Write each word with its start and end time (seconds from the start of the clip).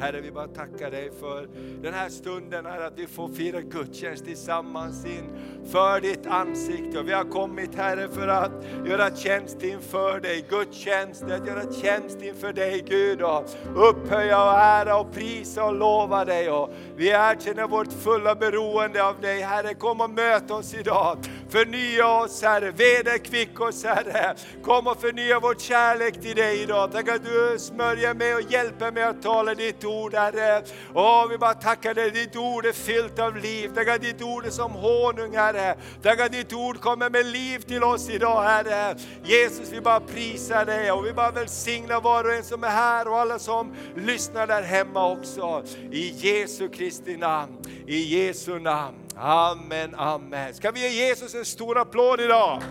Herre, 0.00 0.20
vi 0.20 0.30
bara 0.30 0.46
tackar 0.46 0.90
dig 0.90 1.10
för 1.20 1.48
den 1.82 1.94
här 1.94 2.08
stunden, 2.08 2.66
här 2.66 2.80
att 2.80 2.98
vi 2.98 3.06
får 3.06 3.28
fira 3.28 3.60
gudstjänst 3.60 4.24
tillsammans 4.24 5.06
inför 5.06 6.00
ditt 6.00 6.26
ansikte. 6.26 6.98
Och 6.98 7.08
vi 7.08 7.12
har 7.12 7.24
kommit 7.24 7.74
Herre 7.74 8.08
för 8.08 8.28
att 8.28 8.52
göra 8.86 9.16
tjänst 9.16 9.62
inför 9.62 10.20
dig, 10.20 10.44
gudstjänst, 10.50 11.22
att 11.22 11.46
göra 11.46 11.72
tjänst 11.72 12.22
inför 12.22 12.52
dig 12.52 12.84
Gud 12.88 13.22
och 13.22 13.44
upphöja 13.76 14.44
och 14.44 14.58
ära 14.58 14.96
och 14.96 15.12
prisa 15.12 15.64
och 15.64 15.74
lova 15.74 16.24
dig. 16.24 16.50
Och 16.50 16.70
vi 16.96 17.08
erkänner 17.08 17.68
vårt 17.68 17.92
fulla 17.92 18.34
beroende 18.34 19.04
av 19.04 19.20
dig 19.20 19.40
Herre, 19.40 19.74
kom 19.74 20.00
och 20.00 20.10
möt 20.10 20.50
oss 20.50 20.74
idag. 20.74 21.18
Förnya 21.50 22.08
oss 22.08 22.42
Herre, 22.42 22.70
vederkvick 22.70 23.60
oss 23.60 23.84
Herre. 23.84 24.34
Kom 24.62 24.86
och 24.86 25.00
förnya 25.00 25.40
vår 25.40 25.54
kärlek 25.54 26.20
till 26.22 26.36
dig 26.36 26.62
idag. 26.62 26.92
Tack 26.92 27.08
att 27.08 27.24
du 27.24 27.58
smörjer 27.58 28.14
mig 28.14 28.34
och 28.34 28.42
hjälper 28.52 28.92
mig 28.92 29.02
att 29.02 29.22
tala 29.22 29.54
ditt 29.54 29.84
ord 29.84 30.14
Herre. 30.14 30.62
Åh, 30.94 31.26
vi 31.30 31.38
bara 31.38 31.54
tackar 31.54 31.94
dig, 31.94 32.10
ditt 32.10 32.36
ord 32.36 32.66
är 32.66 32.72
fyllt 32.72 33.18
av 33.18 33.36
liv. 33.36 33.70
Tack 33.74 33.88
att 33.88 34.00
ditt 34.00 34.22
ord 34.22 34.46
är 34.46 34.50
som 34.50 34.72
honung 34.72 35.34
Herre. 35.34 35.76
Tack 36.02 36.20
att 36.20 36.32
ditt 36.32 36.52
ord 36.52 36.80
kommer 36.80 37.10
med 37.10 37.26
liv 37.26 37.58
till 37.58 37.84
oss 37.84 38.10
idag 38.10 38.42
Herre. 38.42 38.96
Jesus, 39.24 39.72
vi 39.72 39.80
bara 39.80 40.00
prisar 40.00 40.64
dig 40.64 40.92
och 40.92 41.06
vi 41.06 41.12
bara 41.12 41.30
välsignar 41.30 42.00
var 42.00 42.24
och 42.24 42.32
en 42.32 42.44
som 42.44 42.64
är 42.64 42.68
här 42.68 43.08
och 43.08 43.18
alla 43.18 43.38
som 43.38 43.74
lyssnar 43.96 44.46
där 44.46 44.62
hemma 44.62 45.10
också. 45.10 45.64
I 45.92 46.08
Jesu 46.08 46.68
Kristi 46.68 47.16
namn, 47.16 47.52
i 47.86 48.26
Jesu 48.26 48.58
namn. 48.58 49.07
Amen, 49.20 49.94
amen. 49.94 50.54
Ska 50.54 50.70
vi 50.70 50.80
ge 50.80 50.88
Jesus 50.88 51.34
en 51.34 51.44
stor 51.44 51.78
applåd 51.78 52.20
idag? 52.20 52.62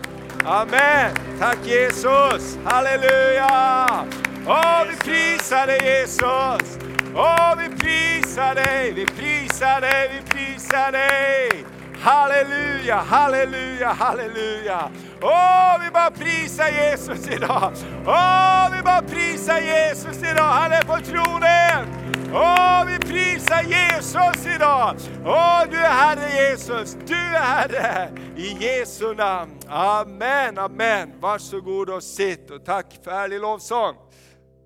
Amen. 0.44 1.16
Tack 1.38 1.58
Jesus. 1.66 2.58
Halleluja. 2.64 4.06
Åh, 4.46 4.82
vi 4.88 4.96
prisar 4.96 5.66
dig 5.66 5.80
Jesus. 5.84 6.78
Åh, 7.14 7.54
vi 7.58 7.76
prisar 7.76 8.54
dig, 8.54 8.92
vi 8.92 9.06
prisar 9.06 9.80
dig, 9.80 10.10
vi 10.14 10.30
prisar 10.30 10.92
dig. 10.92 11.64
Halleluja, 12.00 12.96
halleluja, 12.96 13.88
halleluja. 13.88 14.90
Åh, 15.22 15.84
vi 15.84 15.90
bara 15.90 16.10
prisar 16.10 16.68
Jesus 16.68 17.28
idag. 17.28 17.72
Åh, 18.06 18.76
vi 18.76 18.82
bara 18.82 19.02
prisar 19.02 19.58
Jesus 19.58 20.22
idag. 20.32 20.52
Han 20.52 20.72
är 20.72 20.82
på 20.82 20.96
tronen. 20.96 22.08
Åh, 22.34 22.84
vi 22.86 22.98
prisar 22.98 23.62
Jesus 23.62 24.46
idag. 24.56 24.96
Åh, 25.24 25.62
du 25.70 25.76
är 25.76 25.90
Herre 25.90 26.50
Jesus. 26.50 26.96
Du 27.06 27.14
är 27.14 27.40
Herre. 27.40 28.10
I 28.36 28.56
Jesu 28.60 29.14
namn. 29.14 29.58
Amen, 29.68 30.58
amen. 30.58 31.12
Varsågod 31.20 31.90
och 31.90 32.02
sitt 32.02 32.50
och 32.50 32.64
tack 32.64 33.00
för 33.04 33.10
härlig 33.10 33.40
lovsång. 33.40 33.96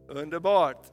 Underbart. 0.08 0.86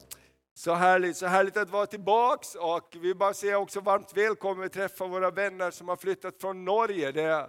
Så 0.54 0.74
härligt, 0.74 1.16
så 1.16 1.26
härligt 1.26 1.56
att 1.56 1.70
vara 1.70 1.86
tillbaks 1.86 2.54
och 2.54 2.96
vi 3.02 3.14
bara 3.14 3.34
säga 3.34 3.58
också 3.58 3.80
varmt 3.80 4.12
välkommen 4.14 4.66
att 4.66 4.72
träffa 4.72 5.06
våra 5.06 5.30
vänner 5.30 5.70
som 5.70 5.88
har 5.88 5.96
flyttat 5.96 6.40
från 6.40 6.64
Norge. 6.64 7.12
Det 7.12 7.22
är 7.22 7.46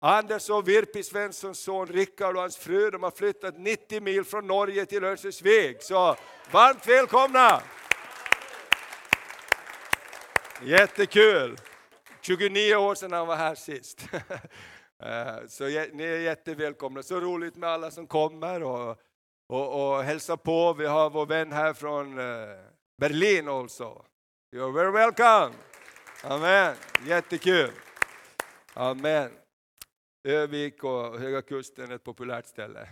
Anders 0.00 0.50
och 0.50 0.68
Virpi 0.68 1.02
Svenssons 1.02 1.60
son 1.60 1.86
Rickard 1.86 2.34
och 2.36 2.40
hans 2.40 2.56
fru, 2.56 2.90
de 2.90 3.02
har 3.02 3.10
flyttat 3.10 3.58
90 3.58 4.00
mil 4.00 4.24
från 4.24 4.46
Norge 4.46 4.86
till 4.86 5.04
Örnsköldsvik. 5.04 5.82
Så 5.82 6.16
varmt 6.52 6.88
välkomna! 6.88 7.62
Jättekul! 10.64 11.56
29 12.20 12.76
år 12.76 12.94
sedan 12.94 13.12
han 13.12 13.26
var 13.26 13.36
här 13.36 13.54
sist. 13.54 14.08
Eh, 15.02 15.46
så 15.48 15.64
ni 15.64 16.04
är 16.04 16.18
jättevälkomna. 16.18 17.02
Så 17.02 17.20
roligt 17.20 17.56
med 17.56 17.70
alla 17.70 17.90
som 17.90 18.06
kommer 18.06 18.62
och, 18.62 18.96
och, 19.48 19.94
och 19.94 20.02
hälsa 20.02 20.36
på. 20.36 20.72
Vi 20.72 20.86
har 20.86 21.10
vår 21.10 21.26
vän 21.26 21.52
här 21.52 21.72
från 21.72 22.18
eh, 22.18 22.24
Berlin 22.98 23.48
också. 23.48 24.04
You're 24.56 24.72
very 24.72 24.90
welcome! 24.90 25.54
Amen, 26.22 26.74
jättekul! 27.06 27.70
Amen. 28.74 29.30
Övik 30.28 30.84
och 30.84 31.18
Höga 31.18 31.42
Kusten 31.42 31.90
är 31.90 31.94
ett 31.94 32.04
populärt 32.04 32.46
ställe. 32.46 32.88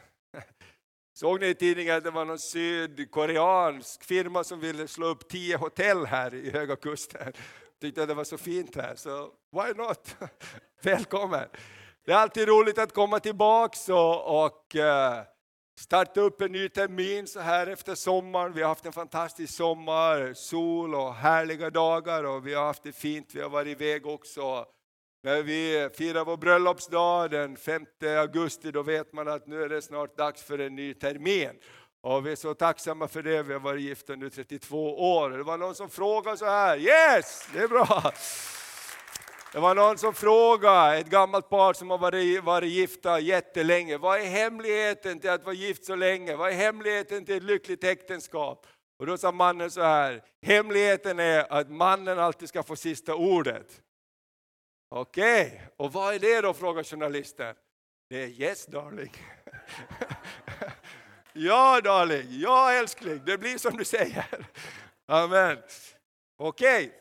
Såg 1.20 1.40
ni 1.40 1.46
i 1.46 1.54
tidningen 1.54 1.96
att 1.96 2.04
det 2.04 2.10
var 2.10 2.24
någon 2.24 2.38
sydkoreansk 2.38 4.04
firma 4.04 4.44
som 4.44 4.60
ville 4.60 4.88
slå 4.88 5.06
upp 5.06 5.28
tio 5.28 5.56
hotell 5.56 6.06
här 6.06 6.34
i 6.34 6.50
Höga 6.50 6.76
Kusten? 6.76 7.32
Tyckte 7.80 8.02
att 8.02 8.08
det 8.08 8.14
var 8.14 8.24
så 8.24 8.38
fint 8.38 8.76
här, 8.76 8.94
så 8.94 9.30
why 9.52 9.74
not? 9.76 10.16
Välkommen! 10.82 11.48
Det 12.04 12.12
är 12.12 12.16
alltid 12.16 12.48
roligt 12.48 12.78
att 12.78 12.94
komma 12.94 13.20
tillbaks 13.20 13.88
och, 13.88 14.44
och 14.44 14.76
eh, 14.76 15.22
starta 15.80 16.20
upp 16.20 16.40
en 16.40 16.52
ny 16.52 16.68
termin 16.68 17.26
så 17.26 17.40
här 17.40 17.66
efter 17.66 17.94
sommaren. 17.94 18.52
Vi 18.52 18.62
har 18.62 18.68
haft 18.68 18.86
en 18.86 18.92
fantastisk 18.92 19.54
sommar, 19.54 20.34
sol 20.34 20.94
och 20.94 21.14
härliga 21.14 21.70
dagar 21.70 22.24
och 22.24 22.46
vi 22.46 22.54
har 22.54 22.64
haft 22.64 22.82
det 22.82 22.92
fint. 22.92 23.34
Vi 23.34 23.40
har 23.40 23.50
varit 23.50 23.80
iväg 23.80 24.06
också 24.06 24.66
när 25.22 25.42
vi 25.42 25.88
firar 25.94 26.24
vår 26.24 26.36
bröllopsdag 26.36 27.30
den 27.30 27.56
5 27.56 27.86
augusti, 28.18 28.70
då 28.70 28.82
vet 28.82 29.12
man 29.12 29.28
att 29.28 29.46
nu 29.46 29.62
är 29.62 29.68
det 29.68 29.82
snart 29.82 30.16
dags 30.16 30.42
för 30.42 30.58
en 30.58 30.76
ny 30.76 30.94
termin. 30.94 31.50
Och 32.02 32.26
vi 32.26 32.32
är 32.32 32.36
så 32.36 32.54
tacksamma 32.54 33.08
för 33.08 33.22
det, 33.22 33.42
vi 33.42 33.52
har 33.52 33.60
varit 33.60 33.82
gifta 33.82 34.16
nu 34.16 34.30
32 34.30 35.16
år. 35.18 35.30
Det 35.30 35.42
var 35.42 35.58
någon 35.58 35.74
som 35.74 35.90
frågade 35.90 36.36
så 36.36 36.44
här, 36.44 36.78
yes, 36.78 37.48
det 37.52 37.58
är 37.58 37.68
bra. 37.68 38.12
Det 39.52 39.58
var 39.58 39.74
någon 39.74 39.98
som 39.98 40.14
frågade, 40.14 40.96
ett 40.96 41.10
gammalt 41.10 41.48
par 41.48 41.72
som 41.72 41.90
har 41.90 41.98
varit, 41.98 42.44
varit 42.44 42.70
gifta 42.70 43.20
jättelänge, 43.20 43.98
vad 43.98 44.20
är 44.20 44.24
hemligheten 44.24 45.20
till 45.20 45.30
att 45.30 45.44
vara 45.44 45.54
gift 45.54 45.84
så 45.84 45.94
länge? 45.94 46.36
Vad 46.36 46.50
är 46.50 46.54
hemligheten 46.54 47.24
till 47.24 47.36
ett 47.36 47.42
lyckligt 47.42 47.84
äktenskap? 47.84 48.66
Och 48.98 49.06
då 49.06 49.16
sa 49.16 49.32
mannen 49.32 49.70
så 49.70 49.82
här, 49.82 50.22
hemligheten 50.42 51.18
är 51.18 51.52
att 51.52 51.70
mannen 51.70 52.18
alltid 52.18 52.48
ska 52.48 52.62
få 52.62 52.76
sista 52.76 53.14
ordet. 53.14 53.80
Okej, 54.92 55.46
okay. 55.46 55.60
och 55.76 55.92
vad 55.92 56.14
är 56.14 56.18
det 56.18 56.40
då, 56.40 56.54
frågar 56.54 56.84
journalisten. 56.84 57.54
Det 58.08 58.22
är 58.22 58.28
yes 58.28 58.66
darling. 58.66 59.12
ja 61.32 61.80
darling, 61.80 62.26
ja 62.28 62.72
älskling, 62.72 63.24
det 63.24 63.38
blir 63.38 63.58
som 63.58 63.76
du 63.76 63.84
säger. 63.84 64.48
Amen. 65.06 65.62
Okej, 66.36 66.86
okay. 66.86 67.00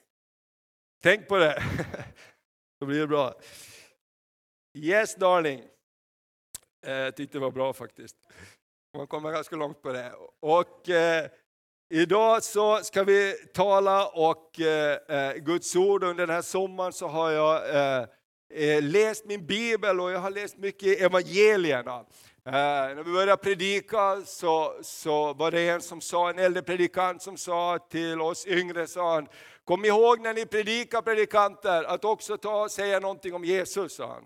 tänk 1.04 1.28
på 1.28 1.38
det. 1.38 1.64
Då 2.80 2.86
blir 2.86 3.00
det 3.00 3.08
bra. 3.08 3.34
Yes 4.78 5.16
darling. 5.16 5.60
Eh, 6.86 6.94
jag 6.94 7.16
tyckte 7.16 7.38
det 7.38 7.42
var 7.42 7.52
bra 7.52 7.74
faktiskt. 7.74 8.16
Man 8.98 9.08
kommer 9.08 9.32
ganska 9.32 9.56
långt 9.56 9.82
på 9.82 9.92
det. 9.92 10.14
Och 10.40 10.90
eh, 10.90 11.30
Idag 11.92 12.44
så 12.44 12.78
ska 12.78 13.04
vi 13.04 13.36
tala 13.54 14.08
och 14.08 14.60
eh, 14.60 14.98
eh, 15.08 15.36
Guds 15.36 15.76
ord. 15.76 16.04
Under 16.04 16.28
den 16.28 16.36
här 16.36 16.42
sommaren 16.42 16.94
så 16.94 17.08
har 17.08 17.32
jag 17.32 17.76
eh, 17.76 18.06
eh, 18.54 18.84
läst 18.84 19.26
min 19.26 19.46
bibel 19.46 20.00
och 20.00 20.12
jag 20.12 20.20
har 20.20 20.32
läst 20.32 20.58
mycket 20.58 21.02
evangelierna. 21.02 21.96
Eh, 22.46 22.52
när 22.52 23.04
vi 23.04 23.12
började 23.12 23.38
predika 23.38 24.22
så, 24.26 24.74
så 24.82 25.34
var 25.34 25.52
det 25.52 25.70
en 25.70 25.82
som 25.82 26.02
sa, 26.02 26.30
en 26.30 26.40
äldre 26.40 26.64
predikant 26.64 27.22
som 27.22 27.38
sa 27.38 27.80
till 27.92 28.22
oss 28.22 28.48
yngre, 28.48 28.88
sa 28.88 29.14
han, 29.14 29.28
kom 29.66 29.86
ihåg 29.86 30.20
när 30.22 30.34
ni 30.34 30.46
predikar 30.46 31.02
predikanter 31.02 31.84
att 31.84 32.06
också 32.06 32.38
ta 32.38 32.64
och 32.64 32.72
säga 32.72 33.00
någonting 33.00 33.34
om 33.34 33.46
Jesus, 33.46 33.96
sa 33.96 34.08
han. 34.08 34.24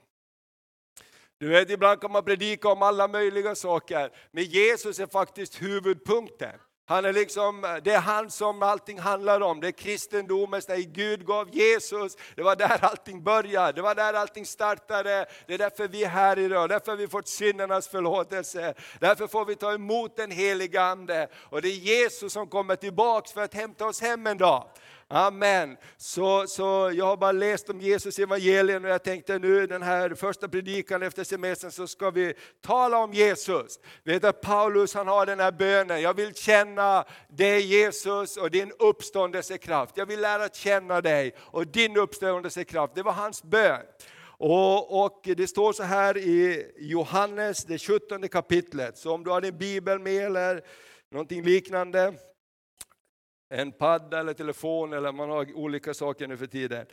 Du 1.38 1.48
vet, 1.48 1.69
ibland 1.69 2.01
kan 2.01 2.12
man 2.12 2.24
predika 2.24 2.69
om 2.69 2.81
alla 2.81 3.07
möjliga 3.07 3.56
saker, 3.56 4.12
men 4.31 4.44
Jesus 4.44 5.00
är 5.00 5.07
faktiskt 5.07 5.62
huvudpunkten. 5.62 6.59
Han 6.85 7.06
är 7.06 7.13
liksom, 7.13 7.80
det 7.83 7.91
är 7.91 8.00
han 8.00 8.31
som 8.31 8.63
allting 8.63 9.00
handlar 9.00 9.41
om, 9.41 9.59
det 9.59 9.68
är 9.68 9.71
kristendomen, 9.71 10.62
där 10.68 10.77
Gud 10.77 11.25
gav 11.25 11.50
Jesus, 11.56 12.18
det 12.35 12.44
var 12.44 12.56
där 12.56 12.85
allting 12.85 13.24
började, 13.24 13.71
det 13.71 13.81
var 13.81 13.95
där 13.95 14.13
allting 14.13 14.45
startade, 14.45 15.25
det 15.47 15.53
är 15.53 15.57
därför 15.57 15.88
vi 15.88 16.03
är 16.03 16.09
här 16.09 16.39
idag, 16.39 16.69
därför 16.69 16.91
har 16.91 16.97
vi 16.97 17.07
fått 17.07 17.27
syndernas 17.27 17.88
förlåtelse, 17.88 18.74
därför 19.00 19.27
får 19.27 19.45
vi 19.45 19.56
ta 19.56 19.74
emot 19.74 20.15
den 20.15 20.31
helige 20.31 20.81
Ande. 20.81 21.27
Och 21.35 21.62
det 21.62 21.68
är 21.68 21.71
Jesus 21.71 22.33
som 22.33 22.47
kommer 22.47 22.75
tillbaks 22.75 23.31
för 23.31 23.41
att 23.41 23.53
hämta 23.53 23.85
oss 23.85 24.01
hem 24.01 24.27
en 24.27 24.38
dag. 24.38 24.68
Amen. 25.07 25.77
Så, 25.97 26.47
så 26.47 26.91
jag 26.95 27.05
har 27.05 27.17
bara 27.17 27.31
läst 27.31 27.69
om 27.69 27.81
Jesus 27.81 28.19
evangelien 28.19 28.85
och 28.85 28.91
jag 28.91 29.03
tänkte 29.03 29.39
nu 29.39 29.67
den 29.67 29.81
här 29.81 30.15
första 30.15 30.47
predikan 30.47 31.03
efter 31.03 31.23
semestern 31.23 31.71
så 31.71 31.88
ska 31.88 32.09
vi 32.09 32.33
tala 32.61 32.97
om 32.97 33.13
Jesus. 33.13 33.79
Vet 34.03 34.23
att 34.23 34.41
Paulus 34.41 34.94
han 34.94 35.07
har 35.07 35.25
den 35.25 35.39
här 35.39 35.51
bönen, 35.51 36.01
jag 36.01 36.13
vill 36.13 36.33
känna 36.33 37.05
dig 37.29 37.61
Jesus 37.61 38.38
och 38.38 38.51
din 38.51 38.71
uppståndelsekraft. 38.79 39.97
Jag 39.97 40.05
vill 40.05 40.21
lära 40.21 40.50
känna 40.50 41.01
dig 41.01 41.35
och 41.39 41.67
din 41.67 41.97
uppståndelsekraft. 41.97 42.95
Det 42.95 43.03
var 43.03 43.11
hans 43.11 43.44
bön. 43.44 43.81
Och, 44.38 45.03
och, 45.03 45.21
det 45.23 45.47
står 45.47 45.73
så 45.73 45.83
här 45.83 46.17
i 46.17 46.65
Johannes, 46.77 47.65
det 47.65 47.77
17 47.77 48.27
kapitlet. 48.27 48.97
Så 48.97 49.13
om 49.13 49.23
du 49.23 49.29
har 49.29 49.41
din 49.41 49.57
bibel 49.57 49.99
med 49.99 50.25
eller 50.25 50.61
någonting 51.11 51.44
liknande 51.44 52.13
en 53.53 53.71
padda 53.71 54.19
eller 54.19 54.33
telefon 54.33 54.94
eller 54.94 55.11
man 55.11 55.29
har 55.29 55.53
olika 55.53 55.94
saker 55.94 56.27
nu 56.27 56.38
för 56.38 56.45
tiden. 56.45 56.85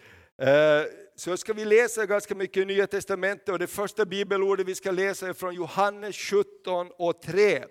Eh, 0.42 0.82
så 1.16 1.36
ska 1.36 1.52
vi 1.52 1.64
läsa 1.64 2.06
ganska 2.06 2.34
mycket 2.34 2.56
i 2.56 2.64
Nya 2.64 2.86
Testamentet 2.86 3.48
och 3.48 3.58
det 3.58 3.66
första 3.66 4.04
bibelordet 4.04 4.66
vi 4.66 4.74
ska 4.74 4.90
läsa 4.90 5.28
är 5.28 5.32
från 5.32 5.54
Johannes 5.54 6.16
17 6.16 6.90
och 6.98 7.22
3. 7.22 7.64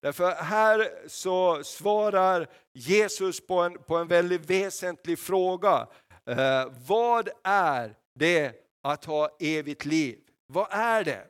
Därför 0.00 0.30
här 0.30 0.88
så 1.06 1.64
svarar 1.64 2.46
Jesus 2.74 3.46
på 3.46 3.60
en, 3.60 3.78
på 3.78 3.96
en 3.96 4.08
väldigt 4.08 4.50
väsentlig 4.50 5.18
fråga. 5.18 5.86
Eh, 6.26 6.72
vad 6.86 7.28
är 7.44 7.94
det 8.14 8.52
att 8.82 9.04
ha 9.04 9.36
evigt 9.40 9.84
liv? 9.84 10.18
Vad 10.46 10.66
är 10.70 11.04
det? 11.04 11.24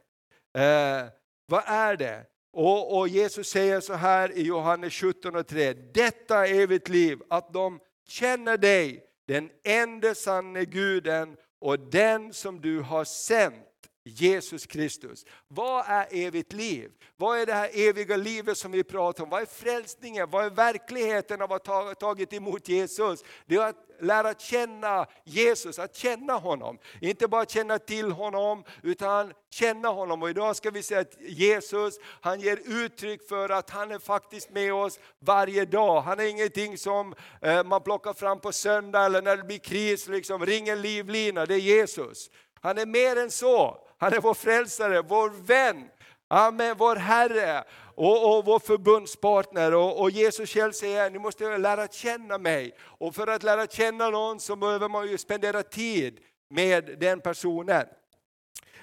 Eh, 0.63 1.07
vad 1.47 1.63
är 1.67 1.97
det? 1.97 2.25
Och, 2.61 2.99
och, 2.99 3.09
Jesus 3.09 3.49
säger 3.49 3.81
så 3.81 3.95
här 3.95 4.39
i 4.39 4.43
Johannes 4.43 4.95
17 4.95 5.37
och 5.37 5.47
3. 5.47 5.73
Detta 5.73 6.47
är 6.47 6.55
evigt 6.55 6.89
liv, 6.89 7.19
att 7.31 7.53
de 7.53 7.81
känner 8.09 8.57
dig, 8.57 9.05
den 9.27 9.51
enda 9.65 10.15
sanne 10.15 10.65
guden 10.65 11.37
och 11.61 11.79
den 11.79 12.33
som 12.33 12.61
du 12.61 12.81
har 12.81 13.05
sänt 13.05 13.68
Jesus 14.09 14.67
Kristus. 14.67 15.27
Vad 15.49 15.85
är 15.89 16.07
evigt 16.11 16.53
liv? 16.53 16.91
Vad 17.17 17.39
är 17.39 17.47
det 17.47 17.53
här 17.53 17.71
eviga 17.73 18.17
livet 18.17 18.59
som 18.59 18.73
vi 18.73 18.85
pratar 18.85 19.25
om? 19.25 19.31
Vad 19.31 19.43
är 19.43 19.47
frälsningen? 19.47 20.31
Vad 20.31 20.45
är 20.45 20.51
verkligheten 20.51 21.43
av 21.43 21.53
att 21.53 21.67
ha 21.67 21.95
tagit 21.95 22.33
emot 22.33 22.69
Jesus? 22.69 23.25
Det 23.47 23.57
är 23.57 23.69
att 23.69 23.89
lära 24.01 24.35
känna 24.35 25.07
Jesus, 25.25 25.79
att 25.79 25.97
känna 25.97 26.33
honom. 26.33 26.79
Inte 27.01 27.29
bara 27.29 27.45
känna 27.45 27.79
till 27.79 28.13
honom, 28.13 28.65
utan 28.83 29.33
känna 29.51 29.89
honom. 29.89 30.23
Och 30.23 30.31
idag 30.31 30.57
ska 30.57 30.71
vi 30.71 30.83
säga 30.83 31.01
att 31.01 31.21
Jesus, 31.21 31.99
han 32.21 32.41
ger 32.41 32.61
uttryck 32.67 33.29
för 33.29 33.49
att 33.49 33.71
han 33.71 33.91
är 33.91 33.99
faktiskt 33.99 34.51
med 34.51 34.75
oss 34.75 34.99
varje 35.19 35.65
dag. 35.65 36.01
Han 36.01 36.21
är 36.21 36.25
ingenting 36.25 36.79
som 36.79 37.15
eh, 37.43 37.65
man 37.65 37.83
plockar 37.83 38.13
fram 38.13 38.41
på 38.41 38.53
söndag 38.53 39.05
eller 39.05 39.23
när 39.23 39.37
det 39.37 39.43
blir 39.43 39.59
kris, 39.59 40.09
liksom, 40.09 40.47
ring 40.47 40.69
en 40.69 40.83
livlina, 40.83 41.47
det 41.47 41.55
är 41.55 41.59
Jesus. 41.59 42.31
Han 42.61 42.79
är 42.79 42.87
mer 42.87 43.17
än 43.17 43.31
så. 43.31 43.88
Han 43.99 44.13
är 44.13 44.21
vår 44.21 44.35
frälsare, 44.35 45.03
vår 45.03 45.31
vän, 45.31 45.89
Amen, 46.31 46.77
vår 46.79 46.97
Herre 46.97 47.65
och, 47.95 48.39
och 48.39 48.45
vår 48.45 48.59
förbundspartner. 48.59 49.75
Och, 49.75 50.01
och, 50.01 50.11
Jesus 50.11 50.51
själv 50.51 50.73
säger, 50.73 51.11
ni 51.11 51.19
måste 51.19 51.59
lära 51.59 51.89
känna 51.89 52.39
mig. 52.39 52.75
Och 52.81 53.15
för 53.15 53.27
att 53.27 53.43
lära 53.43 53.67
känna 53.67 54.11
någon 54.11 54.41
så 54.41 54.57
behöver 54.57 54.89
man 54.89 55.09
ju 55.09 55.19
spendera 55.19 55.63
tid 55.63 56.21
med 56.51 56.97
den 57.01 57.21
personen. 57.21 57.87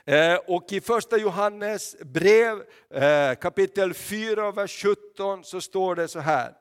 Eh, 0.05 0.35
och 0.47 0.71
i 0.71 0.81
första 0.81 1.17
Johannes 1.17 1.95
brev 1.99 2.63
eh, 2.93 3.35
kapitel 3.35 3.93
4, 3.93 4.51
vers 4.51 4.83
17 5.15 5.43
så 5.43 5.61
står 5.61 5.95
det 5.95 6.07
så 6.07 6.19
här. 6.19 6.53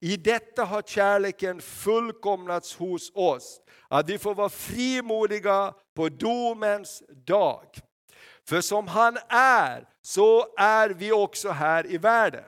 I 0.00 0.16
detta 0.16 0.64
har 0.64 0.82
kärleken 0.82 1.60
fullkomnats 1.60 2.76
hos 2.76 3.12
oss, 3.14 3.60
att 3.88 4.08
vi 4.08 4.18
får 4.18 4.34
vara 4.34 4.48
frimodiga 4.48 5.74
på 5.94 6.08
domens 6.08 7.02
dag. 7.26 7.66
För 8.48 8.60
som 8.60 8.88
han 8.88 9.18
är, 9.28 9.88
så 10.02 10.46
är 10.56 10.90
vi 10.90 11.12
också 11.12 11.50
här 11.50 11.86
i 11.86 11.98
världen. 11.98 12.44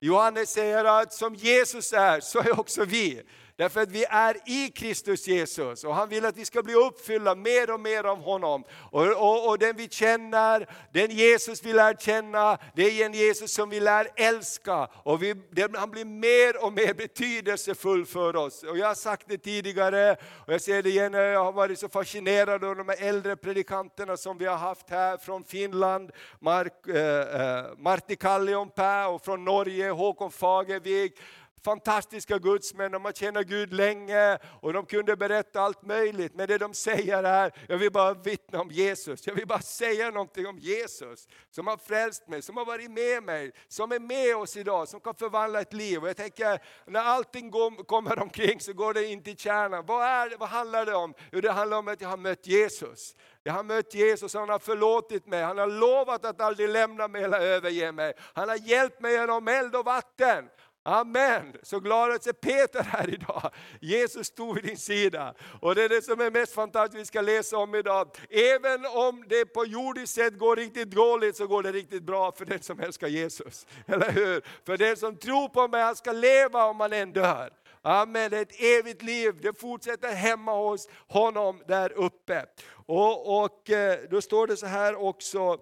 Johannes 0.00 0.50
säger 0.50 0.84
att 0.84 1.12
som 1.12 1.34
Jesus 1.34 1.92
är, 1.92 2.20
så 2.20 2.38
är 2.38 2.60
också 2.60 2.84
vi. 2.84 3.22
Därför 3.60 3.80
att 3.80 3.90
vi 3.90 4.04
är 4.08 4.36
i 4.46 4.68
Kristus 4.68 5.28
Jesus 5.28 5.84
och 5.84 5.94
han 5.94 6.08
vill 6.08 6.24
att 6.24 6.36
vi 6.36 6.44
ska 6.44 6.62
bli 6.62 6.74
uppfyllda 6.74 7.34
mer 7.34 7.70
och 7.70 7.80
mer 7.80 8.04
av 8.04 8.18
honom. 8.18 8.64
Och, 8.90 9.06
och, 9.06 9.48
och 9.48 9.58
den 9.58 9.76
vi 9.76 9.88
känner, 9.88 10.66
den 10.92 11.10
Jesus 11.10 11.62
vi 11.64 11.72
lär 11.72 11.94
känna, 11.94 12.58
det 12.74 12.82
är 12.82 13.06
en 13.06 13.12
Jesus 13.12 13.52
som 13.52 13.70
vi 13.70 13.80
lär 13.80 14.08
älska. 14.16 14.88
Och 15.02 15.22
vi, 15.22 15.34
den, 15.50 15.74
han 15.74 15.90
blir 15.90 16.04
mer 16.04 16.64
och 16.64 16.72
mer 16.72 16.94
betydelsefull 16.94 18.06
för 18.06 18.36
oss. 18.36 18.62
Och 18.62 18.78
jag 18.78 18.86
har 18.86 18.94
sagt 18.94 19.28
det 19.28 19.38
tidigare 19.38 20.16
och 20.46 20.52
jag 20.52 20.60
säger 20.60 20.82
det 20.82 20.90
igen, 20.90 21.12
jag 21.12 21.44
har 21.44 21.52
varit 21.52 21.78
så 21.78 21.88
fascinerad 21.88 22.64
av 22.64 22.76
de 22.76 22.88
här 22.88 23.08
äldre 23.08 23.36
predikanterna 23.36 24.16
som 24.16 24.38
vi 24.38 24.46
har 24.46 24.56
haft 24.56 24.90
här 24.90 25.16
från 25.16 25.44
Finland, 25.44 26.10
Mark, 26.38 26.86
eh, 26.88 26.96
eh 26.96 27.64
Martti 27.78 28.16
Kallionpää 28.16 29.08
och 29.08 29.24
från 29.24 29.44
Norge, 29.44 29.90
Håkon 29.90 30.30
Fagervik 30.30 31.20
fantastiska 31.64 32.38
gudsmän, 32.38 32.92
de 32.92 33.04
har 33.04 33.12
tjänat 33.12 33.46
Gud 33.46 33.72
länge 33.72 34.38
och 34.60 34.72
de 34.72 34.86
kunde 34.86 35.16
berätta 35.16 35.60
allt 35.60 35.82
möjligt. 35.82 36.34
Men 36.34 36.48
det 36.48 36.58
de 36.58 36.74
säger 36.74 37.22
är, 37.22 37.52
jag 37.68 37.78
vill 37.78 37.92
bara 37.92 38.14
vittna 38.14 38.60
om 38.60 38.70
Jesus. 38.70 39.26
Jag 39.26 39.34
vill 39.34 39.46
bara 39.46 39.60
säga 39.60 40.10
någonting 40.10 40.46
om 40.46 40.58
Jesus 40.58 41.28
som 41.50 41.66
har 41.66 41.76
frälst 41.76 42.28
mig, 42.28 42.42
som 42.42 42.56
har 42.56 42.64
varit 42.64 42.90
med 42.90 43.22
mig, 43.22 43.52
som 43.68 43.92
är 43.92 43.98
med 43.98 44.36
oss 44.36 44.56
idag, 44.56 44.88
som 44.88 45.00
kan 45.00 45.14
förvandla 45.14 45.60
ett 45.60 45.72
liv. 45.72 46.02
Och 46.02 46.08
jag 46.08 46.16
tänker, 46.16 46.62
när 46.86 47.00
allting 47.00 47.50
går, 47.50 47.84
kommer 47.84 48.18
omkring 48.18 48.60
så 48.60 48.72
går 48.72 48.94
det 48.94 49.06
in 49.06 49.22
till 49.22 49.36
kärnan. 49.36 49.86
Vad, 49.86 50.06
är, 50.06 50.36
vad 50.38 50.48
handlar 50.48 50.86
det 50.86 50.94
om? 50.94 51.14
Jo, 51.32 51.40
det 51.40 51.52
handlar 51.52 51.78
om 51.78 51.88
att 51.88 52.00
jag 52.00 52.08
har 52.08 52.16
mött 52.16 52.46
Jesus. 52.46 53.14
Jag 53.42 53.52
har 53.52 53.62
mött 53.62 53.94
Jesus, 53.94 54.34
han 54.34 54.48
har 54.48 54.58
förlåtit 54.58 55.26
mig, 55.26 55.42
han 55.42 55.58
har 55.58 55.66
lovat 55.66 56.24
att 56.24 56.40
aldrig 56.40 56.68
lämna 56.68 57.08
mig 57.08 57.24
eller 57.24 57.40
överge 57.40 57.92
mig. 57.92 58.12
Han 58.34 58.48
har 58.48 58.56
hjälpt 58.56 59.00
mig 59.00 59.12
genom 59.12 59.48
eld 59.48 59.76
och 59.76 59.84
vatten. 59.84 60.48
Amen! 60.82 61.52
Så 61.62 61.80
glad 61.80 62.12
att 62.12 62.24
se 62.24 62.32
Peter 62.32 62.82
här 62.82 63.14
idag. 63.14 63.50
Jesus 63.80 64.26
stod 64.26 64.54
vid 64.54 64.64
din 64.64 64.76
sida. 64.76 65.34
Och 65.60 65.74
det 65.74 65.84
är 65.84 65.88
det 65.88 66.02
som 66.02 66.20
är 66.20 66.30
mest 66.30 66.52
fantastiskt 66.52 67.00
vi 67.00 67.04
ska 67.04 67.20
läsa 67.20 67.56
om 67.56 67.74
idag. 67.74 68.10
Även 68.30 68.86
om 68.86 69.24
det 69.28 69.44
på 69.44 69.66
jordiskt 69.66 70.14
sätt 70.14 70.38
går 70.38 70.56
riktigt 70.56 70.90
dåligt 70.90 71.36
så 71.36 71.46
går 71.46 71.62
det 71.62 71.72
riktigt 71.72 72.02
bra 72.02 72.32
för 72.32 72.44
den 72.44 72.62
som 72.62 72.80
älskar 72.80 73.08
Jesus. 73.08 73.66
Eller 73.86 74.10
hur? 74.10 74.42
För 74.66 74.76
den 74.76 74.96
som 74.96 75.16
tror 75.16 75.48
på 75.48 75.68
mig, 75.68 75.82
han 75.82 75.96
ska 75.96 76.12
leva 76.12 76.64
om 76.64 76.80
han 76.80 76.92
än 76.92 77.12
dör. 77.12 77.50
Amen, 77.82 78.30
det 78.30 78.38
är 78.38 78.42
ett 78.42 78.60
evigt 78.60 79.02
liv, 79.02 79.34
det 79.42 79.60
fortsätter 79.60 80.14
hemma 80.14 80.52
hos 80.52 80.88
honom 81.08 81.62
där 81.66 81.92
uppe. 81.92 82.46
Och, 82.86 83.42
och 83.42 83.70
eh, 83.70 83.98
då 84.10 84.20
står 84.20 84.46
det 84.46 84.56
så 84.56 84.66
här 84.66 84.94
också 84.94 85.58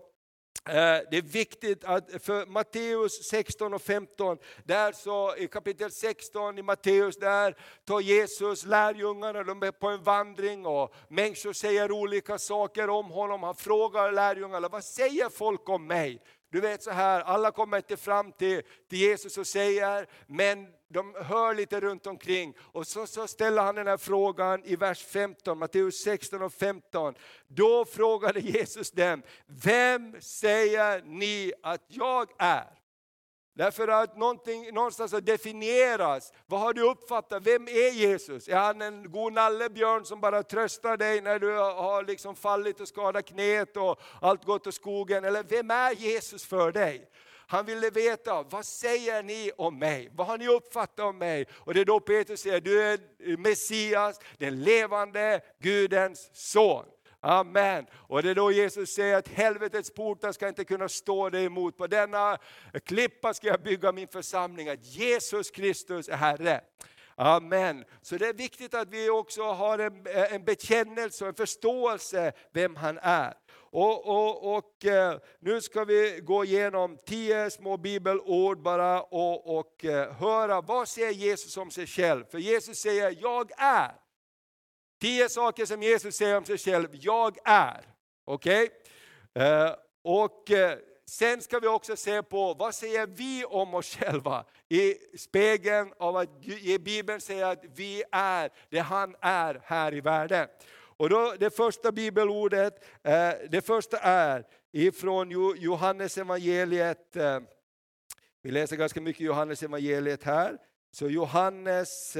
Eh, 0.64 0.98
det 1.10 1.16
är 1.16 1.32
viktigt 1.32 1.84
att 1.84 2.22
för 2.22 2.46
Matteus 2.46 3.24
16 3.24 3.74
och 3.74 3.82
15, 3.82 4.38
där 4.64 4.92
så 4.92 5.36
i 5.36 5.48
kapitel 5.48 5.90
16 5.90 6.58
i 6.58 6.62
Matteus, 6.62 7.16
där 7.16 7.56
tar 7.84 8.00
Jesus 8.00 8.64
lärjungarna, 8.64 9.42
de 9.42 9.62
är 9.62 9.70
på 9.70 9.88
en 9.88 10.02
vandring 10.02 10.66
och 10.66 10.94
människor 11.08 11.52
säger 11.52 11.92
olika 11.92 12.38
saker 12.38 12.90
om 12.90 13.06
honom. 13.10 13.42
Han 13.42 13.54
frågar 13.54 14.12
lärjungarna, 14.12 14.68
vad 14.68 14.84
säger 14.84 15.28
folk 15.28 15.68
om 15.68 15.86
mig? 15.86 16.22
Du 16.50 16.60
vet 16.60 16.82
så 16.82 16.90
här, 16.90 17.20
alla 17.20 17.50
kommer 17.50 17.76
inte 17.76 17.96
fram 17.96 18.32
till, 18.32 18.62
till 18.88 18.98
Jesus 18.98 19.38
och 19.38 19.46
säger, 19.46 20.06
men 20.26 20.66
de 20.88 21.14
hör 21.14 21.54
lite 21.54 21.80
runt 21.80 22.06
omkring. 22.06 22.54
Och 22.60 22.86
så, 22.86 23.06
så 23.06 23.26
ställer 23.26 23.62
han 23.62 23.74
den 23.74 23.86
här 23.86 23.96
frågan 23.96 24.64
i 24.64 24.76
vers 24.76 25.04
15, 25.04 25.58
Matteus 25.58 26.02
16 26.02 26.42
och 26.42 26.52
15. 26.52 27.14
Då 27.48 27.84
frågade 27.84 28.40
Jesus 28.40 28.90
dem, 28.90 29.22
vem 29.46 30.16
säger 30.20 31.02
ni 31.02 31.52
att 31.62 31.82
jag 31.88 32.28
är? 32.38 32.77
Därför 33.58 33.88
att 33.88 34.16
någonting 34.16 34.74
någonstans 34.74 35.12
definieras. 35.12 36.32
Vad 36.46 36.60
har 36.60 36.72
du 36.72 36.90
uppfattat? 36.90 37.42
Vem 37.42 37.68
är 37.68 37.90
Jesus? 37.90 38.48
Är 38.48 38.56
han 38.56 38.82
en 38.82 39.12
god 39.12 39.32
nallebjörn 39.32 40.04
som 40.04 40.20
bara 40.20 40.42
tröstar 40.42 40.96
dig 40.96 41.20
när 41.20 41.38
du 41.38 41.56
har 41.56 42.04
liksom 42.04 42.36
fallit 42.36 42.80
och 42.80 42.88
skadat 42.88 43.26
knät 43.26 43.76
och 43.76 44.00
allt 44.20 44.44
gått 44.44 44.66
åt 44.66 44.74
skogen? 44.74 45.24
Eller 45.24 45.42
vem 45.42 45.70
är 45.70 45.92
Jesus 45.92 46.44
för 46.44 46.72
dig? 46.72 47.10
Han 47.46 47.66
ville 47.66 47.90
veta, 47.90 48.42
vad 48.42 48.64
säger 48.64 49.22
ni 49.22 49.50
om 49.56 49.78
mig? 49.78 50.10
Vad 50.14 50.26
har 50.26 50.38
ni 50.38 50.48
uppfattat 50.48 51.00
om 51.00 51.18
mig? 51.18 51.46
Och 51.52 51.74
det 51.74 51.80
är 51.80 51.84
då 51.84 52.00
Petrus 52.00 52.40
säger, 52.40 52.60
du 52.60 52.82
är 52.82 52.98
Messias, 53.36 54.20
den 54.38 54.62
levande 54.62 55.40
Gudens 55.60 56.30
son. 56.32 56.84
Amen. 57.20 57.86
Och 57.92 58.22
det 58.22 58.30
är 58.30 58.34
då 58.34 58.52
Jesus 58.52 58.90
säger 58.90 59.16
att 59.16 59.28
helvetets 59.28 59.94
portar 59.94 60.32
ska 60.32 60.48
inte 60.48 60.64
kunna 60.64 60.88
stå 60.88 61.30
dig 61.30 61.44
emot. 61.44 61.76
På 61.76 61.86
denna 61.86 62.38
klippa 62.84 63.34
ska 63.34 63.46
jag 63.46 63.62
bygga 63.62 63.92
min 63.92 64.08
församling, 64.08 64.68
att 64.68 64.84
Jesus 64.84 65.50
Kristus 65.50 66.08
är 66.08 66.16
Herre. 66.16 66.60
Amen. 67.16 67.84
Så 68.02 68.16
det 68.16 68.28
är 68.28 68.32
viktigt 68.32 68.74
att 68.74 68.88
vi 68.88 69.10
också 69.10 69.42
har 69.42 69.78
en, 69.78 70.06
en 70.30 70.44
bekännelse 70.44 71.24
och 71.24 71.28
en 71.28 71.34
förståelse 71.34 72.32
vem 72.52 72.76
han 72.76 72.98
är. 73.02 73.34
Och, 73.70 74.06
och, 74.06 74.56
och 74.56 74.84
eh, 74.84 75.18
nu 75.40 75.60
ska 75.60 75.84
vi 75.84 76.20
gå 76.22 76.44
igenom 76.44 76.98
tio 77.06 77.50
små 77.50 77.76
bibelord 77.76 78.62
bara 78.62 79.02
och, 79.02 79.58
och 79.58 79.84
eh, 79.84 80.12
höra 80.12 80.60
vad 80.60 80.88
säger 80.88 81.10
Jesus 81.10 81.56
om 81.56 81.70
sig 81.70 81.86
själv. 81.86 82.24
För 82.30 82.38
Jesus 82.38 82.78
säger, 82.78 83.16
jag 83.20 83.50
är. 83.56 84.07
Tio 85.00 85.28
saker 85.28 85.66
som 85.66 85.82
Jesus 85.82 86.16
säger 86.16 86.36
om 86.36 86.44
sig 86.44 86.58
själv, 86.58 86.88
jag 86.92 87.36
är. 87.44 87.84
Okej? 88.24 88.70
Okay? 89.34 89.72
Och 90.02 90.50
eh, 90.50 90.78
sen 91.06 91.42
ska 91.42 91.58
vi 91.58 91.66
också 91.66 91.96
se 91.96 92.22
på 92.22 92.54
vad 92.54 92.74
säger 92.74 93.06
vi 93.06 93.44
om 93.44 93.74
oss 93.74 93.96
själva 93.96 94.44
i 94.68 94.94
spegeln 95.18 95.92
av 95.98 96.16
att 96.16 96.40
Bibeln 96.80 97.20
säger 97.20 97.44
att 97.44 97.64
vi 97.74 98.02
är 98.12 98.50
det 98.68 98.78
han 98.78 99.16
är 99.20 99.60
här 99.64 99.94
i 99.94 100.00
världen. 100.00 100.48
Och 100.70 101.08
då, 101.08 101.34
det 101.38 101.50
första 101.50 101.92
bibelordet, 101.92 102.84
eh, 103.02 103.32
det 103.50 103.66
första 103.66 103.98
är 103.98 104.44
ifrån 104.72 105.30
Johannes 105.56 106.18
evangeliet. 106.18 107.16
Vi 108.42 108.50
läser 108.50 108.76
ganska 108.76 109.00
mycket 109.00 109.20
Johannes 109.20 109.62
evangeliet 109.62 110.22
här. 110.22 110.58
Så 110.90 111.08
Johannes 111.08 112.16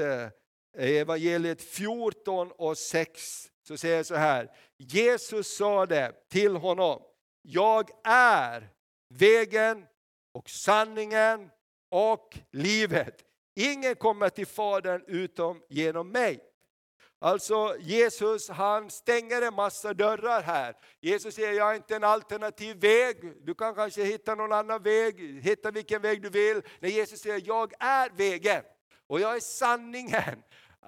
i 0.77 0.97
evangeliet 0.97 1.61
14 1.61 2.51
och 2.51 2.77
6 2.77 3.49
så 3.67 3.77
säger 3.77 3.95
jag 3.95 4.05
så 4.05 4.15
här. 4.15 4.51
Jesus 4.77 5.57
sa 5.57 5.85
det 5.85 6.29
till 6.29 6.55
honom. 6.55 7.01
Jag 7.41 7.89
är 8.03 8.69
vägen 9.13 9.85
och 10.33 10.49
sanningen 10.49 11.49
och 11.91 12.37
livet. 12.51 13.25
Ingen 13.55 13.95
kommer 13.95 14.29
till 14.29 14.47
Fadern 14.47 15.03
utom 15.07 15.61
genom 15.69 16.11
mig. 16.11 16.39
Alltså 17.21 17.75
Jesus 17.79 18.49
han 18.49 18.89
stänger 18.89 19.41
en 19.41 19.53
massa 19.53 19.93
dörrar 19.93 20.41
här. 20.41 20.75
Jesus 21.01 21.35
säger, 21.35 21.53
jag 21.53 21.71
är 21.71 21.75
inte 21.75 21.95
en 21.95 22.03
alternativ 22.03 22.77
väg. 22.77 23.45
Du 23.45 23.53
kan 23.55 23.75
kanske 23.75 24.03
hitta 24.03 24.35
någon 24.35 24.51
annan 24.51 24.83
väg, 24.83 25.41
hitta 25.43 25.71
vilken 25.71 26.01
väg 26.01 26.21
du 26.21 26.29
vill. 26.29 26.61
Nej, 26.79 26.91
Jesus 26.91 27.19
säger, 27.19 27.41
jag 27.45 27.73
är 27.79 28.09
vägen 28.09 28.63
och 29.09 29.19
jag 29.19 29.35
är 29.35 29.39
sanningen. 29.39 30.43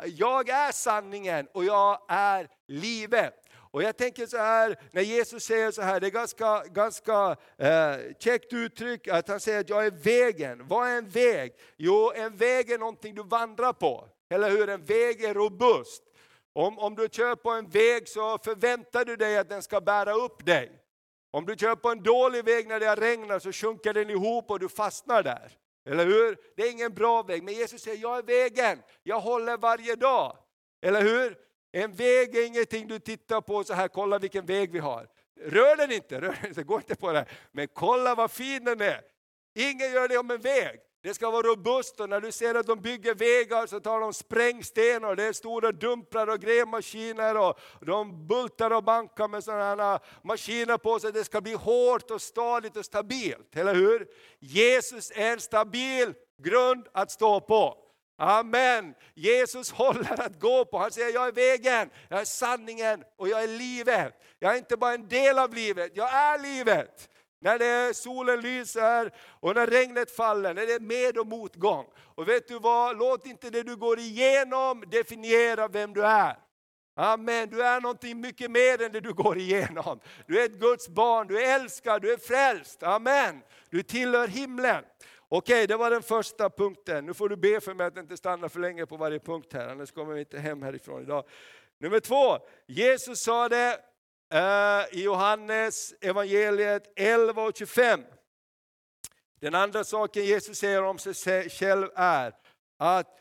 Jag 0.05 0.49
är 0.49 0.71
sanningen 0.71 1.47
och 1.53 1.65
jag 1.65 1.99
är 2.07 2.47
livet. 2.67 3.33
Och 3.71 3.83
jag 3.83 3.97
tänker 3.97 4.25
så 4.25 4.37
här, 4.37 4.79
när 4.91 5.01
Jesus 5.01 5.43
säger 5.43 5.71
så 5.71 5.81
här, 5.81 5.99
det 5.99 6.07
är 6.07 6.11
ganska, 6.11 6.63
ganska 6.63 7.37
eh, 7.57 7.95
käckt 8.19 8.53
uttryck, 8.53 9.07
att 9.07 9.27
han 9.27 9.39
säger 9.39 9.59
att 9.59 9.69
jag 9.69 9.85
är 9.85 9.91
vägen. 9.91 10.67
Vad 10.67 10.87
är 10.87 10.97
en 10.97 11.09
väg? 11.09 11.51
Jo, 11.77 12.11
en 12.15 12.37
väg 12.37 12.71
är 12.71 12.77
någonting 12.77 13.15
du 13.15 13.23
vandrar 13.23 13.73
på. 13.73 14.07
Eller 14.29 14.49
hur? 14.49 14.69
En 14.69 14.85
väg 14.85 15.23
är 15.23 15.33
robust. 15.33 16.03
Om, 16.53 16.79
om 16.79 16.95
du 16.95 17.07
kör 17.11 17.35
på 17.35 17.49
en 17.49 17.69
väg 17.69 18.07
så 18.07 18.37
förväntar 18.37 19.05
du 19.05 19.15
dig 19.15 19.37
att 19.37 19.49
den 19.49 19.61
ska 19.61 19.81
bära 19.81 20.13
upp 20.13 20.45
dig. 20.45 20.71
Om 21.31 21.45
du 21.45 21.55
kör 21.55 21.75
på 21.75 21.89
en 21.89 22.03
dålig 22.03 22.45
väg 22.45 22.67
när 22.67 22.79
det 22.79 22.85
har 22.85 22.95
regnat 22.95 23.43
så 23.43 23.51
sjunker 23.51 23.93
den 23.93 24.09
ihop 24.09 24.51
och 24.51 24.59
du 24.59 24.69
fastnar 24.69 25.23
där. 25.23 25.57
Eller 25.85 26.05
hur? 26.05 26.37
Det 26.55 26.63
är 26.63 26.71
ingen 26.71 26.93
bra 26.93 27.23
väg. 27.23 27.43
Men 27.43 27.53
Jesus 27.53 27.81
säger, 27.81 28.01
jag 28.01 28.17
är 28.17 28.23
vägen. 28.23 28.83
Jag 29.03 29.19
håller 29.19 29.57
varje 29.57 29.95
dag. 29.95 30.37
Eller 30.81 31.01
hur? 31.01 31.37
En 31.71 31.91
väg 31.91 32.35
är 32.35 32.47
ingenting 32.47 32.87
du 32.87 32.99
tittar 32.99 33.41
på 33.41 33.63
så 33.63 33.73
här, 33.73 33.87
kolla 33.87 34.19
vilken 34.19 34.45
väg 34.45 34.71
vi 34.71 34.79
har. 34.79 35.07
Rör 35.41 35.75
den 35.75 35.91
inte, 35.91 36.21
rör 36.21 36.37
den 36.41 36.47
inte, 36.47 36.63
gå 36.63 36.75
inte 36.75 36.95
på 36.95 37.11
den. 37.11 37.25
Men 37.51 37.67
kolla 37.67 38.15
vad 38.15 38.31
fin 38.31 38.63
den 38.63 38.81
är. 38.81 39.01
Ingen 39.55 39.91
gör 39.91 40.07
det 40.07 40.17
om 40.17 40.31
en 40.31 40.41
väg. 40.41 40.79
Det 41.03 41.13
ska 41.13 41.31
vara 41.31 41.47
robust 41.47 41.99
och 41.99 42.09
när 42.09 42.21
du 42.21 42.31
ser 42.31 42.55
att 42.55 42.67
de 42.67 42.81
bygger 42.81 43.15
vägar 43.15 43.67
så 43.67 43.79
tar 43.79 43.99
de 43.99 44.13
sprängstenar 44.13 45.09
och 45.09 45.15
det 45.15 45.23
är 45.23 45.33
stora 45.33 45.71
dumprar 45.71 46.27
och 46.27 46.39
grävmaskiner 46.39 47.37
och 47.37 47.59
de 47.81 48.27
bultar 48.27 48.71
och 48.71 48.83
bankar 48.83 49.27
med 49.27 49.43
sådana 49.43 49.99
maskiner 50.23 50.77
på 50.77 50.99
så 50.99 51.07
att 51.07 51.13
det 51.13 51.23
ska 51.23 51.41
bli 51.41 51.53
hårt 51.53 52.11
och 52.11 52.21
stadigt 52.21 52.77
och 52.77 52.85
stabilt. 52.85 53.55
Eller 53.55 53.75
hur? 53.75 54.07
Jesus 54.39 55.11
är 55.15 55.33
en 55.33 55.39
stabil 55.39 56.13
grund 56.37 56.87
att 56.93 57.11
stå 57.11 57.39
på. 57.39 57.77
Amen. 58.17 58.93
Jesus 59.13 59.71
håller 59.71 60.21
att 60.21 60.39
gå 60.39 60.65
på. 60.65 60.77
Han 60.77 60.91
säger, 60.91 61.13
jag 61.13 61.27
är 61.27 61.31
vägen, 61.31 61.89
jag 62.09 62.21
är 62.21 62.25
sanningen 62.25 63.03
och 63.17 63.29
jag 63.29 63.43
är 63.43 63.47
livet. 63.47 64.13
Jag 64.39 64.53
är 64.53 64.57
inte 64.57 64.77
bara 64.77 64.93
en 64.93 65.07
del 65.07 65.39
av 65.39 65.53
livet, 65.53 65.91
jag 65.95 66.13
är 66.13 66.39
livet. 66.39 67.09
När 67.43 67.59
det 67.59 67.97
solen 67.97 68.41
lyser 68.41 69.11
och 69.39 69.55
när 69.55 69.67
regnet 69.67 70.15
faller, 70.15 70.53
när 70.53 70.65
det 70.65 70.73
är 70.73 70.79
med 70.79 71.17
och 71.17 71.27
motgång. 71.27 71.85
Och 71.97 72.27
vet 72.27 72.47
du 72.47 72.59
vad, 72.59 72.97
låt 72.97 73.25
inte 73.25 73.49
det 73.49 73.63
du 73.63 73.75
går 73.75 73.99
igenom 73.99 74.83
definiera 74.87 75.67
vem 75.67 75.93
du 75.93 76.05
är. 76.05 76.35
Amen, 76.95 77.49
du 77.49 77.63
är 77.63 77.81
någonting 77.81 78.21
mycket 78.21 78.51
mer 78.51 78.81
än 78.81 78.91
det 78.91 78.99
du 78.99 79.13
går 79.13 79.37
igenom. 79.37 79.99
Du 80.27 80.41
är 80.41 80.45
ett 80.45 80.59
Guds 80.59 80.89
barn, 80.89 81.27
du 81.27 81.43
är 81.43 81.55
älskad, 81.55 82.01
du 82.01 82.13
är 82.13 82.17
frälst. 82.17 82.83
Amen, 82.83 83.41
du 83.69 83.83
tillhör 83.83 84.27
himlen. 84.27 84.83
Okej, 85.29 85.67
det 85.67 85.77
var 85.77 85.91
den 85.91 86.03
första 86.03 86.49
punkten. 86.49 87.05
Nu 87.05 87.13
får 87.13 87.29
du 87.29 87.35
be 87.35 87.61
för 87.61 87.73
mig 87.73 87.87
att 87.87 87.97
inte 87.97 88.17
stanna 88.17 88.49
för 88.49 88.59
länge 88.59 88.85
på 88.85 88.97
varje 88.97 89.19
punkt 89.19 89.53
här, 89.53 89.67
annars 89.67 89.91
kommer 89.91 90.13
vi 90.13 90.19
inte 90.19 90.39
hem 90.39 90.61
härifrån 90.61 91.01
idag. 91.01 91.23
Nummer 91.79 91.99
två, 91.99 92.37
Jesus 92.67 93.23
sa 93.23 93.49
det 93.49 93.79
Eh, 94.33 94.83
i 94.91 95.03
Johannes 95.03 95.93
evangeliet 96.01 96.93
11 96.95 97.43
och 97.43 97.57
25. 97.57 98.03
Den 99.41 99.55
andra 99.55 99.83
saken 99.83 100.25
Jesus 100.25 100.57
säger 100.57 100.83
om 100.83 100.97
sig 100.97 101.49
själv 101.49 101.89
är 101.95 102.33
att 102.77 103.17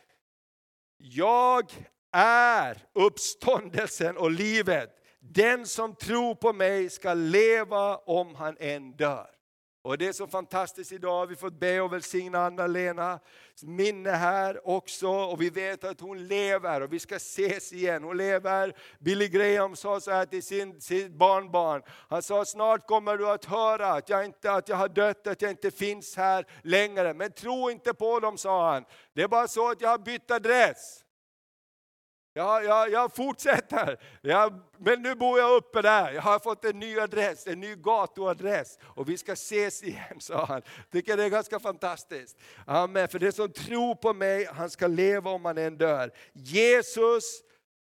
jag 0.96 1.72
är 2.12 2.78
uppståndelsen 2.92 4.16
och 4.16 4.30
livet. 4.30 4.90
Den 5.20 5.66
som 5.66 5.94
tror 5.94 6.34
på 6.34 6.52
mig 6.52 6.90
ska 6.90 7.14
leva 7.14 7.96
om 7.96 8.34
han 8.34 8.56
än 8.60 8.92
dör. 8.92 9.39
Och 9.82 9.98
det 9.98 10.06
är 10.06 10.12
så 10.12 10.26
fantastiskt 10.26 10.92
idag, 10.92 11.26
vi 11.26 11.36
får 11.36 11.50
be 11.50 11.80
och 11.80 11.92
välsigna 11.92 12.46
Anna-Lena 12.46 13.20
minne 13.62 14.10
här 14.10 14.68
också 14.68 15.08
och 15.08 15.40
vi 15.40 15.50
vet 15.50 15.84
att 15.84 16.00
hon 16.00 16.26
lever 16.26 16.80
och 16.80 16.92
vi 16.92 16.98
ska 16.98 17.16
ses 17.16 17.72
igen. 17.72 18.04
Hon 18.04 18.16
lever. 18.16 18.76
Billy 18.98 19.28
Graham 19.28 19.76
sa 19.76 20.00
så 20.00 20.10
här 20.10 20.26
till 20.26 20.42
sin, 20.42 20.80
sitt 20.80 21.12
barnbarn, 21.12 21.82
han 22.08 22.22
sa 22.22 22.44
snart 22.44 22.86
kommer 22.86 23.16
du 23.16 23.30
att 23.30 23.44
höra 23.44 23.86
att 23.86 24.08
jag, 24.08 24.24
inte, 24.24 24.52
att 24.52 24.68
jag 24.68 24.76
har 24.76 24.88
dött, 24.88 25.26
att 25.26 25.42
jag 25.42 25.50
inte 25.50 25.70
finns 25.70 26.16
här 26.16 26.46
längre. 26.62 27.14
Men 27.14 27.32
tro 27.32 27.70
inte 27.70 27.94
på 27.94 28.20
dem, 28.20 28.38
sa 28.38 28.72
han. 28.72 28.84
Det 29.14 29.22
är 29.22 29.28
bara 29.28 29.48
så 29.48 29.70
att 29.70 29.80
jag 29.80 29.88
har 29.88 29.98
bytt 29.98 30.30
adress. 30.30 31.04
Jag, 32.32 32.64
jag, 32.64 32.90
jag 32.90 33.14
fortsätter, 33.14 33.98
jag, 34.20 34.60
men 34.78 35.02
nu 35.02 35.14
bor 35.14 35.38
jag 35.38 35.56
uppe 35.56 35.82
där. 35.82 36.12
Jag 36.12 36.22
har 36.22 36.38
fått 36.38 36.64
en 36.64 36.78
ny 36.78 36.98
adress, 36.98 37.46
en 37.46 37.60
ny 37.60 37.74
gatuadress. 37.74 38.78
Och 38.82 39.08
vi 39.08 39.18
ska 39.18 39.32
ses 39.32 39.82
igen, 39.82 40.20
sa 40.20 40.44
han. 40.44 40.62
Tycker 40.92 41.16
det 41.16 41.24
är 41.24 41.28
ganska 41.28 41.60
fantastiskt. 41.60 42.36
Amen. 42.66 43.08
För 43.08 43.18
det 43.18 43.32
som 43.32 43.52
tror 43.52 43.94
på 43.94 44.12
mig, 44.12 44.44
han 44.44 44.70
ska 44.70 44.86
leva 44.86 45.30
om 45.30 45.44
han 45.44 45.58
än 45.58 45.76
dör. 45.76 46.10
Jesus, 46.32 47.40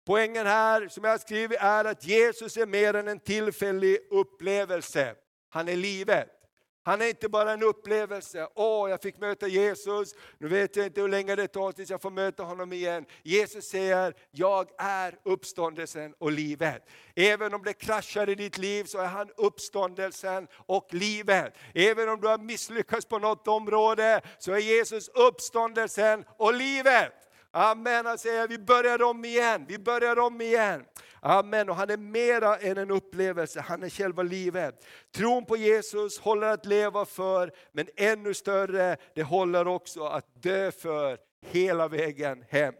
poängen 0.05 0.47
här 0.47 0.87
som 0.87 1.03
jag 1.03 1.11
har 1.11 1.17
skrivit 1.17 1.57
är 1.61 1.85
att 1.85 2.05
Jesus 2.05 2.57
är 2.57 2.65
mer 2.65 2.93
än 2.93 3.07
en 3.07 3.19
tillfällig 3.19 3.97
upplevelse. 4.11 5.15
Han 5.49 5.67
är 5.67 5.75
livet. 5.75 6.40
Han 6.83 7.01
är 7.01 7.07
inte 7.07 7.29
bara 7.29 7.51
en 7.51 7.63
upplevelse, 7.63 8.47
åh 8.55 8.89
jag 8.89 9.01
fick 9.01 9.19
möta 9.19 9.47
Jesus, 9.47 10.15
nu 10.37 10.47
vet 10.47 10.75
jag 10.75 10.85
inte 10.85 11.01
hur 11.01 11.07
länge 11.07 11.35
det 11.35 11.47
tar 11.47 11.71
tills 11.71 11.89
jag 11.89 12.01
får 12.01 12.11
möta 12.11 12.43
honom 12.43 12.73
igen. 12.73 13.05
Jesus 13.23 13.65
säger, 13.65 14.13
jag 14.31 14.67
är 14.77 15.19
uppståndelsen 15.23 16.13
och 16.19 16.31
livet. 16.31 16.89
Även 17.15 17.53
om 17.53 17.63
det 17.63 17.73
kraschar 17.73 18.29
i 18.29 18.35
ditt 18.35 18.57
liv 18.57 18.83
så 18.83 18.97
är 18.97 19.05
han 19.05 19.29
uppståndelsen 19.37 20.47
och 20.53 20.87
livet. 20.91 21.53
Även 21.73 22.09
om 22.09 22.21
du 22.21 22.27
har 22.27 22.37
misslyckats 22.37 23.05
på 23.05 23.19
något 23.19 23.47
område 23.47 24.21
så 24.39 24.51
är 24.51 24.57
Jesus 24.57 25.09
uppståndelsen 25.09 26.25
och 26.37 26.53
livet. 26.53 27.13
Amen, 27.51 28.05
han 28.05 28.17
säger 28.17 28.47
vi 28.47 28.59
börjar 28.59 29.01
om 29.03 29.25
igen, 29.25 29.65
vi 29.67 29.79
börjar 29.79 30.19
om 30.19 30.41
igen. 30.41 30.85
Amen, 31.23 31.69
och 31.69 31.75
han 31.75 31.89
är 31.89 31.97
mera 31.97 32.57
än 32.57 32.77
en 32.77 32.91
upplevelse, 32.91 33.61
han 33.61 33.83
är 33.83 33.89
själva 33.89 34.23
livet. 34.23 34.85
Tron 35.15 35.45
på 35.45 35.57
Jesus 35.57 36.19
håller 36.19 36.47
att 36.47 36.65
leva 36.65 37.05
för, 37.05 37.51
men 37.71 37.87
ännu 37.95 38.33
större, 38.33 38.97
det 39.15 39.23
håller 39.23 39.67
också 39.67 40.03
att 40.03 40.43
dö 40.43 40.71
för 40.71 41.17
hela 41.45 41.87
vägen 41.87 42.45
hem. 42.49 42.73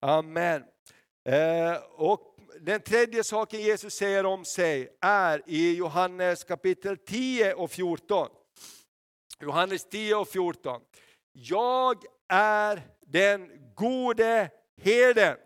Amen. 0.00 0.64
Eh, 1.24 1.76
och 1.96 2.36
den 2.60 2.80
tredje 2.80 3.24
saken 3.24 3.60
Jesus 3.60 3.94
säger 3.94 4.26
om 4.26 4.44
sig 4.44 4.88
är 5.00 5.42
i 5.46 5.76
Johannes 5.76 6.44
kapitel 6.44 6.96
10 6.96 7.54
och 7.54 7.70
14. 7.70 8.28
Johannes 9.40 9.88
10 9.88 10.14
och 10.14 10.28
14. 10.28 10.80
Jag 11.32 12.02
är 12.28 12.82
den 13.06 13.50
gode 13.74 14.50
herden. 14.82 15.36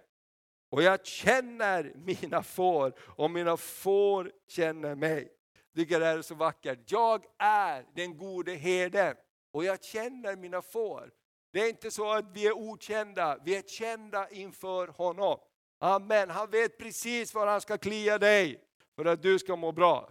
Och 0.73 0.83
jag 0.83 1.07
känner 1.07 1.93
mina 1.95 2.43
får 2.43 2.93
och 3.00 3.31
mina 3.31 3.57
får 3.57 4.33
känner 4.49 4.95
mig. 4.95 5.33
Jag 5.73 5.83
tycker 5.83 6.00
det 6.00 6.07
här 6.07 6.19
är 6.19 6.23
så 6.23 6.35
vackert. 6.35 6.79
Jag 6.87 7.25
är 7.38 7.85
den 7.95 8.19
gode 8.19 8.52
herden 8.52 9.17
och 9.52 9.64
jag 9.64 9.85
känner 9.85 10.37
mina 10.37 10.62
får. 10.62 11.11
Det 11.52 11.61
är 11.61 11.69
inte 11.69 11.91
så 11.91 12.12
att 12.12 12.25
vi 12.33 12.47
är 12.47 12.52
okända, 12.52 13.38
vi 13.45 13.57
är 13.57 13.62
kända 13.62 14.29
inför 14.29 14.88
honom. 14.88 15.38
Amen, 15.81 16.31
han 16.31 16.50
vet 16.50 16.79
precis 16.79 17.35
var 17.35 17.47
han 17.47 17.61
ska 17.61 17.79
klia 17.79 18.19
dig 18.19 18.64
för 18.97 19.05
att 19.05 19.23
du 19.23 19.38
ska 19.38 19.57
må 19.57 19.73
bra. 19.73 20.11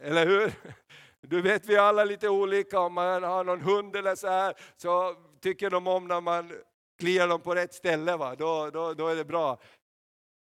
Eller 0.00 0.26
hur? 0.26 0.52
Du 1.20 1.42
vet 1.42 1.66
vi 1.66 1.74
är 1.74 1.80
alla 1.80 2.04
lite 2.04 2.28
olika, 2.28 2.80
om 2.80 2.92
man 2.92 3.22
har 3.22 3.44
någon 3.44 3.60
hund 3.60 3.96
eller 3.96 4.14
så 4.14 4.28
här, 4.28 4.54
så 4.76 5.16
tycker 5.40 5.70
de 5.70 5.86
om 5.86 6.08
när 6.08 6.20
man 6.20 6.52
kliar 6.98 7.28
de 7.28 7.40
på 7.40 7.54
rätt 7.54 7.74
ställe, 7.74 8.16
va? 8.16 8.34
Då, 8.34 8.70
då, 8.70 8.94
då 8.94 9.08
är 9.08 9.16
det 9.16 9.24
bra. 9.24 9.60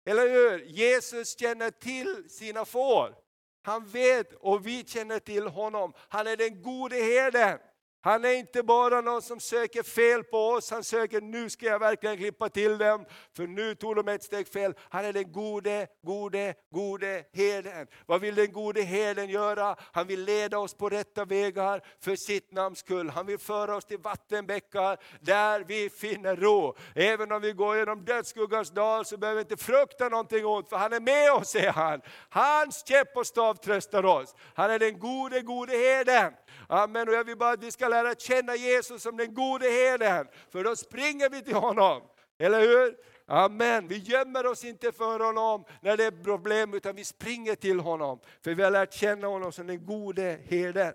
Eller 0.05 0.29
hur? 0.29 0.65
Jesus 0.65 1.39
känner 1.39 1.71
till 1.71 2.29
sina 2.29 2.65
får. 2.65 3.15
Han 3.63 3.85
vet 3.85 4.33
och 4.33 4.67
vi 4.67 4.85
känner 4.85 5.19
till 5.19 5.47
honom. 5.47 5.93
Han 5.97 6.27
är 6.27 6.37
den 6.37 6.61
gode 6.61 6.95
herden. 6.95 7.59
Han 8.05 8.25
är 8.25 8.33
inte 8.33 8.63
bara 8.63 9.01
någon 9.01 9.21
som 9.21 9.39
söker 9.39 9.83
fel 9.83 10.23
på 10.23 10.37
oss, 10.37 10.71
han 10.71 10.83
söker 10.83 11.21
nu 11.21 11.49
ska 11.49 11.65
jag 11.65 11.79
verkligen 11.79 12.17
klippa 12.17 12.49
till 12.49 12.77
dem, 12.77 13.05
för 13.35 13.47
nu 13.47 13.75
tog 13.75 13.95
de 13.95 14.07
ett 14.07 14.23
steg 14.23 14.47
fel. 14.47 14.73
Han 14.89 15.05
är 15.05 15.13
den 15.13 15.31
gode, 15.31 15.87
gode, 16.03 16.53
gode 16.71 17.23
herden. 17.33 17.87
Vad 18.05 18.21
vill 18.21 18.35
den 18.35 18.51
gode 18.51 18.81
herden 18.81 19.29
göra? 19.29 19.75
Han 19.79 20.07
vill 20.07 20.23
leda 20.23 20.59
oss 20.59 20.73
på 20.73 20.89
rätta 20.89 21.25
vägar 21.25 21.81
för 22.01 22.15
sitt 22.15 22.51
namns 22.51 22.79
skull. 22.79 23.09
Han 23.09 23.25
vill 23.25 23.37
föra 23.37 23.75
oss 23.75 23.85
till 23.85 23.99
vattenbäckar 23.99 24.97
där 25.19 25.63
vi 25.67 25.89
finner 25.89 26.35
ro. 26.35 26.75
Även 26.95 27.31
om 27.31 27.41
vi 27.41 27.53
går 27.53 27.77
genom 27.77 28.05
dödsskuggans 28.05 28.71
dal 28.71 29.05
så 29.05 29.17
behöver 29.17 29.35
vi 29.35 29.53
inte 29.53 29.63
frukta 29.63 30.09
någonting 30.09 30.45
ont, 30.45 30.69
för 30.69 30.77
han 30.77 30.93
är 30.93 30.99
med 30.99 31.31
oss, 31.31 31.49
säger 31.49 31.71
han. 31.71 32.01
Hans 32.29 32.87
käpp 32.87 33.17
och 33.17 33.27
stav 33.27 33.55
tröstar 33.55 34.05
oss. 34.05 34.35
Han 34.53 34.71
är 34.71 34.79
den 34.79 34.99
gode, 34.99 35.41
gode 35.41 35.77
herden. 35.77 36.33
Amen. 36.69 37.07
Och 37.07 37.13
jag 37.13 37.23
vill 37.23 37.37
bara 37.37 37.51
att 37.51 37.63
vi 37.63 37.71
ska 37.71 37.87
lära 37.87 38.15
känna 38.15 38.55
Jesus 38.55 39.03
som 39.03 39.17
den 39.17 39.33
gode 39.33 39.69
herden, 39.69 40.27
för 40.49 40.63
då 40.63 40.75
springer 40.75 41.29
vi 41.29 41.41
till 41.41 41.55
honom. 41.55 42.01
Eller 42.37 42.59
hur? 42.59 42.97
Amen. 43.27 43.87
Vi 43.87 43.97
gömmer 43.97 44.45
oss 44.45 44.63
inte 44.63 44.91
för 44.91 45.19
honom 45.19 45.65
när 45.81 45.97
det 45.97 46.03
är 46.03 46.23
problem, 46.23 46.73
utan 46.73 46.95
vi 46.95 47.05
springer 47.05 47.55
till 47.55 47.79
honom. 47.79 48.19
För 48.41 48.53
vi 48.53 48.63
har 48.63 48.71
lärt 48.71 48.93
känna 48.93 49.27
honom 49.27 49.51
som 49.51 49.67
den 49.67 49.85
gode 49.85 50.39
herden. 50.45 50.93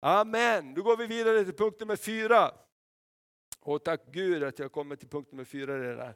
Amen. 0.00 0.74
Då 0.74 0.82
går 0.82 0.96
vi 0.96 1.06
vidare 1.06 1.44
till 1.44 1.54
punkt 1.54 1.80
nummer 1.80 1.96
fyra. 1.96 2.50
Och 3.60 3.84
tack 3.84 4.00
Gud 4.12 4.44
att 4.44 4.58
jag 4.58 4.72
kommer 4.72 4.96
till 4.96 5.08
punkt 5.08 5.32
nummer 5.32 5.44
fyra 5.44 5.90
redan. 5.90 6.14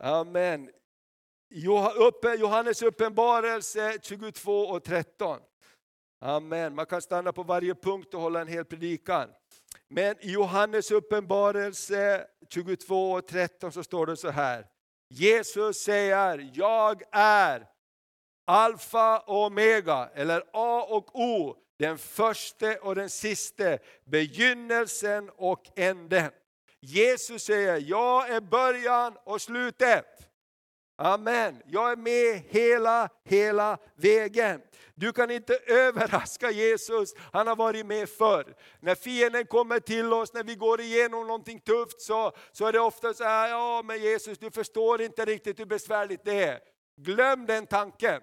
Amen. 0.00 0.70
Johannes 2.38 2.82
uppenbarelse 2.82 3.98
22 4.02 4.58
och 4.58 4.84
13. 4.84 5.40
Amen. 6.24 6.74
Man 6.74 6.86
kan 6.86 7.02
stanna 7.02 7.32
på 7.32 7.42
varje 7.42 7.74
punkt 7.74 8.14
och 8.14 8.20
hålla 8.20 8.40
en 8.40 8.48
hel 8.48 8.64
predikan. 8.64 9.28
Men 9.88 10.16
i 10.20 10.32
Johannes 10.32 10.90
uppenbarelse 10.90 12.26
22 12.48 13.12
och 13.12 13.26
13 13.26 13.72
så 13.72 13.82
står 13.82 14.06
det 14.06 14.16
så 14.16 14.30
här. 14.30 14.66
Jesus 15.08 15.76
säger, 15.76 16.50
jag 16.54 17.02
är 17.12 17.66
Alfa 18.46 19.18
och 19.18 19.46
Omega, 19.46 20.10
eller 20.14 20.42
A 20.52 20.86
och 20.88 21.20
O, 21.20 21.56
den 21.78 21.98
första 21.98 22.74
och 22.82 22.94
den 22.94 23.10
sista, 23.10 23.78
begynnelsen 24.04 25.30
och 25.36 25.70
änden. 25.76 26.30
Jesus 26.80 27.42
säger, 27.42 27.80
jag 27.80 28.30
är 28.30 28.40
början 28.40 29.16
och 29.24 29.40
slutet. 29.40 30.06
Amen. 30.96 31.62
Jag 31.66 31.92
är 31.92 31.96
med 31.96 32.42
hela, 32.48 33.08
hela 33.24 33.78
vägen. 33.94 34.60
Du 34.94 35.12
kan 35.12 35.30
inte 35.30 35.56
överraska 35.66 36.50
Jesus, 36.50 37.14
han 37.32 37.46
har 37.46 37.56
varit 37.56 37.86
med 37.86 38.08
förr. 38.08 38.54
När 38.80 38.94
fienden 38.94 39.46
kommer 39.46 39.80
till 39.80 40.12
oss, 40.12 40.32
när 40.32 40.44
vi 40.44 40.54
går 40.54 40.80
igenom 40.80 41.26
någonting 41.26 41.60
tufft 41.60 42.00
så, 42.00 42.32
så 42.52 42.66
är 42.66 42.72
det 42.72 42.80
ofta 42.80 43.14
så 43.14 43.24
här, 43.24 43.48
ja 43.48 43.82
men 43.84 44.02
Jesus 44.02 44.38
du 44.38 44.50
förstår 44.50 45.02
inte 45.02 45.24
riktigt 45.24 45.60
hur 45.60 45.66
besvärligt 45.66 46.24
det 46.24 46.44
är. 46.44 46.60
Glöm 46.96 47.46
den 47.46 47.66
tanken. 47.66 48.20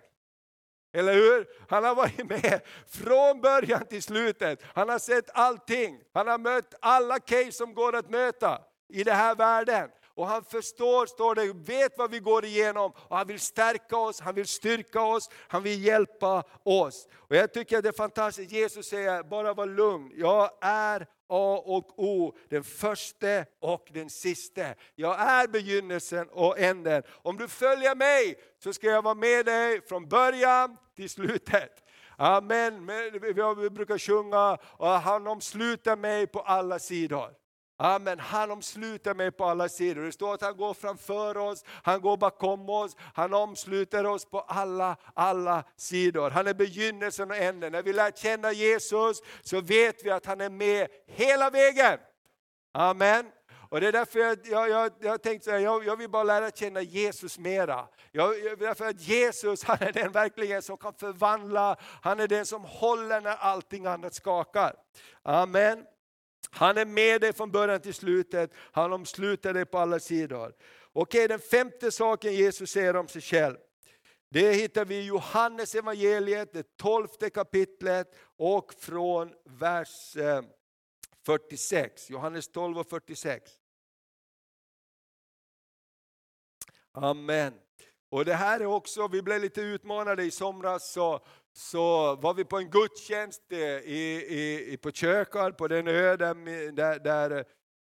Eller 0.93 1.13
hur? 1.13 1.47
Han 1.69 1.83
har 1.83 1.95
varit 1.95 2.29
med 2.29 2.61
från 2.87 3.41
början 3.41 3.85
till 3.85 4.03
slutet. 4.03 4.63
Han 4.63 4.89
har 4.89 4.99
sett 4.99 5.29
allting. 5.33 6.01
Han 6.13 6.27
har 6.27 6.37
mött 6.37 6.75
alla 6.81 7.19
case 7.19 7.51
som 7.51 7.73
går 7.73 7.95
att 7.95 8.09
möta 8.09 8.61
i 8.93 9.03
den 9.03 9.15
här 9.15 9.35
världen. 9.35 9.89
Och 10.19 10.27
han 10.27 10.43
förstår, 10.43 11.05
står 11.05 11.35
det, 11.35 11.53
vet 11.53 11.97
vad 11.97 12.11
vi 12.11 12.19
går 12.19 12.45
igenom. 12.45 12.91
Och 12.95 13.17
han 13.17 13.27
vill 13.27 13.39
stärka 13.39 13.97
oss, 13.97 14.19
han 14.21 14.35
vill 14.35 14.47
styrka 14.47 15.01
oss, 15.01 15.29
han 15.47 15.63
vill 15.63 15.85
hjälpa 15.85 16.43
oss. 16.63 17.07
Och 17.13 17.35
jag 17.35 17.53
tycker 17.53 17.81
det 17.81 17.89
är 17.89 17.93
fantastiskt, 17.93 18.51
Jesus 18.51 18.87
säger, 18.87 19.23
bara 19.23 19.53
var 19.53 19.65
lugn. 19.65 20.11
Jag 20.15 20.51
är 20.61 21.07
A 21.27 21.63
och 21.65 21.99
O, 21.99 22.37
den 22.49 22.63
första 22.63 23.45
och 23.59 23.87
den 23.93 24.09
sista. 24.09 24.65
Jag 24.95 25.19
är 25.19 25.47
begynnelsen 25.47 26.29
och 26.29 26.59
änden. 26.59 27.03
Om 27.09 27.37
du 27.37 27.47
följer 27.47 27.95
mig 27.95 28.35
så 28.63 28.73
ska 28.73 28.87
jag 28.87 29.01
vara 29.01 29.15
med 29.15 29.45
dig 29.45 29.81
från 29.81 30.09
början 30.09 30.77
till 30.95 31.09
slutet. 31.09 31.83
Amen. 32.17 32.85
Vi 33.57 33.69
brukar 33.69 33.97
sjunga, 33.97 34.57
och 34.63 34.87
han 34.87 35.27
omsluter 35.27 35.95
mig 35.95 36.27
på 36.27 36.39
alla 36.39 36.79
sidor. 36.79 37.38
Amen. 37.81 38.19
Han 38.19 38.51
omsluter 38.51 39.13
mig 39.13 39.31
på 39.31 39.45
alla 39.45 39.69
sidor. 39.69 40.01
Det 40.01 40.11
står 40.11 40.33
att 40.33 40.41
han 40.41 40.57
går 40.57 40.73
framför 40.73 41.37
oss, 41.37 41.63
han 41.83 42.01
går 42.01 42.17
bakom 42.17 42.69
oss, 42.69 42.95
han 43.13 43.33
omsluter 43.33 44.05
oss 44.05 44.25
på 44.25 44.39
alla, 44.39 44.95
alla 45.13 45.63
sidor. 45.77 46.29
Han 46.29 46.47
är 46.47 46.53
begynnelsen 46.53 47.31
och 47.31 47.37
änden. 47.37 47.71
När 47.71 47.83
vi 47.83 47.93
lär 47.93 48.11
känna 48.11 48.51
Jesus 48.51 49.21
så 49.41 49.61
vet 49.61 50.05
vi 50.05 50.09
att 50.09 50.25
han 50.25 50.41
är 50.41 50.49
med 50.49 50.87
hela 51.07 51.49
vägen. 51.49 51.99
Amen. 52.73 53.25
Och 53.69 53.81
det 53.81 53.87
är 53.87 53.91
därför 53.91 54.19
jag, 54.19 54.37
jag, 54.43 54.69
jag, 54.69 54.91
jag 54.99 55.21
tänkte 55.21 55.45
så 55.45 55.51
här, 55.51 55.59
jag, 55.59 55.85
jag 55.85 55.95
vill 55.95 56.09
bara 56.09 56.23
lära 56.23 56.51
känna 56.51 56.81
Jesus 56.81 57.39
mera. 57.39 57.87
Jag, 58.11 58.35
därför 58.59 58.85
att 58.85 59.01
Jesus 59.01 59.63
han 59.63 59.77
är 59.81 59.91
den 59.91 60.11
verkligen 60.11 60.61
som 60.61 60.77
kan 60.77 60.93
förvandla, 60.93 61.75
han 62.01 62.19
är 62.19 62.27
den 62.27 62.45
som 62.45 62.63
håller 62.65 63.21
när 63.21 63.35
allting 63.35 63.85
annat 63.85 64.13
skakar. 64.13 64.75
Amen. 65.23 65.85
Han 66.49 66.77
är 66.77 66.85
med 66.85 67.21
dig 67.21 67.33
från 67.33 67.51
början 67.51 67.81
till 67.81 67.93
slutet, 67.93 68.51
han 68.71 68.93
omsluter 68.93 69.53
dig 69.53 69.65
på 69.65 69.77
alla 69.77 69.99
sidor. 69.99 70.53
Okej, 70.93 71.27
den 71.27 71.39
femte 71.39 71.91
saken 71.91 72.33
Jesus 72.33 72.71
säger 72.71 72.95
om 72.95 73.07
sig 73.07 73.21
själv. 73.21 73.57
Det 74.29 74.53
hittar 74.53 74.85
vi 74.85 74.95
i 74.95 75.05
Johannes 75.05 75.75
evangeliet, 75.75 76.53
det 76.53 76.77
tolfte 76.77 77.29
kapitlet 77.29 78.15
och 78.37 78.73
från 78.73 79.33
vers 79.43 80.17
eh, 80.17 80.41
46. 81.25 82.09
Johannes 82.09 82.47
12 82.47 82.77
och 82.79 82.89
46. 82.89 83.51
Amen. 86.91 87.53
Och 88.09 88.25
det 88.25 88.33
här 88.33 88.59
är 88.59 88.65
också, 88.65 89.07
vi 89.07 89.21
blev 89.21 89.41
lite 89.41 89.61
utmanade 89.61 90.23
i 90.23 90.31
somras, 90.31 90.91
så 90.91 91.25
så 91.53 92.15
var 92.15 92.33
vi 92.33 92.45
på 92.45 92.57
en 92.57 92.69
gudstjänst 92.69 93.41
eh, 93.51 93.59
i, 93.59 94.25
i, 94.29 94.73
i, 94.73 94.77
på 94.77 94.91
Kökar, 94.91 95.51
på 95.51 95.67
den 95.67 95.87
ö 95.87 96.17
där, 96.17 96.71
där, 96.71 96.99
där 96.99 97.45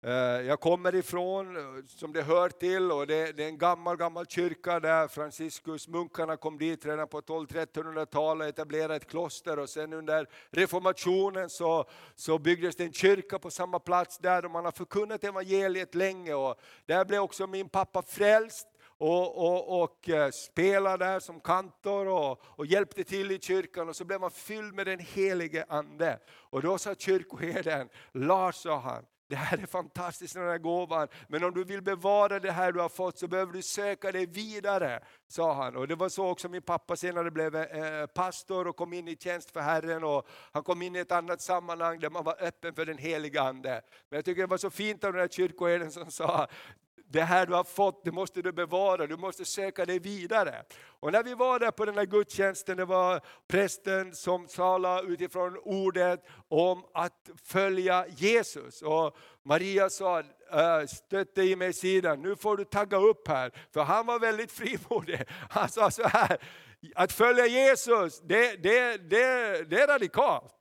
eh, 0.03 0.47
jag 0.47 0.61
kommer 0.61 0.95
ifrån, 0.95 1.57
som 1.87 2.13
det 2.13 2.23
hör 2.23 2.49
till. 2.49 2.93
Och 2.93 3.07
det, 3.07 3.33
det 3.33 3.45
är 3.45 3.49
en 3.49 3.59
gammal, 3.59 3.97
gammal 3.97 4.27
kyrka 4.27 4.81
där 4.81 5.09
Franciscus-munkarna 5.09 6.37
kom 6.37 6.59
dit 6.59 6.87
redan 6.87 7.09
på 7.09 7.21
1200-1300-talet 7.21 8.45
och 8.45 8.49
etablerade 8.49 8.97
ett 8.97 9.11
kloster. 9.11 9.59
Och 9.59 9.69
sen 9.69 9.93
under 9.93 10.29
reformationen 10.51 11.51
så, 11.51 11.85
så 12.15 12.39
byggdes 12.39 12.77
det 12.77 12.85
en 12.85 12.93
kyrka 12.93 13.39
på 13.39 13.51
samma 13.51 13.79
plats 13.79 14.19
där 14.19 14.45
och 14.45 14.51
man 14.51 14.65
har 14.65 14.73
förkunnat 14.73 15.25
evangeliet 15.25 15.95
länge. 15.95 16.35
Och 16.35 16.61
där 16.87 17.05
blev 17.05 17.21
också 17.21 17.47
min 17.47 17.69
pappa 17.69 18.03
frälst 18.03 18.67
och, 19.01 19.47
och, 19.47 19.83
och 19.83 20.09
eh, 20.09 20.31
spelade 20.31 21.05
där 21.05 21.21
som 21.21 21.41
kantor 21.41 22.09
och, 22.09 22.43
och, 22.45 22.67
hjälpte 22.67 23.05
till 23.05 23.31
i 23.31 23.39
kyrkan 23.41 23.89
och 23.89 23.97
så 23.97 24.05
blev 24.05 24.21
man 24.21 24.31
fylld 24.31 24.75
med 24.75 24.87
den 24.87 24.99
helige 24.99 25.65
Ande. 25.69 26.19
Och 26.29 26.63
då 26.63 26.79
sa 26.79 26.95
kyrkoherden, 26.95 27.89
Lars 28.13 28.55
sa 28.55 28.79
han, 28.79 29.05
det 29.29 29.37
här 29.37 29.59
är 29.63 29.67
fantastiskt 29.67 30.35
den 30.35 30.49
här 30.49 30.59
gåvan, 30.59 31.09
men 31.29 31.45
om 31.45 31.55
du 31.55 31.65
vill 31.65 31.83
bevara 31.83 32.41
det 32.41 32.51
här 32.51 32.73
du 32.73 32.81
har 32.81 32.89
fått 32.89 33.19
så 33.19 33.29
behöver 33.29 33.53
du 33.53 33.63
söka 33.63 34.13
dig 34.13 34.27
vidare, 34.27 35.01
sa 35.29 35.53
han. 35.55 35.77
Och 35.77 35.89
det 35.89 35.95
var 35.95 36.09
så 36.09 36.27
också 36.27 36.49
min 36.49 36.63
pappa 36.63 36.97
senare 36.97 37.31
blev 37.31 37.57
eh, 37.57 38.01
eh 38.01 38.07
pastor 38.07 38.69
och 38.69 38.77
kom 38.77 38.93
in 38.93 39.09
i 39.09 39.17
tjänst 39.17 39.51
för 39.51 39.61
Herren 39.61 40.05
och 40.05 40.29
han 40.53 40.63
kom 40.63 40.83
in 40.83 40.97
i 40.97 40.99
ett 40.99 41.13
annat 41.13 41.41
sammanhang 41.41 42.01
där 42.01 42.11
man 42.11 42.25
var 42.25 42.37
öppen 42.43 42.75
för 42.75 42.87
den 42.87 42.99
heliga 42.99 43.43
Ande. 43.43 43.83
Men 44.09 44.17
jag 44.17 44.25
tycker 44.25 44.41
det 44.41 44.47
var 44.47 44.57
så 44.57 44.71
fint 44.71 45.05
av 45.05 45.13
den 45.13 45.21
här 45.21 45.29
kyrkoherden 45.29 45.93
som 45.93 46.11
sa, 46.11 46.47
det 47.13 47.23
här 47.23 47.47
du 47.47 47.55
har 47.55 47.65
fått, 47.65 48.05
det 48.05 48.13
måste 48.13 48.43
du 48.43 48.53
bevara, 48.53 49.07
du 49.07 49.17
måste 49.17 49.45
söka 49.45 49.85
dig 49.85 49.99
vidare. 49.99 50.65
Och 51.01 51.13
när 51.13 51.23
vi 51.23 51.35
var 51.35 51.59
där 51.59 51.71
på 51.71 51.85
den 51.85 51.95
här 51.95 52.05
gudstjänsten, 52.05 52.77
det 52.77 52.85
var 52.85 53.21
prästen 53.49 54.15
som 54.15 54.47
talade 54.47 55.09
utifrån 55.09 55.59
ordet 55.63 56.25
om 56.49 56.85
att 56.95 57.31
följa 57.45 58.07
Jesus. 58.09 58.83
Och 58.83 59.17
Maria 59.43 59.91
sa, 59.91 60.19
äh, 60.19 60.87
stötte 60.89 61.43
i 61.43 61.57
mig 61.57 61.73
sidan, 61.73 62.23
nu 62.23 62.37
får 62.37 62.57
du 62.57 62.65
tagga 62.65 62.97
upp 62.97 63.29
här. 63.29 63.53
För 63.73 63.81
han 63.81 64.07
var 64.07 64.19
väldigt 64.19 64.53
frimodig. 64.53 65.23
Han 65.51 65.69
sa 65.69 65.91
så 65.91 66.09
här, 66.09 66.39
att 66.95 67.13
följa 67.13 67.47
Jesus, 67.47 68.21
det, 68.21 68.63
det, 68.63 68.97
det, 69.11 69.63
det 69.71 69.81
är 69.81 69.87
radikalt. 69.87 70.60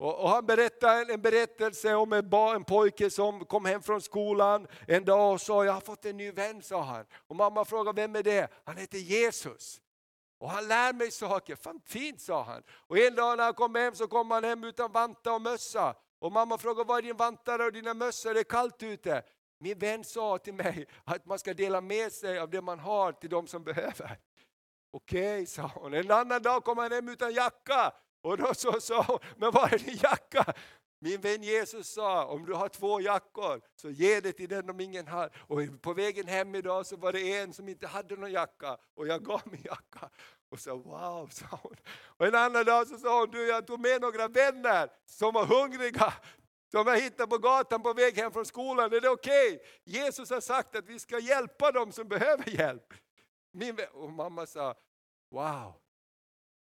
Och, 0.00 0.30
han 0.30 0.46
berättade 0.46 1.12
en 1.12 1.22
berättelse 1.22 1.94
om 1.94 2.12
en, 2.12 2.28
bar, 2.28 2.54
en 2.54 2.64
pojke 2.64 3.10
som 3.10 3.44
kom 3.44 3.64
hem 3.64 3.82
från 3.82 4.00
skolan 4.00 4.66
en 4.88 5.04
dag 5.04 5.32
och 5.32 5.40
sa, 5.40 5.64
jag 5.64 5.72
har 5.72 5.80
fått 5.80 6.04
en 6.04 6.16
ny 6.16 6.30
vän, 6.30 6.62
sa 6.62 6.82
han. 6.82 7.04
Och 7.26 7.36
mamma 7.36 7.64
frågade, 7.64 8.02
vem 8.02 8.16
är 8.16 8.22
det? 8.22 8.48
Han 8.64 8.76
heter 8.76 8.98
Jesus. 8.98 9.80
Och 10.38 10.50
han 10.50 10.68
lär 10.68 10.92
mig 10.92 11.10
saker, 11.10 11.56
Fan, 11.56 11.80
fint 11.86 12.20
sa 12.20 12.42
han. 12.42 12.62
Och 12.70 12.98
en 12.98 13.14
dag 13.14 13.36
när 13.36 13.44
han 13.44 13.54
kom 13.54 13.74
hem 13.74 13.94
så 13.94 14.06
kom 14.06 14.30
han 14.30 14.44
hem 14.44 14.64
utan 14.64 14.92
vantar 14.92 15.34
och 15.34 15.42
mössa. 15.42 15.94
Och 16.18 16.32
mamma 16.32 16.58
frågade, 16.58 16.88
var 16.88 16.98
är 16.98 17.02
din 17.02 17.16
vantar 17.16 17.66
och 17.66 17.72
dina 17.72 17.94
mössor? 17.94 18.34
Det 18.34 18.40
är 18.40 18.44
kallt 18.44 18.82
ute. 18.82 19.22
Min 19.58 19.78
vän 19.78 20.04
sa 20.04 20.38
till 20.38 20.54
mig 20.54 20.86
att 21.04 21.26
man 21.26 21.38
ska 21.38 21.54
dela 21.54 21.80
med 21.80 22.12
sig 22.12 22.38
av 22.38 22.50
det 22.50 22.60
man 22.60 22.78
har 22.78 23.12
till 23.12 23.30
de 23.30 23.46
som 23.46 23.64
behöver. 23.64 24.18
Okej, 24.90 25.34
okay, 25.34 25.46
sa 25.46 25.70
hon. 25.74 25.94
En 25.94 26.10
annan 26.10 26.42
dag 26.42 26.64
kom 26.64 26.78
han 26.78 26.92
hem 26.92 27.08
utan 27.08 27.32
jacka. 27.32 27.92
Och 28.22 28.36
då 28.36 28.54
så 28.54 28.80
sa 28.80 29.02
hon, 29.02 29.18
men 29.36 29.50
var 29.50 29.74
är 29.74 29.78
din 29.78 29.98
jacka? 30.02 30.54
Min 31.02 31.20
vän 31.20 31.42
Jesus 31.42 31.92
sa, 31.92 32.24
om 32.24 32.46
du 32.46 32.54
har 32.54 32.68
två 32.68 33.00
jackor 33.00 33.60
så 33.76 33.90
ge 33.90 34.20
det 34.20 34.32
till 34.32 34.48
den 34.48 34.70
om 34.70 34.80
ingen 34.80 35.08
har. 35.08 35.30
Och 35.38 35.82
på 35.82 35.92
vägen 35.92 36.26
hem 36.26 36.54
idag 36.54 36.86
så 36.86 36.96
var 36.96 37.12
det 37.12 37.38
en 37.38 37.52
som 37.52 37.68
inte 37.68 37.86
hade 37.86 38.16
någon 38.16 38.32
jacka 38.32 38.76
och 38.94 39.06
jag 39.06 39.24
gav 39.24 39.40
min 39.44 39.62
jacka. 39.64 40.10
Och 40.50 40.60
så 40.60 40.76
wow, 40.76 41.28
sa 41.32 41.46
hon. 41.62 41.76
Och 42.16 42.26
en 42.26 42.34
annan 42.34 42.64
dag 42.64 42.86
så 42.86 42.98
sa 42.98 43.20
hon, 43.20 43.30
du 43.30 43.48
jag 43.48 43.66
tog 43.66 43.80
med 43.80 44.00
några 44.00 44.28
vänner 44.28 44.90
som 45.06 45.34
var 45.34 45.46
hungriga 45.46 46.14
som 46.70 46.86
jag 46.86 47.00
hittade 47.00 47.26
på 47.26 47.38
gatan 47.38 47.82
på 47.82 47.92
väg 47.92 48.16
hem 48.16 48.32
från 48.32 48.46
skolan. 48.46 48.92
Är 48.92 49.00
det 49.00 49.08
okej? 49.08 49.54
Okay? 49.54 49.66
Jesus 49.84 50.30
har 50.30 50.40
sagt 50.40 50.76
att 50.76 50.88
vi 50.88 50.98
ska 50.98 51.18
hjälpa 51.18 51.72
dem 51.72 51.92
som 51.92 52.08
behöver 52.08 52.48
hjälp. 52.48 52.94
Min 53.52 53.76
och 53.92 54.12
mamma 54.12 54.46
sa, 54.46 54.74
wow, 55.30 55.74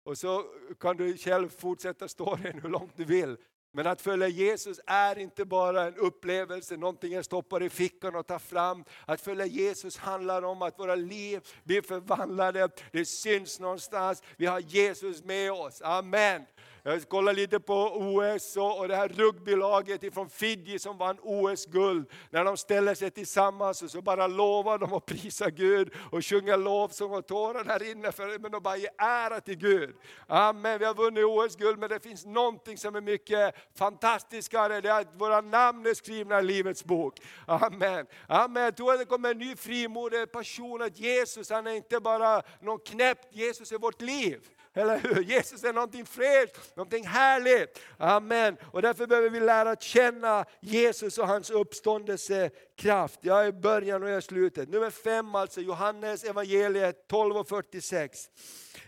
och 0.04 0.18
så 0.18 0.46
kan 0.80 0.98
du 0.98 1.18
själv 1.18 1.50
fortsätta 1.50 2.08
storyn 2.08 2.60
hur 2.62 2.70
långt 2.70 2.94
du 2.96 3.06
vill. 3.06 3.38
Men 3.72 3.88
att 3.88 4.02
följa 4.02 4.28
Jesus 4.28 4.80
är 4.86 5.20
inte 5.20 5.46
bara 5.46 5.84
en 5.84 5.96
upplevelse, 5.96 6.78
någonting 6.78 7.14
jag 7.14 7.26
stoppar 7.26 7.64
i 7.64 7.70
fickan 7.70 8.16
och 8.16 8.28
tar 8.28 8.40
fram. 8.40 8.84
Att 9.06 9.22
följa 9.22 9.46
Jesus 9.46 9.98
handlar 9.98 10.42
om 10.42 10.62
att 10.62 10.80
våra 10.80 10.96
liv 10.96 11.42
blir 11.64 11.82
förvandlade, 11.82 12.70
det 12.92 13.06
syns 13.06 13.60
någonstans, 13.60 14.24
vi 14.38 14.46
har 14.46 14.60
Jesus 14.60 15.24
med 15.24 15.52
oss. 15.52 15.82
Amen. 15.82 16.46
Jag 16.84 17.10
kollade 17.10 17.42
lite 17.42 17.60
på 17.60 17.74
OS 17.74 18.58
och 18.58 18.88
det 18.88 18.96
här 18.96 19.08
rugbylaget 19.08 20.14
från 20.14 20.30
Fiji 20.30 20.80
som 20.80 20.98
vann 20.98 21.18
OS-guld. 21.22 22.10
När 22.30 22.46
de 22.46 22.58
ställer 22.58 22.96
sig 22.96 23.12
tillsammans 23.12 23.82
och 23.82 23.92
så 23.92 24.02
bara 24.02 24.28
lovar 24.28 24.78
de 24.78 24.94
att 24.94 25.06
prisa 25.06 25.50
Gud 25.50 25.92
och 26.12 26.26
sjunga 26.26 26.56
lovsång 26.56 27.12
och 27.12 27.28
tårar 27.28 27.66
här 27.66 27.92
inne, 27.92 28.12
för, 28.12 28.40
men 28.40 28.52
de 28.52 28.64
bara 28.64 28.78
ger 28.78 28.90
ära 28.98 29.42
till 29.42 29.58
Gud. 29.58 29.96
Amen, 30.28 30.80
vi 30.80 30.86
har 30.86 30.94
vunnit 30.94 31.26
OS-guld 31.26 31.80
men 31.80 31.90
det 31.90 32.00
finns 32.00 32.26
någonting 32.26 32.78
som 32.78 32.96
är 32.96 33.02
mycket 33.02 33.56
fantastiskare, 33.76 34.82
det 34.82 34.90
är 34.90 35.02
att 35.02 35.16
våra 35.16 35.42
namn 35.42 35.86
är 35.86 35.94
skrivna 35.94 36.40
i 36.40 36.44
Livets 36.44 36.84
bok. 36.84 37.16
Amen. 37.46 38.06
Amen. 38.28 38.64
Jag 38.64 38.78
tror 38.78 38.94
att 38.94 39.00
det 39.00 39.06
kommer 39.06 39.32
en 39.32 39.38
ny 39.38 39.56
frimodig 39.56 40.32
passion, 40.32 40.82
att 40.82 41.00
Jesus 41.00 41.50
han 41.50 41.68
är 41.68 41.72
inte 41.72 42.00
bara 42.00 42.42
någon 42.62 42.80
knäppt, 42.80 43.36
Jesus 43.36 43.72
är 43.72 43.78
vårt 43.78 44.02
liv. 44.02 44.42
Eller 44.80 44.98
hur? 44.98 45.24
Jesus 45.24 45.64
är 45.64 45.74
någonting 45.74 46.06
fräscht, 46.06 46.76
någonting 46.76 47.08
härligt. 47.08 47.80
Amen. 47.98 48.58
Och 48.72 48.82
därför 48.82 49.08
behöver 49.08 49.30
vi 49.30 49.40
lära 49.40 49.76
känna 49.76 50.46
Jesus 50.60 51.18
och 51.18 51.28
hans 51.28 51.50
uppståndelsekraft. 51.50 53.20
Jag 53.22 53.46
är 53.46 53.52
början 53.52 54.04
och 54.04 54.10
jag 54.10 54.18
är 54.18 54.22
slutet. 54.22 54.70
Nummer 54.70 54.90
fem 54.90 55.36
alltså, 55.36 55.62
Johannes 55.62 56.24
evangeliet 56.24 57.08
12 57.08 57.38
och 57.38 57.48
46. 57.48 58.30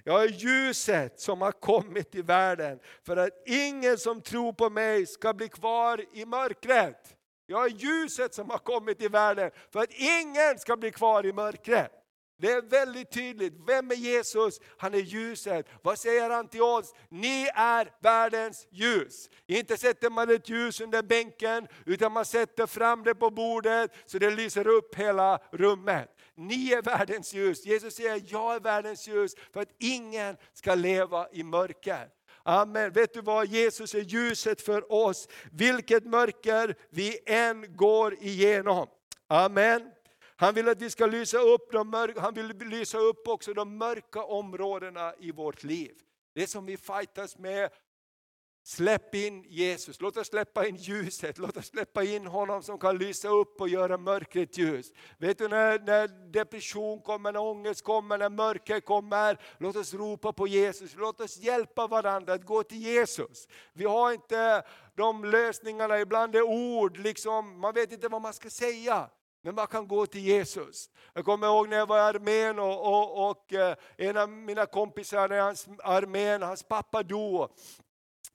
Jag 0.03 0.23
är 0.23 0.27
ljuset 0.27 1.19
som 1.19 1.41
har 1.41 1.51
kommit 1.51 2.15
i 2.15 2.21
världen 2.21 2.79
för 3.05 3.17
att 3.17 3.43
ingen 3.45 3.97
som 3.97 4.21
tror 4.21 4.53
på 4.53 4.69
mig 4.69 5.05
ska 5.05 5.33
bli 5.33 5.49
kvar 5.49 6.05
i 6.13 6.25
mörkret. 6.25 7.15
Jag 7.45 7.65
är 7.65 7.69
ljuset 7.69 8.33
som 8.33 8.49
har 8.49 8.57
kommit 8.57 9.01
i 9.01 9.07
världen 9.07 9.51
för 9.71 9.79
att 9.79 9.93
ingen 9.93 10.59
ska 10.59 10.77
bli 10.77 10.91
kvar 10.91 11.25
i 11.25 11.33
mörkret. 11.33 12.00
Det 12.41 12.51
är 12.51 12.61
väldigt 12.61 13.11
tydligt. 13.11 13.53
Vem 13.67 13.91
är 13.91 13.95
Jesus? 13.95 14.59
Han 14.77 14.93
är 14.93 14.97
ljuset. 14.97 15.67
Vad 15.81 15.99
säger 15.99 16.29
han 16.29 16.47
till 16.47 16.61
oss? 16.61 16.93
Ni 17.09 17.49
är 17.55 17.91
världens 18.01 18.67
ljus. 18.71 19.29
Inte 19.47 19.77
sätter 19.77 20.09
man 20.09 20.29
ett 20.29 20.49
ljus 20.49 20.81
under 20.81 21.01
bänken, 21.03 21.67
utan 21.85 22.11
man 22.11 22.25
sätter 22.25 22.67
fram 22.67 23.03
det 23.03 23.15
på 23.15 23.29
bordet 23.29 23.91
så 24.05 24.17
det 24.17 24.29
lyser 24.29 24.67
upp 24.67 24.95
hela 24.95 25.39
rummet. 25.51 26.09
Ni 26.35 26.71
är 26.71 26.81
världens 26.81 27.33
ljus. 27.33 27.65
Jesus 27.65 27.95
säger, 27.95 28.21
jag 28.27 28.55
är 28.55 28.59
världens 28.59 29.07
ljus 29.07 29.35
för 29.53 29.61
att 29.61 29.75
ingen 29.79 30.37
ska 30.53 30.75
leva 30.75 31.27
i 31.31 31.43
mörker. 31.43 32.07
Amen. 32.43 32.91
Vet 32.91 33.13
du 33.13 33.21
vad? 33.21 33.47
Jesus 33.47 33.95
är 33.95 33.99
ljuset 33.99 34.61
för 34.61 34.91
oss, 34.91 35.27
vilket 35.51 36.05
mörker 36.05 36.75
vi 36.89 37.19
än 37.25 37.75
går 37.75 38.13
igenom. 38.13 38.87
Amen. 39.27 39.91
Han 40.41 40.53
vill 40.53 40.69
att 40.69 40.81
vi 40.81 40.89
ska 40.89 41.05
lysa 41.05 41.37
upp, 41.37 41.71
de 41.71 41.89
mörka, 41.89 42.21
han 42.21 42.33
vill 42.33 42.47
lysa 42.47 42.97
upp 42.97 43.27
också 43.27 43.53
de 43.53 43.77
mörka 43.77 44.23
områdena 44.23 45.13
i 45.19 45.31
vårt 45.31 45.63
liv. 45.63 45.91
Det 46.33 46.47
som 46.47 46.65
vi 46.65 46.77
fightas 46.77 47.37
med, 47.37 47.69
Släpp 48.63 49.15
in 49.15 49.43
Jesus, 49.43 50.01
låt 50.01 50.17
oss 50.17 50.27
släppa 50.27 50.67
in 50.67 50.75
ljuset, 50.75 51.37
låt 51.37 51.57
oss 51.57 51.65
släppa 51.65 52.03
in 52.03 52.27
honom 52.27 52.63
som 52.63 52.79
kan 52.79 52.97
lysa 52.97 53.29
upp 53.29 53.61
och 53.61 53.69
göra 53.69 53.97
mörkret 53.97 54.57
ljus. 54.57 54.91
Vet 55.17 55.37
du 55.37 55.47
när, 55.47 55.79
när 55.79 56.31
depression 56.31 57.01
kommer, 57.01 57.31
när 57.31 57.39
ångest 57.39 57.83
kommer, 57.83 58.17
när 58.17 58.29
mörker 58.29 58.79
kommer, 58.79 59.39
låt 59.57 59.75
oss 59.75 59.93
ropa 59.93 60.33
på 60.33 60.47
Jesus, 60.47 60.95
låt 60.95 61.21
oss 61.21 61.37
hjälpa 61.37 61.87
varandra 61.87 62.33
att 62.33 62.45
gå 62.45 62.63
till 62.63 62.81
Jesus. 62.81 63.47
Vi 63.73 63.85
har 63.85 64.11
inte 64.11 64.63
de 64.95 65.25
lösningarna, 65.25 65.99
ibland 65.99 66.35
är 66.35 66.41
ord, 66.41 66.97
liksom, 66.97 67.59
man 67.59 67.73
vet 67.73 67.91
inte 67.91 68.07
vad 68.07 68.21
man 68.21 68.33
ska 68.33 68.49
säga. 68.49 69.09
Men 69.41 69.55
man 69.55 69.67
kan 69.67 69.87
gå 69.87 70.05
till 70.05 70.21
Jesus. 70.21 70.89
Jag 71.13 71.25
kommer 71.25 71.47
ihåg 71.47 71.69
när 71.69 71.77
jag 71.77 71.87
var 71.87 71.97
i 71.97 72.01
armén 72.01 72.59
och, 72.59 72.87
och, 72.87 73.29
och 73.29 73.53
eh, 73.53 73.75
en 73.97 74.17
av 74.17 74.29
mina 74.29 74.65
kompisar 74.65 75.33
i 75.33 75.39
hans 75.39 75.67
armén, 75.83 76.41
hans 76.41 76.63
pappa 76.63 77.03
dog 77.03 77.49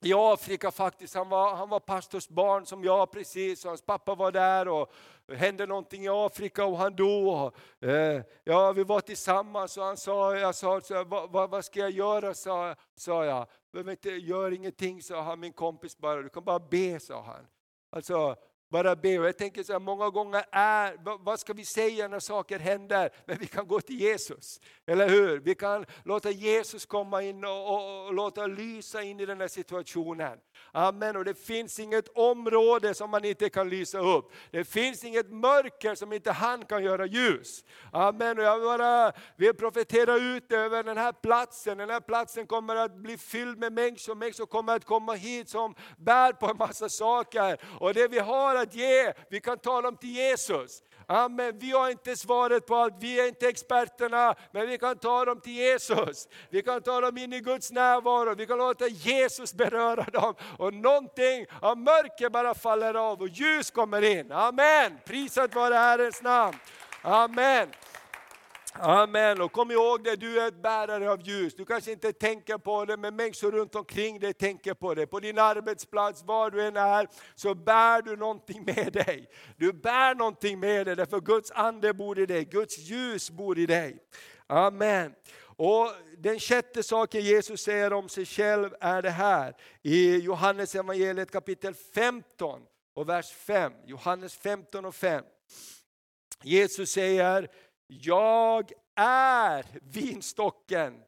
i 0.01 0.13
Afrika 0.13 0.71
faktiskt. 0.71 1.15
Han 1.15 1.29
var, 1.29 1.55
han 1.55 1.69
var 1.69 1.79
pastors 1.79 2.27
barn 2.27 2.65
som 2.65 2.83
jag 2.83 3.11
precis, 3.11 3.65
och 3.65 3.71
hans 3.71 3.81
pappa 3.81 4.15
var 4.15 4.31
där 4.31 4.67
och 4.67 4.93
det 5.25 5.35
hände 5.35 5.65
någonting 5.65 6.03
i 6.03 6.09
Afrika 6.09 6.65
och 6.65 6.77
han 6.77 6.95
dog. 6.95 7.53
Eh, 7.79 8.21
ja, 8.43 8.71
vi 8.71 8.83
var 8.83 9.01
tillsammans 9.01 9.77
och 9.77 9.83
han 9.83 9.97
sa, 9.97 10.35
jag 10.35 10.55
sa, 10.55 10.81
så, 10.81 11.03
vad, 11.03 11.31
vad, 11.31 11.49
vad 11.49 11.65
ska 11.65 11.79
jag 11.79 11.91
göra? 11.91 12.33
sa, 12.33 12.75
sa 12.95 13.25
jag. 13.25 13.47
Inte, 13.89 14.09
gör 14.09 14.51
ingenting, 14.51 15.01
sa 15.01 15.21
han, 15.21 15.39
min 15.39 15.53
kompis 15.53 15.97
bara, 15.97 16.21
du 16.21 16.29
kan 16.29 16.43
bara 16.43 16.59
be, 16.59 16.99
sa 16.99 17.21
han. 17.21 17.47
Alltså, 17.89 18.35
bara 18.69 18.95
be. 18.95 19.19
Och 19.19 19.25
jag 19.25 19.37
tänker 19.37 19.63
så 19.63 19.73
här, 19.73 19.79
många 19.79 20.09
gånger 20.09 20.43
är, 20.51 20.97
vad 21.23 21.39
ska 21.39 21.53
vi 21.53 21.65
säga 21.65 22.07
när 22.07 22.19
saker 22.19 22.59
händer? 22.59 23.09
Men 23.25 23.37
vi 23.37 23.47
kan 23.47 23.67
gå 23.67 23.81
till 23.81 23.99
Jesus, 23.99 24.61
eller 24.85 25.09
hur? 25.09 25.39
Vi 25.39 25.55
kan 25.55 25.85
låta 26.03 26.31
Jesus 26.31 26.85
komma 26.85 27.23
in 27.23 27.43
och, 27.43 27.69
och, 27.69 28.07
och 28.07 28.13
låta 28.13 28.47
lysa 28.47 29.03
in 29.03 29.19
i 29.19 29.25
den 29.25 29.41
här 29.41 29.47
situationen. 29.47 30.37
Amen. 30.71 31.15
Och 31.15 31.25
det 31.25 31.33
finns 31.33 31.79
inget 31.79 32.07
område 32.15 32.93
som 32.93 33.09
man 33.09 33.25
inte 33.25 33.49
kan 33.49 33.69
lysa 33.69 33.99
upp. 33.99 34.31
Det 34.51 34.63
finns 34.63 35.03
inget 35.03 35.31
mörker 35.31 35.95
som 35.95 36.13
inte 36.13 36.31
han 36.31 36.65
kan 36.65 36.83
göra 36.83 37.05
ljus. 37.05 37.65
Amen. 37.91 38.37
Och 38.37 38.43
jag 38.43 38.61
bara 38.61 39.11
vill 39.35 39.53
profetera 39.53 40.15
ut 40.15 40.51
över 40.51 40.83
den 40.83 40.97
här 40.97 41.11
platsen. 41.11 41.77
Den 41.77 41.89
här 41.89 41.99
platsen 41.99 42.47
kommer 42.47 42.75
att 42.75 42.95
bli 42.95 43.17
fylld 43.17 43.57
med 43.59 43.73
människor. 43.73 44.15
Människor 44.15 44.45
kommer 44.45 44.75
att 44.75 44.85
komma 44.85 45.13
hit 45.13 45.49
som 45.49 45.75
bär 45.97 46.33
på 46.33 46.47
en 46.47 46.57
massa 46.57 46.89
saker. 46.89 47.57
Och 47.79 47.93
det 47.93 48.07
vi 48.07 48.19
har 48.19 48.56
att 48.57 48.75
ge, 48.75 49.13
vi 49.29 49.41
kan 49.41 49.57
tala 49.57 49.87
om 49.87 49.97
till 49.97 50.15
Jesus. 50.15 50.83
Amen. 51.09 51.59
Vi 51.59 51.71
har 51.71 51.89
inte 51.89 52.15
svaret 52.15 52.65
på 52.65 52.75
allt, 52.75 52.93
vi 52.99 53.19
är 53.19 53.27
inte 53.27 53.47
experterna, 53.47 54.35
men 54.51 54.69
vi 54.69 54.77
kan 54.77 54.97
ta 54.97 55.25
dem 55.25 55.41
till 55.41 55.53
Jesus. 55.53 56.27
Vi 56.49 56.61
kan 56.61 56.81
ta 56.81 57.01
dem 57.01 57.17
in 57.17 57.33
i 57.33 57.39
Guds 57.39 57.71
närvaro, 57.71 58.35
vi 58.35 58.45
kan 58.45 58.57
låta 58.57 58.87
Jesus 58.87 59.53
beröra 59.53 60.03
dem. 60.03 60.35
Och 60.57 60.73
någonting 60.73 61.45
av 61.61 61.77
mörker 61.77 62.29
bara 62.29 62.53
faller 62.53 62.93
av 62.93 63.21
och 63.21 63.27
ljus 63.27 63.71
kommer 63.71 64.01
in. 64.01 64.31
Amen. 64.31 64.97
Prisat 65.05 65.55
vare 65.55 65.75
Herrens 65.75 66.21
namn. 66.21 66.57
Amen. 67.01 67.67
Amen. 68.79 69.41
Och 69.41 69.51
kom 69.51 69.71
ihåg 69.71 70.03
det, 70.03 70.15
du 70.15 70.39
är 70.39 70.47
ett 70.47 70.61
bärare 70.61 71.11
av 71.11 71.21
ljus. 71.21 71.55
Du 71.55 71.65
kanske 71.65 71.91
inte 71.91 72.13
tänker 72.13 72.57
på 72.57 72.85
det, 72.85 72.97
men 72.97 73.15
människor 73.15 73.51
runt 73.51 73.75
omkring 73.75 74.19
dig 74.19 74.33
tänker 74.33 74.73
på 74.73 74.93
det. 74.93 75.07
På 75.07 75.19
din 75.19 75.39
arbetsplats, 75.39 76.23
var 76.23 76.51
du 76.51 76.61
än 76.61 76.77
är, 76.77 77.07
så 77.35 77.55
bär 77.55 78.01
du 78.01 78.15
någonting 78.15 78.63
med 78.65 78.93
dig. 78.93 79.29
Du 79.57 79.73
bär 79.73 80.15
någonting 80.15 80.59
med 80.59 80.87
dig, 80.87 80.95
därför 80.95 81.19
Guds 81.19 81.51
ande 81.51 81.93
bor 81.93 82.19
i 82.19 82.25
dig, 82.25 82.45
Guds 82.45 82.77
ljus 82.77 83.29
bor 83.29 83.59
i 83.59 83.65
dig. 83.65 83.97
Amen. 84.47 85.13
Och 85.39 85.91
Den 86.17 86.39
sjätte 86.39 86.83
saken 86.83 87.21
Jesus 87.21 87.61
säger 87.61 87.93
om 87.93 88.09
sig 88.09 88.25
själv 88.25 88.69
är 88.81 89.01
det 89.01 89.09
här, 89.09 89.55
i 89.81 90.17
Johannes 90.17 90.75
evangeliet 90.75 91.31
kapitel 91.31 91.73
15 91.73 92.61
och 92.95 93.09
vers 93.09 93.31
5. 93.31 93.73
Johannes 93.85 94.37
15 94.37 94.85
och 94.85 94.95
5. 94.95 95.23
Jesus 96.43 96.91
säger, 96.91 97.49
jag 97.87 98.71
är 98.95 99.65
vinstocken, 99.81 101.03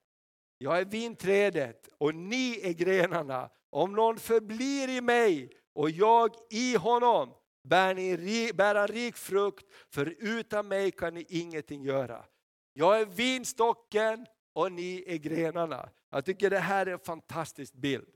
jag 0.57 0.79
är 0.79 0.85
vinträdet 0.85 1.89
och 1.97 2.15
ni 2.15 2.59
är 2.63 2.73
grenarna. 2.73 3.49
Om 3.69 3.93
någon 3.93 4.19
förblir 4.19 4.89
i 4.89 5.01
mig 5.01 5.49
och 5.73 5.89
jag 5.89 6.35
i 6.49 6.75
honom 6.75 7.33
bär, 7.63 7.93
ni, 7.93 8.51
bär 8.53 8.75
han 8.75 8.87
rik 8.87 9.17
frukt, 9.17 9.65
för 9.89 10.15
utan 10.19 10.67
mig 10.67 10.91
kan 10.91 11.13
ni 11.13 11.25
ingenting 11.29 11.83
göra. 11.83 12.25
Jag 12.73 13.01
är 13.01 13.05
vinstocken 13.05 14.25
och 14.53 14.71
ni 14.71 15.03
är 15.07 15.17
grenarna. 15.17 15.89
Jag 16.09 16.25
tycker 16.25 16.49
det 16.49 16.59
här 16.59 16.85
är 16.85 16.91
en 16.91 16.99
fantastisk 16.99 17.73
bild. 17.73 18.09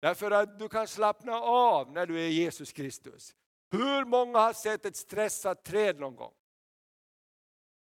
Därför 0.00 0.30
att 0.30 0.58
du 0.58 0.68
kan 0.68 0.88
slappna 0.88 1.40
av 1.40 1.92
när 1.92 2.06
du 2.06 2.20
är 2.20 2.28
Jesus 2.28 2.72
Kristus. 2.72 3.34
Hur 3.70 4.04
många 4.04 4.38
har 4.38 4.52
sett 4.52 4.86
ett 4.86 4.96
stressat 4.96 5.64
träd 5.64 6.00
någon 6.00 6.16
gång? 6.16 6.32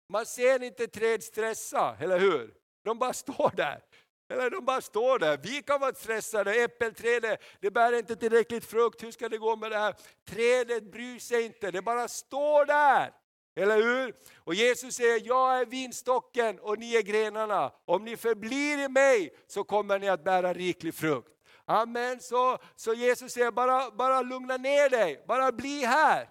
Man 0.09 0.27
ser 0.27 0.63
inte 0.63 0.87
träd 0.87 1.23
stressa, 1.23 1.97
eller 2.01 2.19
hur? 2.19 2.55
De 2.85 2.99
bara 2.99 3.13
står 3.13 3.57
där. 3.57 3.83
Eller 4.29 4.51
de 4.51 4.65
bara 4.65 4.81
står 4.81 5.19
där. 5.19 5.39
Vi 5.43 5.63
kan 5.63 5.81
vara 5.81 5.95
stressade. 5.95 6.55
Äppelträdet, 6.55 7.41
det 7.61 7.71
bär 7.71 7.93
inte 7.93 8.17
tillräckligt 8.17 8.65
frukt. 8.65 9.03
Hur 9.03 9.11
ska 9.11 9.29
det 9.29 9.39
gå 9.39 9.57
med 9.57 9.71
det 9.71 9.79
här? 9.79 9.95
Trädet 10.29 10.93
bryr 10.93 11.19
sig 11.19 11.43
inte, 11.43 11.71
det 11.71 11.83
bara 11.83 12.09
står 12.09 12.65
där. 12.65 13.13
Eller 13.57 13.77
hur? 13.77 14.15
Och 14.37 14.55
Jesus 14.55 14.95
säger, 14.95 15.23
jag 15.25 15.61
är 15.61 15.67
vinstocken 15.67 16.59
och 16.59 16.79
ni 16.79 16.97
är 16.97 17.03
grenarna. 17.03 17.73
Om 17.85 18.05
ni 18.05 18.17
förblir 18.17 18.79
i 18.79 18.89
mig 18.89 19.37
så 19.47 19.65
kommer 19.65 19.99
ni 19.99 20.09
att 20.09 20.25
bära 20.25 20.55
riklig 20.55 20.95
frukt. 20.95 21.33
Amen. 21.65 22.21
Så, 22.21 22.59
så 22.77 22.95
Jesus 22.95 23.33
säger, 23.33 23.51
bara, 23.51 23.91
bara 23.91 24.23
lugna 24.23 24.57
ner 24.57 24.91
dig, 24.91 25.25
bara 25.29 25.53
bli 25.53 25.85
här. 25.85 26.29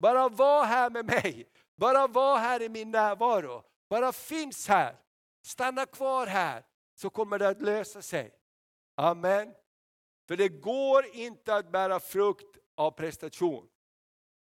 Bara 0.00 0.28
var 0.28 0.64
här 0.64 0.90
med 0.90 1.06
mig. 1.06 1.46
Bara 1.76 2.06
var 2.06 2.38
här 2.38 2.62
i 2.62 2.68
min 2.68 2.90
närvaro. 2.90 3.62
Bara 3.88 4.12
finns 4.12 4.68
här. 4.68 4.96
Stanna 5.42 5.86
kvar 5.86 6.26
här 6.26 6.64
så 6.94 7.10
kommer 7.10 7.38
det 7.38 7.48
att 7.48 7.62
lösa 7.62 8.02
sig. 8.02 8.34
Amen. 8.94 9.54
För 10.28 10.36
det 10.36 10.48
går 10.48 11.06
inte 11.12 11.54
att 11.54 11.72
bära 11.72 12.00
frukt 12.00 12.58
av 12.74 12.90
prestation. 12.90 13.68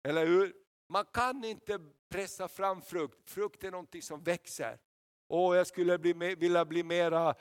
Eller 0.04 0.26
hur? 0.26 0.54
Man 0.90 1.06
kan 1.06 1.44
inte 1.44 1.80
pressa 2.10 2.48
fram 2.48 2.82
frukt. 2.82 3.30
Frukt 3.30 3.64
är 3.64 3.72
någonting 3.72 4.02
som 4.02 4.24
växer. 4.24 4.80
Och 5.28 5.56
jag 5.56 5.68
skulle 5.68 5.98
bli, 5.98 6.14
vilja 6.36 6.66
bli 6.66 6.84
mera, 6.84 7.36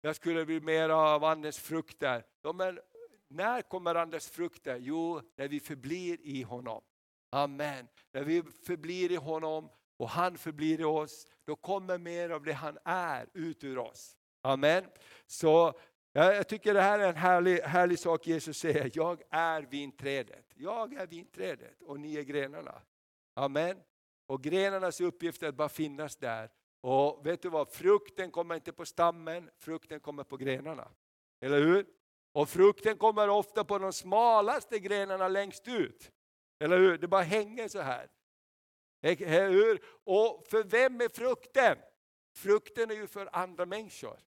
jag 0.00 0.16
skulle 0.16 0.44
bli 0.44 0.60
mera 0.60 0.96
av 0.96 1.24
Andens 1.24 1.58
frukter. 1.58 2.24
Ja, 2.42 2.52
men 2.52 2.80
när 3.28 3.62
kommer 3.62 3.94
Andens 3.94 4.28
frukter? 4.28 4.76
Jo, 4.76 5.20
när 5.36 5.48
vi 5.48 5.60
förblir 5.60 6.18
i 6.22 6.42
honom. 6.42 6.82
Amen. 7.30 7.88
När 8.12 8.24
vi 8.24 8.42
förblir 8.42 9.12
i 9.12 9.16
honom 9.16 9.70
och 9.96 10.08
han 10.08 10.38
förblir 10.38 10.80
i 10.80 10.84
oss, 10.84 11.26
då 11.44 11.56
kommer 11.56 11.98
mer 11.98 12.30
av 12.30 12.44
det 12.44 12.52
han 12.52 12.78
är 12.84 13.26
ut 13.34 13.64
ur 13.64 13.78
oss. 13.78 14.16
Amen. 14.42 14.84
Så 15.26 15.72
jag 16.12 16.48
tycker 16.48 16.74
det 16.74 16.80
här 16.80 16.98
är 16.98 17.08
en 17.08 17.16
härlig, 17.16 17.60
härlig 17.60 17.98
sak 17.98 18.26
Jesus 18.26 18.58
säger. 18.58 18.90
Jag 18.94 19.22
är 19.30 19.62
vinträdet. 19.62 20.46
Jag 20.54 20.94
är 20.94 21.06
vinträdet 21.06 21.82
och 21.82 22.00
ni 22.00 22.16
är 22.16 22.22
grenarna. 22.22 22.82
Amen. 23.34 23.76
Och 24.26 24.42
grenarnas 24.42 25.00
uppgift 25.00 25.42
är 25.42 25.48
att 25.48 25.54
bara 25.54 25.68
finnas 25.68 26.16
där. 26.16 26.50
Och 26.80 27.26
vet 27.26 27.42
du 27.42 27.48
vad, 27.48 27.72
frukten 27.72 28.30
kommer 28.30 28.54
inte 28.54 28.72
på 28.72 28.86
stammen, 28.86 29.50
frukten 29.58 30.00
kommer 30.00 30.24
på 30.24 30.36
grenarna. 30.36 30.88
Eller 31.40 31.60
hur? 31.60 31.86
Och 32.32 32.48
frukten 32.48 32.96
kommer 32.96 33.28
ofta 33.28 33.64
på 33.64 33.78
de 33.78 33.92
smalaste 33.92 34.78
grenarna 34.78 35.28
längst 35.28 35.68
ut. 35.68 36.12
Eller 36.60 36.78
hur? 36.78 36.98
Det 36.98 37.08
bara 37.08 37.22
hänger 37.22 37.68
så 37.68 37.80
här. 37.80 38.08
Eller 39.02 39.50
hur? 39.50 39.80
Och 40.04 40.46
för 40.50 40.64
vem 40.64 41.00
är 41.00 41.08
frukten? 41.08 41.78
Frukten 42.36 42.90
är 42.90 42.94
ju 42.94 43.06
för 43.06 43.28
andra 43.32 43.66
människor. 43.66 44.18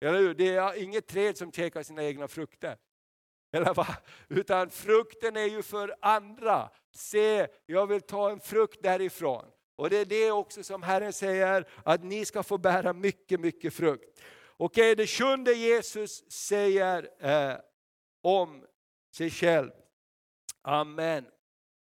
Eller 0.00 0.18
hur? 0.18 0.34
Det 0.34 0.48
är 0.48 0.82
inget 0.82 1.06
träd 1.06 1.38
som 1.38 1.52
käkar 1.52 1.82
sina 1.82 2.04
egna 2.04 2.28
frukter. 2.28 2.76
Eller 3.52 3.74
va? 3.74 3.86
Utan 4.28 4.70
frukten 4.70 5.36
är 5.36 5.46
ju 5.46 5.62
för 5.62 5.94
andra. 6.00 6.70
Se, 6.94 7.46
jag 7.66 7.86
vill 7.86 8.00
ta 8.00 8.30
en 8.30 8.40
frukt 8.40 8.82
därifrån. 8.82 9.44
Och 9.76 9.90
det 9.90 9.98
är 9.98 10.04
det 10.04 10.30
också 10.30 10.62
som 10.62 10.82
Herren 10.82 11.12
säger, 11.12 11.68
att 11.84 12.04
ni 12.04 12.24
ska 12.24 12.42
få 12.42 12.58
bära 12.58 12.92
mycket, 12.92 13.40
mycket 13.40 13.74
frukt. 13.74 14.20
Okej, 14.56 14.96
det 14.96 15.06
sjunde 15.06 15.52
Jesus 15.52 16.30
säger 16.30 17.08
eh, 17.18 17.58
om 18.22 18.66
sig 19.14 19.30
själv. 19.30 19.70
Amen. 20.62 21.26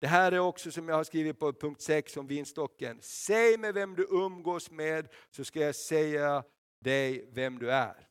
Det 0.02 0.08
här 0.08 0.32
är 0.32 0.40
också 0.40 0.72
som 0.72 0.90
jag 0.90 0.96
har 0.96 1.04
skrivit 1.04 1.40
på 1.40 1.54
punkt 1.54 1.82
6 1.82 2.18
om 2.18 2.28
vinstocken. 2.28 2.98
Säg 3.02 3.58
mig 3.58 3.72
vem 3.72 3.96
du 3.96 4.08
umgås 4.10 4.72
med 4.72 5.08
så 5.30 5.44
ska 5.44 5.60
jag 5.60 5.76
säga 5.76 6.44
dig 6.80 7.30
vem 7.32 7.60
du 7.60 7.72
är. 7.72 8.08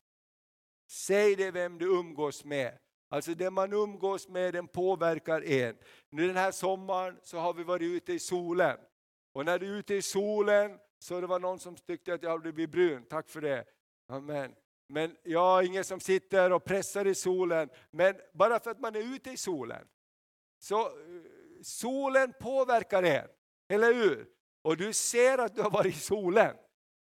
Säg 0.91 1.37
dig 1.37 1.51
vem 1.51 1.79
du 1.79 1.87
umgås 1.87 2.45
med. 2.45 2.79
Alltså 3.09 3.35
det 3.35 3.51
man 3.51 3.73
umgås 3.73 4.29
med 4.29 4.55
den 4.55 4.69
påverkar 4.69 5.43
en. 5.43 5.77
Nu 6.11 6.27
den 6.27 6.37
här 6.37 6.53
sommaren 6.53 7.17
så 7.23 7.39
har 7.39 7.55
vi 7.55 7.65
varit 7.65 7.83
ute 7.83 8.13
i 8.13 8.19
solen. 8.19 8.77
Och 9.33 9.45
när 9.45 9.59
du 9.59 9.75
är 9.75 9.79
ute 9.79 9.95
i 9.95 10.03
solen 10.03 10.79
så 10.99 11.21
det 11.21 11.27
var 11.27 11.41
någon 11.41 11.59
som 11.59 11.77
tyckte 11.77 12.15
att 12.15 12.23
jag 12.23 12.31
hade 12.31 12.53
blivit 12.53 12.71
brun. 12.71 13.05
Tack 13.05 13.29
för 13.29 13.41
det. 13.41 13.65
Amen. 14.09 14.55
Men 14.89 15.17
jag 15.23 15.59
är 15.59 15.67
ingen 15.67 15.85
som 15.85 16.01
sitter 16.01 16.53
och 16.53 16.65
pressar 16.65 17.07
i 17.07 17.15
solen. 17.15 17.69
Men 17.91 18.15
bara 18.33 18.61
för 18.61 18.71
att 18.71 18.81
man 18.81 18.97
är 18.97 19.15
ute 19.15 19.31
i 19.31 19.37
solen. 19.37 19.87
Så 20.59 20.87
eh, 20.87 20.93
solen 21.63 22.33
påverkar 22.41 23.05
er, 23.05 23.29
Eller 23.69 23.95
hur? 23.95 24.27
Och 24.63 24.77
du 24.77 24.93
ser 24.93 25.39
att 25.39 25.55
du 25.55 25.63
har 25.63 25.71
varit 25.71 25.95
i 25.95 25.99
solen. 25.99 26.57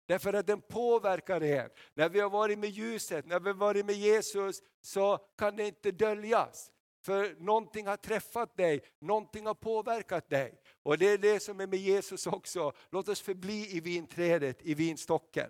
Därför 0.07 0.33
att 0.33 0.47
den 0.47 0.61
påverkar 0.61 1.41
en. 1.41 1.69
När 1.93 2.09
vi 2.09 2.19
har 2.19 2.29
varit 2.29 2.59
med 2.59 2.69
ljuset, 2.69 3.25
när 3.25 3.39
vi 3.39 3.49
har 3.49 3.55
varit 3.55 3.85
med 3.85 3.95
Jesus 3.95 4.61
så 4.81 5.17
kan 5.37 5.55
det 5.55 5.67
inte 5.67 5.91
döljas. 5.91 6.71
För 7.05 7.35
någonting 7.39 7.87
har 7.87 7.97
träffat 7.97 8.57
dig, 8.57 8.81
någonting 9.01 9.45
har 9.45 9.53
påverkat 9.53 10.29
dig. 10.29 10.61
Och 10.83 10.97
det 10.97 11.09
är 11.09 11.17
det 11.17 11.39
som 11.39 11.59
är 11.59 11.67
med 11.67 11.79
Jesus 11.79 12.27
också. 12.27 12.73
Låt 12.89 13.09
oss 13.09 13.21
förbli 13.21 13.77
i 13.77 13.79
vinträdet, 13.79 14.57
i 14.61 14.73
vinstocken. 14.73 15.49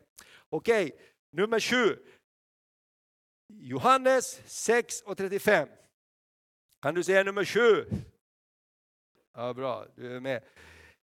Okej, 0.50 1.00
nummer 1.32 1.60
sju. 1.60 1.98
Johannes 3.48 4.42
6 4.46 5.02
och 5.02 5.18
35. 5.18 5.68
Kan 6.82 6.96
du 6.96 7.04
säga 7.04 7.24
nummer 7.24 7.46
sju? 7.46 7.86
Ja, 9.40 9.54
bra, 9.54 9.86
du 9.96 10.16
är 10.16 10.20
med. 10.20 10.44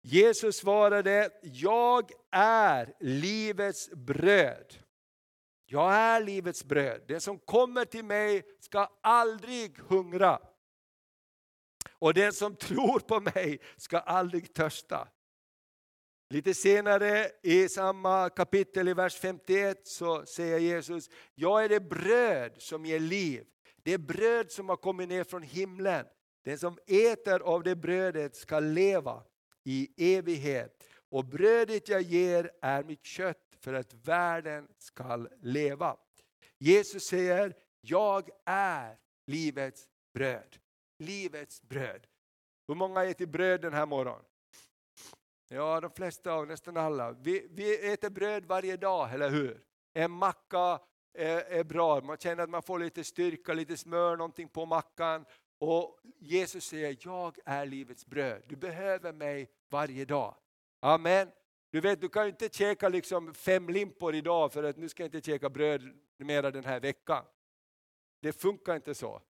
Jesus 0.02 0.58
svarade, 0.58 1.30
jag 1.42 2.12
är 2.32 2.94
livets 3.00 3.89
bröd. 3.92 4.76
Jag 5.65 5.94
är 5.94 6.22
livets 6.22 6.63
bröd. 6.63 7.02
Det 7.08 7.20
som 7.20 7.39
kommer 7.39 7.86
till 7.86 8.06
mig 8.06 8.44
ska 8.60 8.89
aldrig 9.02 9.80
hungra. 9.80 10.39
Och 11.92 12.13
den 12.13 12.34
som 12.34 12.56
tror 12.56 13.00
på 13.00 13.20
mig 13.20 13.60
ska 13.78 13.98
aldrig 14.00 14.54
törsta. 14.54 15.08
Lite 16.30 16.54
senare 16.54 17.32
i 17.44 17.70
samma 17.70 18.30
kapitel 18.30 18.88
i 18.88 18.94
vers 18.94 19.20
51 19.20 19.88
så 19.88 20.26
säger 20.26 20.60
Jesus, 20.60 21.10
jag 21.36 21.63
är 21.63 21.70
det 21.70 21.80
bröd 21.80 22.62
som 22.62 22.86
ger 22.86 23.00
liv. 23.00 23.46
Det 23.84 23.98
bröd 23.98 24.52
som 24.52 24.70
har 24.70 24.78
kommit 24.78 25.10
ner 25.10 25.24
från 25.24 25.44
himlen. 25.44 26.06
Den 26.43 26.60
som 26.60 26.78
äter 26.88 27.39
av 27.39 27.63
det 27.63 27.75
brödet 27.75 28.36
ska 28.36 28.60
leva 28.60 29.23
i 29.63 30.15
evighet. 30.15 30.84
Och 31.10 31.25
brödet 31.25 31.89
jag 31.89 32.02
ger 32.02 32.52
är 32.62 32.84
mitt 32.84 33.06
kött 33.06 33.58
för 33.60 33.73
att 33.73 33.93
världen 33.93 34.67
ska 34.78 35.28
leva. 35.41 35.97
Jesus 36.58 37.04
säger, 37.04 37.54
jag 37.82 38.30
är 38.45 38.97
livets 39.28 39.88
bröd. 40.13 40.58
Livets 40.99 41.62
bröd. 41.62 42.08
Hur 42.67 42.75
många 42.75 43.04
äter 43.04 43.25
bröd 43.25 43.62
den 43.62 43.73
här 43.73 43.86
morgonen? 43.86 44.25
Ja, 45.47 45.82
de 45.82 45.91
flesta 45.91 46.34
av 46.34 46.47
nästan 46.47 46.78
alla. 46.78 47.12
Vi, 47.12 47.47
vi 47.52 47.91
äter 47.93 48.10
bröd 48.10 48.45
varje 48.45 48.78
dag, 48.78 49.13
eller 49.13 49.30
hur? 49.30 49.63
En 49.93 50.12
macka 50.12 50.80
är, 51.13 51.41
är, 51.41 51.63
bra, 51.63 52.02
man 52.02 52.17
känner 52.17 52.43
att 52.43 52.49
man 52.49 52.63
får 52.63 52.80
lite 52.80 53.04
styrka, 53.04 53.54
lite 53.54 53.78
smör, 53.78 54.17
någonting 54.17 54.49
på 54.49 54.65
mackan. 54.65 55.25
Och 55.60 56.00
Jesus 56.19 56.65
säger, 56.65 56.98
jag 57.00 57.38
är 57.45 57.65
livets 57.65 58.06
bröd. 58.06 58.41
Du 58.48 58.56
behöver 58.56 59.13
mig 59.13 59.50
varje 59.69 60.06
dag. 60.06 60.36
Amen. 60.80 61.32
Du 61.72 61.82
vet, 61.82 62.02
du 62.02 62.10
kan 62.10 62.28
inte 62.28 62.50
käka 62.50 62.89
liksom 62.89 63.34
fem 63.34 63.69
limpor 63.69 64.15
idag 64.15 64.54
för 64.54 64.63
att 64.63 64.78
nu 64.78 64.89
ska 64.89 65.04
jag 65.04 65.08
inte 65.15 65.32
käka 65.32 65.50
bröd 65.50 65.82
mera 66.17 66.52
den 66.52 66.63
här 66.65 66.80
veckan. 66.80 67.26
Det 68.22 68.34
funkar 68.34 68.76
inte 68.76 68.95
så. 68.95 69.22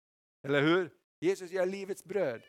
Eller 0.44 0.62
hur? 0.62 0.92
Jesus 1.20 1.52
är 1.52 1.65
livets 1.65 2.04
bröd. 2.04 2.42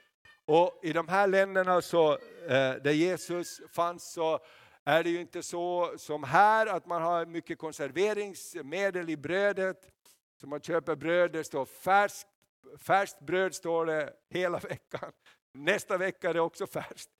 Och 0.44 0.80
i 0.82 0.92
de 0.92 1.08
här 1.08 1.26
länderna 1.26 1.82
så, 1.82 2.12
eh, 2.12 2.74
där 2.82 2.92
Jesus 2.92 3.60
fanns 3.68 4.12
så 4.12 4.38
är 4.84 5.04
det 5.04 5.10
ju 5.10 5.20
inte 5.20 5.42
så 5.42 5.94
som 5.96 6.24
här 6.24 6.66
att 6.66 6.86
man 6.86 7.02
har 7.02 7.26
mycket 7.26 7.58
konserveringsmedel 7.58 9.10
i 9.10 9.16
brödet. 9.16 9.92
Så 10.40 10.46
man 10.46 10.60
köper 10.60 10.96
bröd, 10.96 11.32
det 11.32 11.44
står 11.44 11.64
färskt, 11.64 12.26
färskt 12.78 13.20
bröd 13.20 13.54
står 13.54 13.86
det 13.86 14.12
hela 14.30 14.58
veckan. 14.68 15.12
Nästa 15.54 15.98
vecka 15.98 16.30
är 16.30 16.34
det 16.34 16.40
också 16.40 16.66
färskt. 16.66 17.10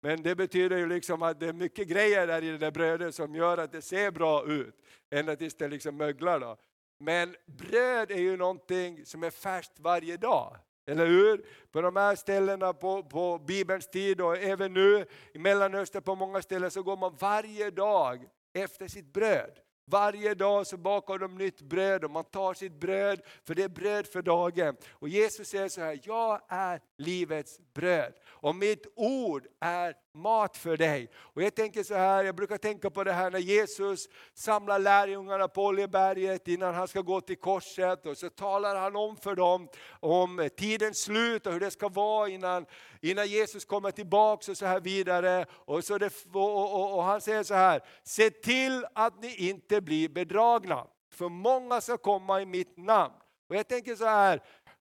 Men 0.00 0.22
det 0.22 0.34
betyder 0.34 0.76
ju 0.76 0.86
liksom 0.86 1.22
att 1.22 1.40
det 1.40 1.46
är 1.46 1.52
mycket 1.52 1.88
grejer 1.88 2.26
där 2.26 2.44
i 2.44 2.50
det 2.50 2.58
där 2.58 2.70
brödet 2.70 3.14
som 3.14 3.34
gör 3.34 3.58
att 3.58 3.72
det 3.72 3.82
ser 3.82 4.10
bra 4.10 4.46
ut, 4.46 4.74
ända 5.10 5.36
tills 5.36 5.54
det 5.54 5.68
liksom 5.68 5.96
möglar. 5.96 6.40
Då. 6.40 6.56
Men 6.98 7.36
bröd 7.46 8.10
är 8.10 8.20
ju 8.20 8.36
någonting 8.36 9.06
som 9.06 9.22
är 9.22 9.30
färskt 9.30 9.80
varje 9.80 10.16
dag. 10.16 10.56
Eller 10.86 11.06
hur? 11.06 11.46
På 11.70 11.80
de 11.80 11.96
här 11.96 12.14
ställena 12.14 12.72
på, 12.72 13.02
på 13.02 13.38
Bibelns 13.38 13.88
tid 13.88 14.20
och 14.20 14.36
även 14.36 14.74
nu 14.74 15.06
i 15.32 15.38
Mellanöstern 15.38 16.02
på 16.02 16.14
många 16.14 16.42
ställen 16.42 16.70
så 16.70 16.82
går 16.82 16.96
man 16.96 17.16
varje 17.18 17.70
dag 17.70 18.28
efter 18.54 18.88
sitt 18.88 19.12
bröd. 19.12 19.58
Varje 19.90 20.34
dag 20.34 20.66
så 20.66 20.76
bakar 20.76 21.18
de 21.18 21.34
nytt 21.34 21.62
bröd 21.62 22.04
och 22.04 22.10
man 22.10 22.24
tar 22.24 22.54
sitt 22.54 22.80
bröd, 22.80 23.20
för 23.44 23.54
det 23.54 23.62
är 23.62 23.68
bröd 23.68 24.06
för 24.06 24.22
dagen. 24.22 24.76
Och 24.90 25.08
Jesus 25.08 25.48
säger 25.48 25.68
så 25.68 25.80
här, 25.80 26.00
jag 26.02 26.40
är 26.48 26.80
livets 26.98 27.60
bröd 27.74 28.12
och 28.26 28.54
mitt 28.54 28.86
ord 28.96 29.46
är 29.60 29.94
mat 30.18 30.56
för 30.56 30.76
dig. 30.76 31.10
Och 31.16 31.42
jag 31.42 31.54
tänker 31.54 31.82
så 31.82 31.94
här, 31.94 32.24
jag 32.24 32.34
brukar 32.34 32.58
tänka 32.58 32.90
på 32.90 33.04
det 33.04 33.12
här 33.12 33.30
när 33.30 33.38
Jesus 33.38 34.08
samlar 34.34 34.78
lärjungarna 34.78 35.48
på 35.48 35.64
Oljeberget 35.64 36.48
innan 36.48 36.74
han 36.74 36.88
ska 36.88 37.00
gå 37.00 37.20
till 37.20 37.36
korset 37.36 38.06
och 38.06 38.16
så 38.16 38.30
talar 38.30 38.76
han 38.76 38.96
om 38.96 39.16
för 39.16 39.34
dem 39.34 39.68
om 40.00 40.48
tidens 40.56 40.98
slut 41.02 41.46
och 41.46 41.52
hur 41.52 41.60
det 41.60 41.70
ska 41.70 41.88
vara 41.88 42.28
innan, 42.28 42.66
innan 43.00 43.26
Jesus 43.26 43.64
kommer 43.64 43.90
tillbaks 43.90 44.48
och 44.48 44.56
så 44.56 44.66
här 44.66 44.80
vidare. 44.80 45.46
Och, 45.50 45.84
så 45.84 45.98
det, 45.98 46.12
och, 46.32 46.74
och, 46.74 46.94
och 46.94 47.02
han 47.02 47.20
säger 47.20 47.42
så 47.42 47.54
här, 47.54 47.82
se 48.02 48.30
till 48.30 48.86
att 48.92 49.22
ni 49.22 49.48
inte 49.48 49.80
blir 49.80 50.08
bedragna, 50.08 50.86
för 51.10 51.28
många 51.28 51.80
ska 51.80 51.96
komma 51.96 52.40
i 52.42 52.46
mitt 52.46 52.76
namn. 52.76 53.14
Och 53.48 53.56
jag 53.56 53.68
tänker 53.68 53.94
så 53.94 54.04
här, 54.04 54.42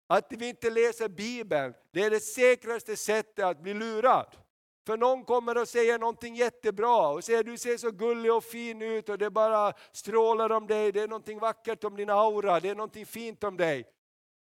att 0.07 0.25
vi 0.29 0.49
inte 0.49 0.69
läser 0.69 1.09
Bibeln, 1.09 1.73
det 1.91 2.03
är 2.03 2.09
det 2.09 2.19
säkraste 2.19 2.97
sättet 2.97 3.45
att 3.45 3.61
bli 3.61 3.73
lurad. 3.73 4.35
För 4.85 4.97
någon 4.97 5.25
kommer 5.25 5.57
och 5.57 5.67
säger 5.67 5.99
någonting 5.99 6.35
jättebra 6.35 7.07
och 7.09 7.23
säger 7.23 7.43
du 7.43 7.57
ser 7.57 7.77
så 7.77 7.91
gullig 7.91 8.33
och 8.33 8.43
fin 8.43 8.81
ut 8.81 9.09
och 9.09 9.17
det 9.17 9.29
bara 9.29 9.73
strålar 9.91 10.51
om 10.51 10.67
dig, 10.67 10.91
det 10.91 11.01
är 11.01 11.07
någonting 11.07 11.39
vackert 11.39 11.83
om 11.83 11.95
din 11.95 12.09
aura, 12.09 12.59
det 12.59 12.69
är 12.69 12.75
någonting 12.75 13.05
fint 13.05 13.43
om 13.43 13.57
dig. 13.57 13.85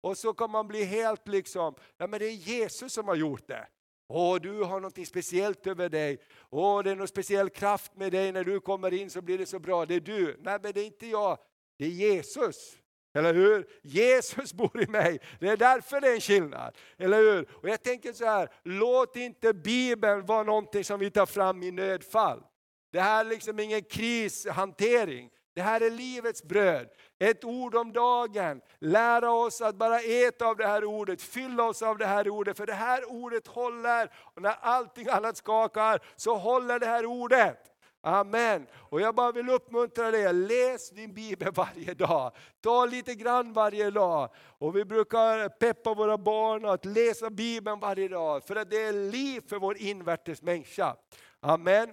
och 0.01 0.17
så 0.17 0.33
kan 0.33 0.51
man 0.51 0.67
bli 0.67 0.83
helt 0.83 1.27
liksom, 1.27 1.75
ja 1.97 2.07
men 2.07 2.19
det 2.19 2.25
är 2.25 2.31
Jesus 2.31 2.93
som 2.93 3.07
har 3.07 3.15
gjort 3.15 3.47
det. 3.47 3.67
Åh, 4.07 4.39
du 4.41 4.63
har 4.63 4.79
något 4.79 5.07
speciellt 5.07 5.67
över 5.67 5.89
dig. 5.89 6.17
Åh, 6.49 6.83
det 6.83 6.91
är 6.91 6.95
någon 6.95 7.07
speciell 7.07 7.49
kraft 7.49 7.95
med 7.95 8.11
dig. 8.11 8.31
När 8.31 8.43
du 8.43 8.59
kommer 8.59 8.93
in 8.93 9.09
så 9.09 9.21
blir 9.21 9.37
det 9.37 9.45
så 9.45 9.59
bra. 9.59 9.85
Det 9.85 9.95
är 9.95 9.99
du. 9.99 10.37
Nej, 10.39 10.59
men 10.63 10.73
det 10.73 10.81
är 10.81 10.85
inte 10.85 11.07
jag. 11.07 11.37
Det 11.77 11.85
är 11.85 11.89
Jesus. 11.89 12.77
Eller 13.15 13.33
hur? 13.33 13.67
Jesus 13.81 14.53
bor 14.53 14.81
i 14.83 14.87
mig. 14.87 15.19
Det 15.39 15.47
är 15.47 15.57
därför 15.57 16.01
det 16.01 16.07
är 16.07 16.15
en 16.15 16.21
skillnad. 16.21 16.77
Eller 16.97 17.17
hur? 17.17 17.49
Och 17.51 17.69
jag 17.69 17.83
tänker 17.83 18.13
så 18.13 18.25
här, 18.25 18.49
låt 18.63 19.15
inte 19.15 19.53
Bibeln 19.53 20.25
vara 20.25 20.43
någonting 20.43 20.83
som 20.83 20.99
vi 20.99 21.11
tar 21.11 21.25
fram 21.25 21.63
i 21.63 21.71
nödfall. 21.71 22.43
Det 22.91 23.01
här 23.01 23.25
är 23.25 23.29
liksom 23.29 23.59
ingen 23.59 23.83
krishantering. 23.83 25.29
Det 25.55 25.61
här 25.61 25.81
är 25.81 25.89
livets 25.89 26.43
bröd. 26.43 26.87
Ett 27.19 27.43
ord 27.43 27.75
om 27.75 27.93
dagen. 27.93 28.61
Lära 28.79 29.31
oss 29.31 29.61
att 29.61 29.75
bara 29.75 29.99
äta 29.99 30.45
av 30.45 30.57
det 30.57 30.67
här 30.67 30.85
ordet, 30.85 31.21
fylla 31.21 31.63
oss 31.63 31.81
av 31.81 31.97
det 31.97 32.05
här 32.05 32.29
ordet. 32.29 32.57
För 32.57 32.65
det 32.65 32.73
här 32.73 33.11
ordet 33.11 33.47
håller. 33.47 34.11
Och 34.15 34.41
när 34.41 34.55
allting 34.61 35.07
annat 35.07 35.37
skakar 35.37 35.99
så 36.15 36.35
håller 36.35 36.79
det 36.79 36.85
här 36.85 37.05
ordet. 37.05 37.74
Amen. 38.07 38.67
Och 38.73 39.01
jag 39.01 39.15
bara 39.15 39.31
vill 39.31 39.49
uppmuntra 39.49 40.11
dig, 40.11 40.33
läs 40.33 40.89
din 40.89 41.13
bibel 41.13 41.51
varje 41.51 41.93
dag. 41.93 42.31
Ta 42.61 42.85
lite 42.85 43.15
grann 43.15 43.53
varje 43.53 43.91
dag. 43.91 44.29
Och 44.57 44.75
vi 44.75 44.85
brukar 44.85 45.49
peppa 45.49 45.93
våra 45.93 46.17
barn 46.17 46.65
att 46.65 46.85
läsa 46.85 47.29
bibeln 47.29 47.79
varje 47.79 48.07
dag. 48.07 48.43
För 48.43 48.55
att 48.55 48.69
det 48.69 48.81
är 48.81 48.93
liv 48.93 49.41
för 49.49 49.59
vår 49.59 49.77
invärtes 49.77 50.41
människa. 50.41 50.95
Amen. 51.39 51.89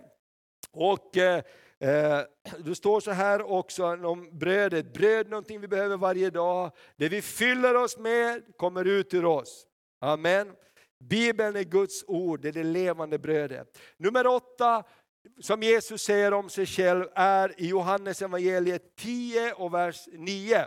Och 0.72 1.16
eh, 1.16 1.42
eh, 1.81 2.20
det 2.59 2.75
står 2.75 3.01
så 3.01 3.11
här 3.11 3.51
också 3.51 3.85
om 3.85 4.38
brödet. 4.38 4.94
Bröd 4.94 5.27
är 5.27 5.31
någonting 5.31 5.61
vi 5.61 5.68
behöver 5.68 5.96
varje 5.96 6.31
dag. 6.31 6.70
Det 6.96 7.09
vi 7.09 7.22
fyller 7.22 7.75
oss 7.75 7.98
med 7.98 8.42
kommer 8.57 8.85
ut 8.85 9.14
ur 9.14 9.25
oss. 9.25 9.66
Amen. 10.01 10.53
Bibeln 11.09 11.57
är 11.57 11.62
Guds 11.62 12.05
ord, 12.07 12.40
det 12.40 12.48
är 12.48 12.53
det 12.53 12.64
levande 12.64 13.18
brödet. 13.18 13.79
Nummer 13.96 14.27
åtta, 14.27 14.85
som 15.40 15.62
Jesus 15.62 16.02
säger 16.02 16.35
om 16.35 16.50
sig 16.50 16.66
själv 16.66 17.08
är 17.14 17.61
i 17.61 17.66
Johannes 17.68 18.22
evangeliet 18.22 18.96
10 18.96 19.52
och 19.52 19.74
vers 19.74 20.08
9. 20.12 20.58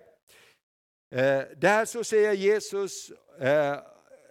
Eh, 1.12 1.44
där 1.58 1.86
så 1.86 2.04
säger 2.04 2.34
Jesus 2.34 3.12
eh, 3.40 3.80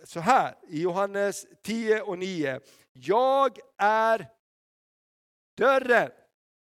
så 0.04 0.20
här 0.20 0.54
i 0.68 0.82
Johannes 0.82 1.46
10 1.62 2.02
och 2.02 2.18
9. 2.18 2.60
Jag 2.92 3.58
är 3.78 4.28
dörren. 5.56 6.10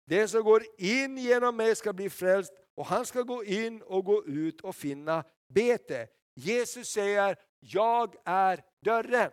Den 0.07 0.29
som 0.29 0.43
går 0.43 0.63
in 0.77 1.17
genom 1.17 1.55
mig 1.55 1.75
ska 1.75 1.93
bli 1.93 2.09
frälst 2.09 2.53
och 2.75 2.85
han 2.85 3.05
ska 3.05 3.21
gå 3.21 3.43
in 3.43 3.81
och 3.81 4.05
gå 4.05 4.25
ut 4.25 4.61
och 4.61 4.75
finna 4.75 5.23
bete. 5.53 6.07
Jesus 6.35 6.87
säger, 6.87 7.35
jag 7.59 8.15
är 8.25 8.63
dörren. 8.85 9.31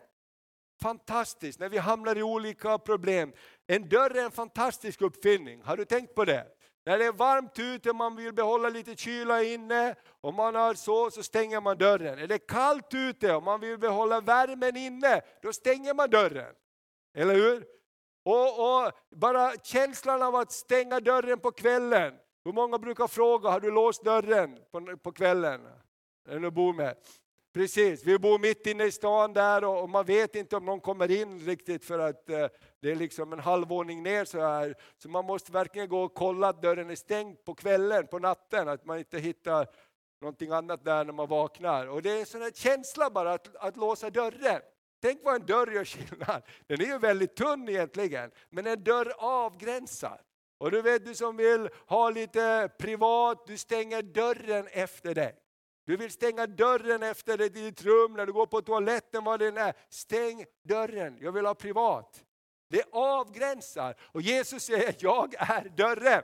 Fantastiskt, 0.81 1.61
när 1.61 1.69
vi 1.69 1.79
hamnar 1.79 2.17
i 2.17 2.23
olika 2.23 2.79
problem. 2.79 3.33
En 3.67 3.89
dörr 3.89 4.17
är 4.17 4.25
en 4.25 4.31
fantastisk 4.31 5.03
uppfinning, 5.03 5.63
har 5.63 5.77
du 5.77 5.85
tänkt 5.85 6.15
på 6.15 6.25
det? 6.25 6.47
När 6.87 6.99
det 6.99 7.05
är 7.05 7.13
varmt 7.13 7.59
ute 7.59 7.91
och 7.91 7.97
man 7.97 8.17
vill 8.17 8.33
behålla 8.33 8.69
lite 8.69 8.97
kyla 8.97 9.43
inne, 9.43 9.95
och 10.21 10.35
man 10.35 10.55
har 10.55 10.75
så, 10.75 11.11
så 11.11 11.23
stänger 11.23 11.61
man 11.61 11.79
dörren. 11.79 12.19
Är 12.19 12.27
det 12.27 12.39
kallt 12.39 12.95
ute 12.95 13.35
och 13.35 13.43
man 13.43 13.61
vill 13.61 13.79
behålla 13.79 14.21
värmen 14.21 14.77
inne, 14.77 15.21
då 15.43 15.53
stänger 15.53 15.95
man 15.95 16.11
dörren. 16.11 16.55
Eller 17.15 17.35
hur? 17.35 17.67
Och, 18.25 18.85
och, 18.85 18.93
bara 19.11 19.53
känslan 19.63 20.23
av 20.23 20.37
att 20.37 20.53
stänga 20.53 21.01
dörren 21.01 21.39
på 21.39 21.51
kvällen. 21.51 22.15
Hur 22.45 22.53
många 22.53 22.79
brukar 22.79 23.07
fråga, 23.07 23.51
har 23.51 23.61
du 23.61 23.71
låst 23.71 24.05
dörren 24.05 24.59
på, 24.71 24.97
på 24.97 25.13
kvällen? 25.13 25.61
Den 26.27 26.43
du 26.43 26.51
bor 26.51 26.73
med. 26.73 26.97
Precis, 27.53 28.05
vi 28.05 28.19
bor 28.19 28.39
mitt 28.39 28.67
inne 28.67 28.85
i 28.85 28.93
stan 28.93 29.33
där 29.33 29.65
och, 29.65 29.91
man 29.91 30.05
vet 30.05 30.35
inte 30.35 30.57
om 30.57 30.65
någon 30.65 30.81
kommer 30.81 31.11
in 31.11 31.41
riktigt 31.41 31.85
för 31.85 31.99
att 31.99 32.31
eh, 32.31 32.47
det 32.81 32.91
är 32.91 32.95
liksom 32.95 33.33
en 33.33 33.39
halvvåning 33.39 34.03
ner 34.03 34.25
så 34.25 34.41
här. 34.41 34.75
Så 35.03 35.09
man 35.09 35.25
måste 35.25 35.53
verkligen 35.53 35.89
gå 35.89 36.03
och 36.03 36.15
kolla 36.15 36.49
att 36.49 36.63
dörren 36.63 36.91
är 36.91 36.95
stängd 36.95 37.45
på 37.45 37.55
kvällen, 37.55 38.07
på 38.07 38.19
natten, 38.19 38.69
att 38.69 38.85
man 38.85 38.99
inte 38.99 39.19
hittar 39.19 39.67
någonting 40.21 40.51
annat 40.51 40.85
där 40.85 41.05
när 41.05 41.13
man 41.13 41.29
vaknar. 41.29 41.87
Och 41.87 42.03
det 42.03 42.11
är 42.11 42.21
en 42.21 42.27
sån 42.27 42.43
här 42.43 42.51
känsla 42.51 43.11
bara 43.11 43.33
att, 43.33 43.57
att 43.57 43.77
låsa 43.77 44.11
dörren. 44.11 44.61
Tänk 45.03 45.21
vad 45.25 45.35
en 45.35 45.47
dörr 45.47 45.73
gör 45.73 45.85
skillnad. 45.85 46.43
Den 46.67 46.81
är 46.81 46.87
ju 46.87 46.99
väldigt 46.99 47.37
tunn 47.37 47.69
egentligen, 47.69 48.31
men 48.51 48.67
en 48.67 48.85
dörr 48.85 49.13
avgränsar. 49.19 50.21
Och 50.59 50.71
du 50.71 50.83
vet, 50.83 51.05
du 51.05 51.15
som 51.15 51.37
vill 51.37 51.69
ha 51.87 52.11
lite 52.11 52.71
privat, 52.79 53.47
du 53.47 53.57
stänger 53.57 54.03
dörren 54.03 54.69
efter 54.73 55.15
dig. 55.15 55.35
Du 55.89 55.97
vill 55.97 56.11
stänga 56.11 56.47
dörren 56.47 57.03
efter 57.03 57.39
dig 57.39 57.47
i 57.47 57.51
ditt 57.51 57.83
rum, 57.83 58.13
när 58.13 58.27
du 58.27 58.33
går 58.33 58.47
på 58.47 58.63
toaletten, 58.63 59.25
vad 59.25 59.41
det 59.41 59.49
än 59.49 59.57
är. 59.57 59.75
Stäng 59.89 60.45
dörren, 60.65 61.19
jag 61.21 61.33
vill 61.33 61.47
ha 61.47 61.55
privat. 61.55 62.25
Det 62.71 62.83
avgränsar. 62.93 63.95
Och 64.01 64.23
Jesus 64.23 64.63
säger, 64.63 64.95
jag 64.99 65.35
är 65.39 65.69
dörren. 65.77 66.23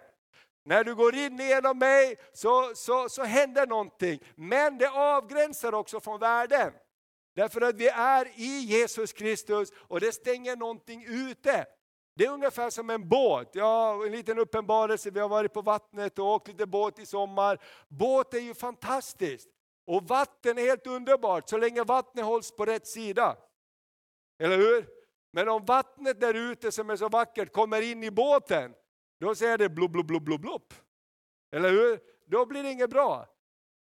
När 0.64 0.84
du 0.84 0.94
går 0.94 1.14
in 1.14 1.38
genom 1.38 1.78
mig 1.78 2.16
så, 2.32 2.72
så, 2.74 3.08
så 3.08 3.22
händer 3.22 3.66
någonting. 3.66 4.20
Men 4.34 4.78
det 4.78 4.90
avgränsar 4.90 5.74
också 5.74 6.00
från 6.00 6.20
världen. 6.20 6.72
Därför 7.34 7.60
att 7.60 7.76
vi 7.76 7.88
är 7.88 8.28
i 8.34 8.58
Jesus 8.58 9.12
Kristus 9.12 9.72
och 9.76 10.00
det 10.00 10.12
stänger 10.12 10.56
någonting 10.56 11.04
ute. 11.08 11.66
Det 12.16 12.24
är 12.24 12.30
ungefär 12.30 12.70
som 12.70 12.90
en 12.90 13.08
båt. 13.08 13.50
Ja, 13.52 14.04
en 14.06 14.12
liten 14.12 14.38
uppenbarelse, 14.38 15.10
vi 15.10 15.20
har 15.20 15.28
varit 15.28 15.52
på 15.52 15.62
vattnet 15.62 16.18
och 16.18 16.26
åkt 16.26 16.48
lite 16.48 16.66
båt 16.66 16.98
i 16.98 17.06
sommar. 17.06 17.58
Båt 17.88 18.34
är 18.34 18.40
ju 18.40 18.54
fantastiskt. 18.54 19.53
Och 19.86 20.08
vatten 20.08 20.58
är 20.58 20.62
helt 20.62 20.86
underbart 20.86 21.48
så 21.48 21.56
länge 21.56 21.84
vattnet 21.84 22.24
hålls 22.24 22.50
på 22.50 22.64
rätt 22.64 22.86
sida. 22.86 23.36
Eller 24.38 24.56
hur? 24.56 24.88
Men 25.32 25.48
om 25.48 25.64
vattnet 25.64 26.20
där 26.20 26.34
ute 26.34 26.72
som 26.72 26.90
är 26.90 26.96
så 26.96 27.08
vackert 27.08 27.52
kommer 27.52 27.80
in 27.82 28.04
i 28.04 28.10
båten, 28.10 28.74
då 29.20 29.34
säger 29.34 29.58
det 29.58 29.68
blub, 29.68 29.90
blub, 29.90 30.06
blub, 30.06 30.22
blub, 30.22 30.40
blub. 30.40 30.74
Eller 31.52 31.70
hur? 31.70 32.00
Då 32.26 32.46
blir 32.46 32.62
det 32.62 32.70
inget 32.70 32.90
bra. 32.90 33.28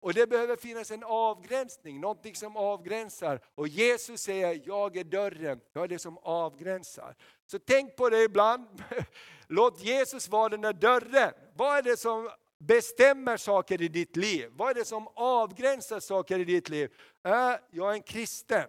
Och 0.01 0.13
det 0.13 0.27
behöver 0.27 0.55
finnas 0.55 0.91
en 0.91 1.03
avgränsning, 1.03 2.01
någonting 2.01 2.35
som 2.35 2.57
avgränsar. 2.57 3.39
Och 3.55 3.67
Jesus 3.67 4.21
säger, 4.21 4.61
jag 4.65 4.97
är 4.97 5.03
dörren, 5.03 5.61
jag 5.73 5.83
är 5.83 5.87
det 5.87 5.99
som 5.99 6.17
avgränsar. 6.17 7.15
Så 7.45 7.59
tänk 7.59 7.95
på 7.95 8.09
det 8.09 8.23
ibland, 8.23 8.83
låt 9.47 9.83
Jesus 9.83 10.29
vara 10.29 10.49
den 10.49 10.61
där 10.61 10.73
dörren. 10.73 11.33
Vad 11.53 11.77
är 11.77 11.81
det 11.81 11.97
som 11.97 12.29
bestämmer 12.61 13.37
saker 13.37 13.81
i 13.81 13.87
ditt 13.87 14.15
liv? 14.15 14.49
Vad 14.51 14.69
är 14.69 14.73
det 14.73 14.85
som 14.85 15.07
avgränsar 15.15 15.99
saker 15.99 16.39
i 16.39 16.43
ditt 16.43 16.69
liv? 16.69 16.91
Äh, 17.25 17.31
jag 17.71 17.89
är 17.89 17.93
en 17.93 18.01
kristen. 18.01 18.65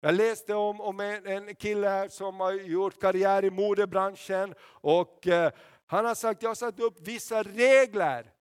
Jag 0.00 0.14
läste 0.14 0.54
om, 0.54 0.80
om 0.80 1.00
en, 1.00 1.26
en 1.26 1.54
kille 1.54 1.88
här 1.88 2.08
som 2.08 2.40
har 2.40 2.52
gjort 2.52 3.00
karriär 3.00 3.44
i 3.44 3.50
modebranschen 3.50 4.54
och 4.62 5.26
eh, 5.26 5.52
han 5.86 6.04
har 6.04 6.14
sagt, 6.14 6.42
jag 6.42 6.50
har 6.50 6.54
satt 6.54 6.80
upp 6.80 7.00
vissa 7.00 7.42
regler 7.42 8.34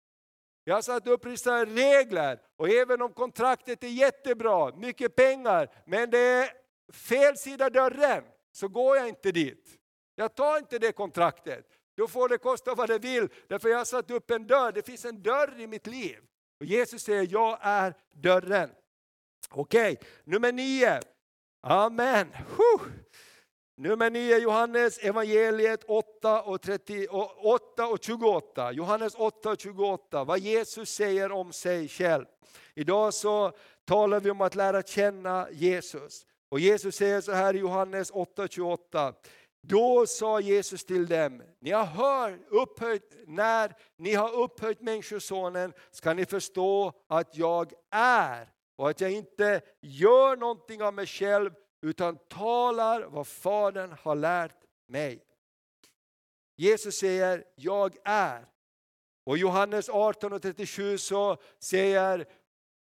jag 0.64 0.74
har 0.74 0.82
satt 0.82 1.06
upp 1.06 1.26
vissa 1.26 1.64
regler 1.64 2.40
och 2.56 2.68
även 2.68 3.02
om 3.02 3.12
kontraktet 3.12 3.84
är 3.84 3.88
jättebra, 3.88 4.76
mycket 4.76 5.16
pengar, 5.16 5.68
men 5.86 6.10
det 6.10 6.18
är 6.18 6.50
fel 6.92 7.36
sida 7.36 7.70
dörren, 7.70 8.24
så 8.52 8.68
går 8.68 8.96
jag 8.96 9.08
inte 9.08 9.32
dit. 9.32 9.78
Jag 10.14 10.34
tar 10.34 10.58
inte 10.58 10.78
det 10.78 10.92
kontraktet. 10.92 11.66
Då 11.96 12.08
får 12.08 12.28
det 12.28 12.38
kosta 12.38 12.74
vad 12.74 12.88
det 12.88 12.98
vill, 12.98 13.28
därför 13.48 13.68
jag 13.68 13.78
har 13.78 13.84
satt 13.84 14.10
upp 14.10 14.30
en 14.30 14.46
dörr. 14.46 14.72
Det 14.72 14.86
finns 14.86 15.04
en 15.04 15.22
dörr 15.22 15.60
i 15.60 15.66
mitt 15.66 15.86
liv. 15.86 16.18
Och 16.60 16.66
Jesus 16.66 17.02
säger, 17.02 17.28
jag 17.30 17.58
är 17.60 17.94
dörren. 18.10 18.70
Okej, 19.50 19.92
okay. 19.92 20.08
nummer 20.24 20.52
nio. 20.52 21.00
Amen. 21.60 22.28
Huh. 22.56 22.88
Nummer 23.76 24.10
9, 24.10 24.38
Johannes 24.38 24.98
evangeliet 24.98 25.84
8 25.84 26.42
och, 26.42 26.62
30, 26.62 27.06
8 27.08 27.86
och 27.86 27.98
28. 28.02 28.72
Johannes 28.72 29.14
8 29.14 29.50
och 29.50 29.60
28, 29.60 30.24
vad 30.24 30.38
Jesus 30.38 30.90
säger 30.90 31.32
om 31.32 31.52
sig 31.52 31.88
själv. 31.88 32.24
Idag 32.74 33.14
så 33.14 33.52
talar 33.84 34.20
vi 34.20 34.30
om 34.30 34.40
att 34.40 34.54
lära 34.54 34.82
känna 34.82 35.48
Jesus. 35.50 36.26
Och 36.48 36.60
Jesus 36.60 36.96
säger 36.96 37.20
så 37.20 37.32
här 37.32 37.54
i 37.54 37.58
Johannes 37.58 38.10
8 38.10 38.42
och 38.42 38.52
28. 38.52 39.14
Då 39.62 40.06
sa 40.06 40.40
Jesus 40.40 40.84
till 40.84 41.06
dem, 41.06 41.42
ni 41.60 41.70
har 41.70 41.84
hört 41.84 42.40
upphöjt, 42.48 43.16
när 43.26 43.74
ni 43.96 44.14
har 44.14 44.32
upphöjt 44.32 44.80
Människosonen 44.80 45.72
ska 45.90 46.14
ni 46.14 46.26
förstå 46.26 46.92
att 47.08 47.36
jag 47.36 47.72
är 47.90 48.52
och 48.76 48.90
att 48.90 49.00
jag 49.00 49.12
inte 49.12 49.60
gör 49.80 50.36
någonting 50.36 50.82
av 50.82 50.94
mig 50.94 51.06
själv 51.06 51.50
utan 51.82 52.18
talar 52.28 53.02
vad 53.02 53.26
Fadern 53.26 53.94
har 54.02 54.14
lärt 54.14 54.64
mig. 54.88 55.24
Jesus 56.56 56.98
säger, 56.98 57.44
jag 57.54 57.96
är. 58.04 58.46
Och 59.24 59.38
Johannes 59.38 59.88
18 59.88 60.32
och 60.32 60.42
37 60.42 60.98
så 60.98 61.36
säger 61.58 62.26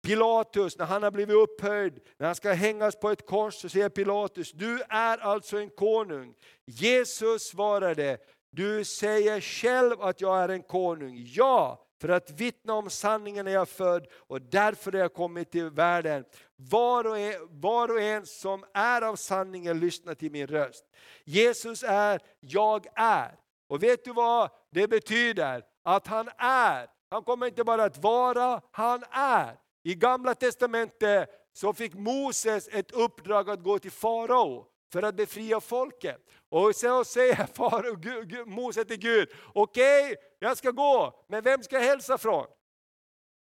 Pilatus, 0.03 0.79
när 0.79 0.87
han 0.87 1.03
har 1.03 1.11
blivit 1.11 1.37
upphöjd, 1.37 2.01
när 2.19 2.27
han 2.27 2.35
ska 2.35 2.53
hängas 2.53 2.97
på 2.97 3.11
ett 3.11 3.27
kors, 3.27 3.55
så 3.55 3.69
säger 3.69 3.89
Pilatus, 3.89 4.53
du 4.53 4.83
är 4.89 5.19
alltså 5.19 5.59
en 5.59 5.71
konung. 5.71 6.35
Jesus 6.67 7.49
svarade, 7.49 8.19
du 8.51 8.85
säger 8.85 9.41
själv 9.41 10.03
att 10.03 10.21
jag 10.21 10.39
är 10.39 10.49
en 10.49 10.63
konung. 10.63 11.25
Ja, 11.27 11.85
för 12.01 12.09
att 12.09 12.31
vittna 12.31 12.75
om 12.75 12.91
sanningen 12.91 13.47
är 13.47 13.51
jag 13.51 13.69
född 13.69 14.07
och 14.13 14.43
därför 14.43 14.95
är 14.95 14.99
jag 14.99 15.15
kommit 15.15 15.51
till 15.51 15.71
världen. 15.71 16.25
Var 16.57 17.07
och, 17.07 17.19
en, 17.19 17.49
var 17.51 17.89
och 17.89 18.01
en 18.01 18.27
som 18.27 18.65
är 18.75 19.03
av 19.03 19.17
sanningen 19.17 19.81
lyssnar 19.81 20.15
till 20.15 20.33
min 20.33 20.47
röst. 20.47 20.85
Jesus 21.25 21.83
är, 21.83 22.21
jag 22.41 22.87
är. 22.95 23.35
Och 23.69 23.83
vet 23.83 24.05
du 24.05 24.13
vad 24.13 24.51
det 24.71 24.89
betyder? 24.89 25.63
Att 25.83 26.07
han 26.07 26.29
är. 26.39 26.87
Han 27.11 27.23
kommer 27.23 27.47
inte 27.47 27.65
bara 27.65 27.85
att 27.85 28.03
vara, 28.03 28.61
han 28.71 29.05
är. 29.11 29.57
I 29.83 29.95
gamla 29.95 30.35
testamentet 30.35 31.31
så 31.53 31.73
fick 31.73 31.95
Moses 31.95 32.69
ett 32.69 32.91
uppdrag 32.91 33.51
att 33.51 33.63
gå 33.63 33.79
till 33.79 33.91
farao 33.91 34.67
för 34.93 35.03
att 35.03 35.15
befria 35.15 35.61
folket. 35.61 36.21
Och 36.49 36.77
så 36.77 37.05
säger 37.05 37.47
far, 37.55 38.45
Mose 38.45 38.85
till 38.85 38.99
Gud, 38.99 39.29
okej, 39.55 40.05
okay, 40.05 40.17
jag 40.39 40.57
ska 40.57 40.71
gå, 40.71 41.25
men 41.29 41.45
vem 41.45 41.63
ska 41.63 41.77
jag 41.77 41.85
hälsa 41.85 42.19
från? 42.19 42.47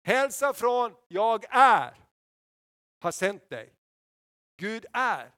Hälsa 0.04 0.54
från, 0.54 0.94
jag 1.08 1.46
är, 1.50 1.94
har 3.02 3.12
sänt 3.12 3.50
dig. 3.50 3.74
Gud 4.58 4.86
är. 4.94 5.32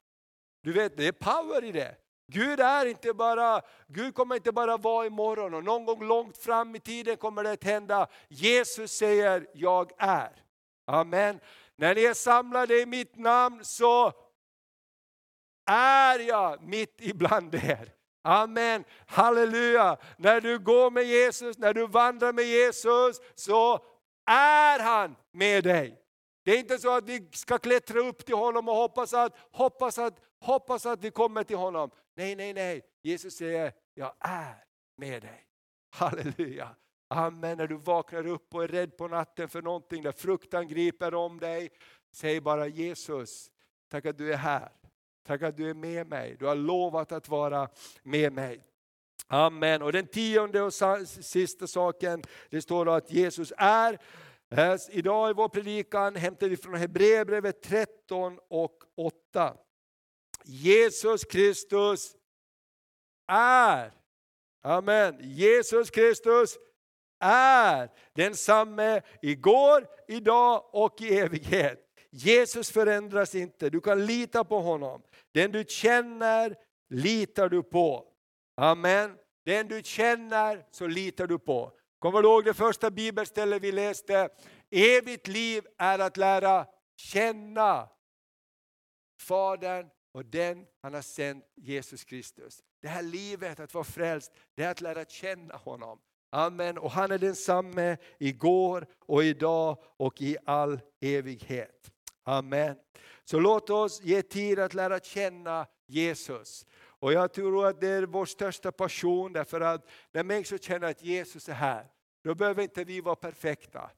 Du 0.64 0.74
vet, 0.74 0.98
det 0.98 1.08
är 1.08 1.12
power 1.12 1.64
i 1.64 1.72
det. 1.72 1.95
Gud 2.32 2.60
är 2.60 2.86
inte 2.86 3.14
bara, 3.14 3.62
Gud 3.88 4.16
kommer 4.16 4.36
inte 4.36 4.52
bara 4.52 4.78
vara 4.78 5.06
imorgon 5.06 5.54
och 5.54 5.64
någon 5.64 5.86
gång 5.86 6.08
långt 6.08 6.38
fram 6.38 6.76
i 6.76 6.80
tiden 6.80 7.18
kommer 7.18 7.43
det 7.43 7.52
att 7.52 7.64
hända. 7.64 8.08
Jesus 8.28 8.91
säger, 8.91 9.48
jag 9.54 9.91
är. 9.98 10.47
Amen. 10.88 11.40
När 11.76 11.96
ni 11.96 12.04
är 12.04 12.14
samlade 12.14 12.82
i 12.82 12.86
mitt 12.86 13.16
namn 13.16 13.66
så 13.66 14.14
är 15.72 16.20
jag 16.20 16.62
mitt 16.62 16.96
ibland 17.02 17.56
er. 17.56 17.94
Amen, 18.24 18.84
halleluja. 19.08 19.98
När 20.18 20.42
du 20.42 20.60
går 20.60 20.92
med 20.92 21.04
Jesus, 21.04 21.58
när 21.58 21.74
du 21.74 21.88
vandrar 21.88 22.34
med 22.34 22.46
Jesus 22.46 23.22
så 23.36 23.86
är 24.26 24.80
han 24.80 25.16
med 25.32 25.64
dig. 25.64 26.02
Det 26.46 26.52
är 26.52 26.60
inte 26.60 26.78
så 26.78 26.98
att 26.98 27.04
vi 27.04 27.30
ska 27.32 27.58
klättra 27.58 28.00
upp 28.00 28.26
till 28.26 28.36
honom 28.36 28.70
och 28.70 28.76
hoppas 28.76 29.14
att, 29.14 29.38
hoppas 29.52 29.98
att, 29.98 30.20
hoppas 30.40 30.86
att 30.86 31.04
vi 31.04 31.12
kommer 31.12 31.44
till 31.44 31.58
honom. 31.58 31.92
Nej, 32.16 32.36
nej, 32.36 32.54
nej. 32.54 32.82
Jesus 33.02 33.38
säger, 33.38 33.74
jag 33.94 34.14
är 34.20 34.64
med 34.98 35.22
dig. 35.22 35.46
Halleluja. 35.92 36.76
Amen. 37.08 37.58
När 37.58 37.68
du 37.68 37.76
vaknar 37.76 38.28
upp 38.28 38.55
och 38.55 38.64
är 38.64 38.68
rädd 38.68 38.97
på 38.97 39.08
natten 39.08 39.49
för 39.49 39.62
någonting, 39.62 40.03
där 40.03 40.12
fruktan 40.12 40.68
griper 40.68 41.14
om 41.14 41.39
dig, 41.39 41.70
säg 42.12 42.41
bara 42.41 42.68
Jesus, 42.68 43.51
tack 43.89 44.05
att 44.05 44.18
du 44.18 44.34
är 44.34 44.38
här. 44.38 44.72
Tack 45.28 45.41
att 45.41 45.58
du 45.58 45.70
är 45.70 45.74
med 45.74 46.08
mig. 46.08 46.36
Du 46.39 46.45
har 46.45 46.55
lovat 46.55 47.12
att 47.12 47.30
vara 47.30 47.70
med 48.03 48.34
mig. 48.34 48.64
Amen. 49.28 49.82
Och 49.82 49.91
den 49.91 50.08
tionde 50.08 50.62
och 50.62 50.74
sista 51.08 51.68
saken, 51.68 52.24
det 52.49 52.62
står 52.62 52.89
att 52.89 53.12
Jesus 53.12 53.53
är. 53.58 53.99
Eh, 54.49 54.76
idag 54.89 55.30
i 55.30 55.34
vår 55.34 55.49
predikan 55.49 56.16
hämtar 56.16 56.47
vi 56.47 56.58
från 56.58 56.76
Hebreerbrevet 56.76 57.62
13 57.62 58.39
och 58.49 58.84
8. 58.95 59.58
Jesus 60.43 61.26
Kristus 61.26 62.16
är. 63.28 63.91
Amen. 64.62 65.18
Jesus 65.22 65.89
Kristus 65.89 66.58
är 67.20 67.89
densamme 68.13 69.01
igår, 69.22 69.88
idag 70.07 70.63
och 70.72 71.01
i 71.01 71.18
evighet. 71.18 71.84
Jesus 72.09 72.72
förändras 72.72 73.36
inte, 73.36 73.70
du 73.70 73.82
kan 73.82 74.05
lita 74.05 74.43
på 74.43 74.59
honom. 74.59 75.01
Den 75.34 75.51
du 75.51 75.63
känner 75.68 76.55
litar 76.89 77.49
du 77.49 77.63
på. 77.63 78.05
Amen. 78.55 79.18
Den 79.45 79.68
du 79.68 79.82
känner 79.84 80.65
så 80.72 80.88
litar 80.88 81.28
du 81.28 81.39
på. 81.39 81.72
Kommer 81.99 82.22
du 82.22 82.28
ihåg 82.28 82.45
det 82.45 82.53
första 82.53 82.91
bibelstället 82.91 83.61
vi 83.61 83.72
läste? 83.72 84.30
Evigt 84.70 85.28
liv 85.28 85.63
är 85.78 85.99
att 85.99 86.18
lära 86.18 86.65
känna 86.95 87.89
Fadern 89.20 89.89
och 90.11 90.26
den 90.26 90.65
han 90.82 90.93
har 90.93 91.01
sänt, 91.01 91.45
Jesus 91.55 92.03
Kristus. 92.03 92.63
Det 92.82 92.88
här 92.88 93.01
livet, 93.01 93.59
att 93.59 93.74
vara 93.74 93.84
frälst, 93.84 94.32
det 94.55 94.63
är 94.63 94.72
att 94.72 94.82
lära 94.82 95.05
känna 95.05 95.55
honom. 95.55 95.99
Amen. 96.30 96.78
Och 96.78 96.91
han 96.91 97.11
är 97.11 97.17
densamme 97.17 97.97
igår 98.19 98.88
och 98.99 99.23
idag 99.23 99.78
och 99.84 100.21
i 100.21 100.38
all 100.45 100.80
evighet. 101.01 101.91
Amen. 102.23 102.75
Så 103.23 103.39
låt 103.39 103.69
oss 103.69 104.01
ge 104.01 104.21
tid 104.21 104.59
att 104.59 104.73
lära 104.73 104.99
känna 104.99 105.67
Jesus. 105.88 106.65
Och 106.99 107.13
jag 107.13 107.34
tror 107.34 107.67
att 107.67 107.82
det 107.82 107.88
är 107.88 108.03
vår 108.03 108.25
största 108.25 108.71
passion 108.71 109.34
därför 109.34 109.61
att 109.61 109.89
när 110.11 110.23
människor 110.23 110.57
känner 110.57 110.88
att 110.88 111.03
Jesus 111.03 111.49
är 111.49 111.53
här, 111.53 111.88
då 112.23 112.36
behöver 112.36 112.63
inte 112.63 112.84
vi 112.84 113.01
vara 113.01 113.15
perfekta. 113.15 113.91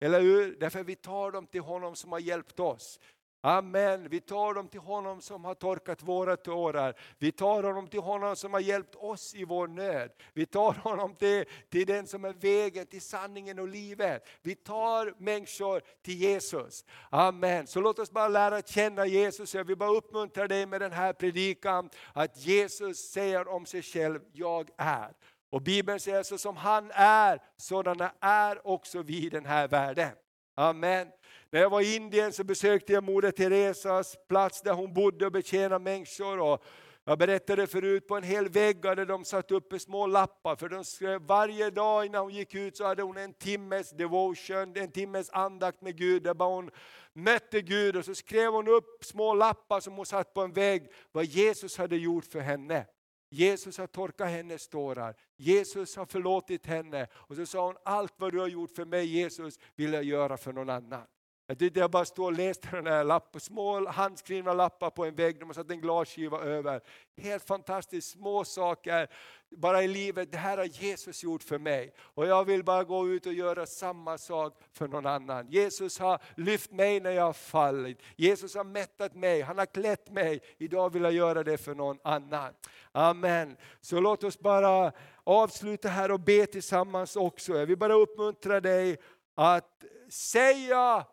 Eller 0.00 0.20
hur? 0.20 0.56
Därför 0.60 0.84
vi 0.84 0.96
tar 0.96 1.30
dem 1.30 1.46
till 1.46 1.60
honom 1.60 1.96
som 1.96 2.12
har 2.12 2.18
hjälpt 2.18 2.60
oss. 2.60 3.00
Amen. 3.46 4.08
Vi 4.08 4.20
tar 4.20 4.54
dem 4.54 4.68
till 4.68 4.80
honom 4.80 5.20
som 5.20 5.44
har 5.44 5.54
torkat 5.54 6.02
våra 6.02 6.36
tårar. 6.36 6.94
Vi 7.18 7.32
tar 7.32 7.62
honom 7.62 7.88
till 7.88 8.00
honom 8.00 8.36
som 8.36 8.52
har 8.52 8.60
hjälpt 8.60 8.94
oss 8.94 9.34
i 9.34 9.44
vår 9.44 9.68
nöd. 9.68 10.10
Vi 10.32 10.46
tar 10.46 10.72
honom 10.72 11.14
till, 11.14 11.44
till 11.68 11.86
den 11.86 12.06
som 12.06 12.24
är 12.24 12.32
vägen, 12.32 12.86
till 12.86 13.02
sanningen 13.02 13.58
och 13.58 13.68
livet. 13.68 14.28
Vi 14.42 14.54
tar 14.54 15.14
människor 15.18 15.82
till 16.02 16.14
Jesus. 16.14 16.84
Amen. 17.10 17.66
Så 17.66 17.80
låt 17.80 17.98
oss 17.98 18.10
bara 18.10 18.28
lära 18.28 18.62
känna 18.62 19.06
Jesus. 19.06 19.54
Jag 19.54 19.64
vill 19.64 19.76
bara 19.76 19.90
uppmuntra 19.90 20.48
dig 20.48 20.66
med 20.66 20.80
den 20.80 20.92
här 20.92 21.12
predikan. 21.12 21.90
Att 22.12 22.46
Jesus 22.46 22.98
säger 22.98 23.48
om 23.48 23.66
sig 23.66 23.82
själv, 23.82 24.20
jag 24.32 24.70
är. 24.76 25.12
Och 25.50 25.62
Bibeln 25.62 26.00
säger 26.00 26.22
så 26.22 26.38
som 26.38 26.56
han 26.56 26.90
är, 26.94 27.42
sådana 27.56 28.12
är 28.20 28.66
också 28.66 29.02
vi 29.02 29.26
i 29.26 29.28
den 29.28 29.46
här 29.46 29.68
världen. 29.68 30.10
Amen. 30.54 31.08
När 31.54 31.60
jag 31.60 31.70
var 31.70 31.80
i 31.80 31.96
Indien 31.96 32.32
så 32.32 32.44
besökte 32.44 32.92
jag 32.92 33.04
Moder 33.04 33.30
Teresas 33.30 34.16
plats 34.28 34.62
där 34.62 34.72
hon 34.72 34.94
bodde 34.94 35.26
och 35.26 35.32
betjänade 35.32 35.84
människor. 35.84 36.40
Och 36.40 36.64
jag 37.04 37.18
berättade 37.18 37.66
förut 37.66 38.08
på 38.08 38.16
en 38.16 38.22
hel 38.22 38.48
vägg 38.48 38.86
hade 38.86 39.04
de 39.04 39.24
satt 39.24 39.50
upp 39.50 39.74
små 39.80 40.06
lappar 40.06 40.56
för 40.56 40.68
de 40.68 40.84
skrev, 40.84 41.22
varje 41.22 41.70
dag 41.70 42.06
innan 42.06 42.22
hon 42.22 42.34
gick 42.34 42.54
ut 42.54 42.76
så 42.76 42.84
hade 42.84 43.02
hon 43.02 43.16
en 43.16 43.32
timmes 43.32 43.90
devotion, 43.90 44.76
en 44.76 44.90
timmes 44.90 45.30
andakt 45.30 45.80
med 45.80 45.96
Gud 45.96 46.22
där 46.22 46.34
hon 46.34 46.70
mötte 47.12 47.60
Gud 47.60 47.96
och 47.96 48.04
så 48.04 48.14
skrev 48.14 48.52
hon 48.52 48.68
upp 48.68 49.04
små 49.04 49.34
lappar 49.34 49.80
som 49.80 49.94
hon 49.94 50.06
satt 50.06 50.34
på 50.34 50.40
en 50.40 50.52
vägg 50.52 50.90
vad 51.12 51.24
Jesus 51.24 51.78
hade 51.78 51.96
gjort 51.96 52.24
för 52.24 52.40
henne. 52.40 52.86
Jesus 53.30 53.78
har 53.78 53.86
torkat 53.86 54.28
hennes 54.28 54.68
tårar, 54.68 55.14
Jesus 55.36 55.96
har 55.96 56.06
förlåtit 56.06 56.66
henne 56.66 57.06
och 57.12 57.36
så 57.36 57.46
sa 57.46 57.66
hon 57.66 57.76
allt 57.84 58.14
vad 58.16 58.32
du 58.32 58.38
har 58.38 58.48
gjort 58.48 58.70
för 58.70 58.84
mig 58.84 59.06
Jesus 59.06 59.58
vill 59.76 59.92
jag 59.92 60.04
göra 60.04 60.36
för 60.36 60.52
någon 60.52 60.70
annan. 60.70 61.06
Jag 61.46 61.58
tyckte 61.58 61.80
jag 61.80 61.90
bara 61.90 62.04
stod 62.04 62.24
och 62.24 62.32
läste 62.32 62.68
den 62.70 62.86
här 62.86 63.04
lappen, 63.04 63.40
små 63.40 63.88
handskrivna 63.88 64.52
lappar 64.52 64.90
på 64.90 65.04
en 65.04 65.14
vägg, 65.14 65.40
de 65.40 65.44
har 65.44 65.54
satt 65.54 65.70
en 65.70 65.80
glasskiva 65.80 66.40
över. 66.40 66.80
Helt 67.16 67.44
fantastiskt, 67.44 68.10
små 68.10 68.44
saker 68.44 69.08
bara 69.56 69.82
i 69.82 69.88
livet, 69.88 70.32
det 70.32 70.38
här 70.38 70.58
har 70.58 70.64
Jesus 70.64 71.22
gjort 71.22 71.42
för 71.42 71.58
mig. 71.58 71.92
Och 71.98 72.26
jag 72.26 72.44
vill 72.44 72.64
bara 72.64 72.84
gå 72.84 73.08
ut 73.08 73.26
och 73.26 73.32
göra 73.32 73.66
samma 73.66 74.18
sak 74.18 74.60
för 74.72 74.88
någon 74.88 75.06
annan. 75.06 75.48
Jesus 75.48 75.98
har 75.98 76.20
lyft 76.36 76.72
mig 76.72 77.00
när 77.00 77.10
jag 77.10 77.24
har 77.24 77.32
fallit. 77.32 77.98
Jesus 78.16 78.54
har 78.54 78.64
mättat 78.64 79.14
mig, 79.14 79.40
han 79.40 79.58
har 79.58 79.66
klätt 79.66 80.10
mig. 80.10 80.40
Idag 80.58 80.92
vill 80.92 81.02
jag 81.02 81.12
göra 81.12 81.42
det 81.42 81.58
för 81.58 81.74
någon 81.74 81.98
annan. 82.04 82.52
Amen. 82.92 83.56
Så 83.80 84.00
låt 84.00 84.24
oss 84.24 84.38
bara 84.38 84.92
avsluta 85.24 85.88
här 85.88 86.10
och 86.10 86.20
be 86.20 86.46
tillsammans 86.46 87.16
också. 87.16 87.52
Jag 87.52 87.66
vill 87.66 87.78
bara 87.78 87.94
uppmuntra 87.94 88.60
dig 88.60 88.96
att 89.34 89.84
säga 90.10 91.06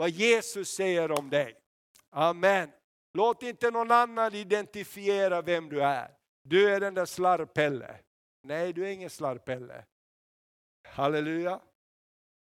vad 0.00 0.10
Jesus 0.10 0.70
säger 0.70 1.10
om 1.12 1.30
dig. 1.30 1.56
Amen. 2.10 2.70
Låt 3.12 3.42
inte 3.42 3.70
någon 3.70 3.90
annan 3.90 4.34
identifiera 4.34 5.42
vem 5.42 5.68
du 5.68 5.82
är. 5.82 6.16
Du 6.42 6.70
är 6.70 6.80
den 6.80 6.94
där 6.94 7.04
slarvpelle. 7.04 8.00
Nej, 8.42 8.72
du 8.72 8.86
är 8.86 8.90
ingen 8.90 9.10
slarvpelle. 9.10 9.84
Halleluja. 10.88 11.60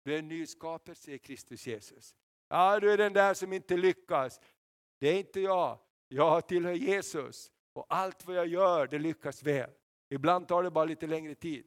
Du 0.04 0.14
är 0.14 0.18
en 0.18 0.28
ny 0.28 0.46
skapelse 0.46 1.12
i 1.12 1.18
Kristus 1.18 1.66
Jesus. 1.66 2.14
Ja, 2.48 2.80
du 2.80 2.92
är 2.92 2.98
den 2.98 3.12
där 3.12 3.34
som 3.34 3.52
inte 3.52 3.76
lyckas. 3.76 4.40
Det 5.00 5.08
är 5.08 5.18
inte 5.18 5.40
jag. 5.40 5.78
Jag 6.08 6.48
tillhör 6.48 6.72
Jesus. 6.74 7.50
Och 7.72 7.86
allt 7.88 8.26
vad 8.26 8.36
jag 8.36 8.46
gör, 8.46 8.86
det 8.86 8.98
lyckas 8.98 9.42
väl. 9.42 9.70
Ibland 10.08 10.48
tar 10.48 10.62
det 10.62 10.70
bara 10.70 10.84
lite 10.84 11.06
längre 11.06 11.34
tid. 11.34 11.66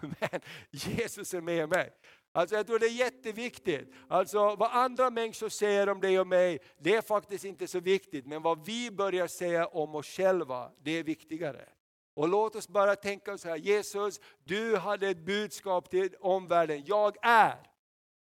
Men 0.00 0.40
Jesus 0.70 1.34
är 1.34 1.40
med 1.40 1.68
mig. 1.68 1.92
Alltså 2.36 2.56
jag 2.56 2.66
tror 2.66 2.78
det 2.78 2.86
är 2.86 2.90
jätteviktigt. 2.90 3.92
Alltså 4.08 4.38
vad 4.38 4.70
andra 4.72 5.10
människor 5.10 5.48
säger 5.48 5.88
om 5.88 6.00
dig 6.00 6.20
och 6.20 6.26
mig, 6.26 6.58
det 6.78 6.94
är 6.94 7.02
faktiskt 7.02 7.44
inte 7.44 7.66
så 7.66 7.80
viktigt. 7.80 8.26
Men 8.26 8.42
vad 8.42 8.66
vi 8.66 8.90
börjar 8.90 9.26
säga 9.26 9.66
om 9.66 9.94
oss 9.94 10.06
själva, 10.06 10.70
det 10.82 10.90
är 10.90 11.02
viktigare. 11.02 11.68
Och 12.16 12.28
låt 12.28 12.56
oss 12.56 12.68
bara 12.68 12.96
tänka 12.96 13.38
så 13.38 13.48
här, 13.48 13.56
Jesus, 13.56 14.20
du 14.44 14.76
hade 14.76 15.08
ett 15.08 15.18
budskap 15.18 15.90
till 15.90 16.14
omvärlden, 16.20 16.82
jag 16.86 17.16
är. 17.22 17.56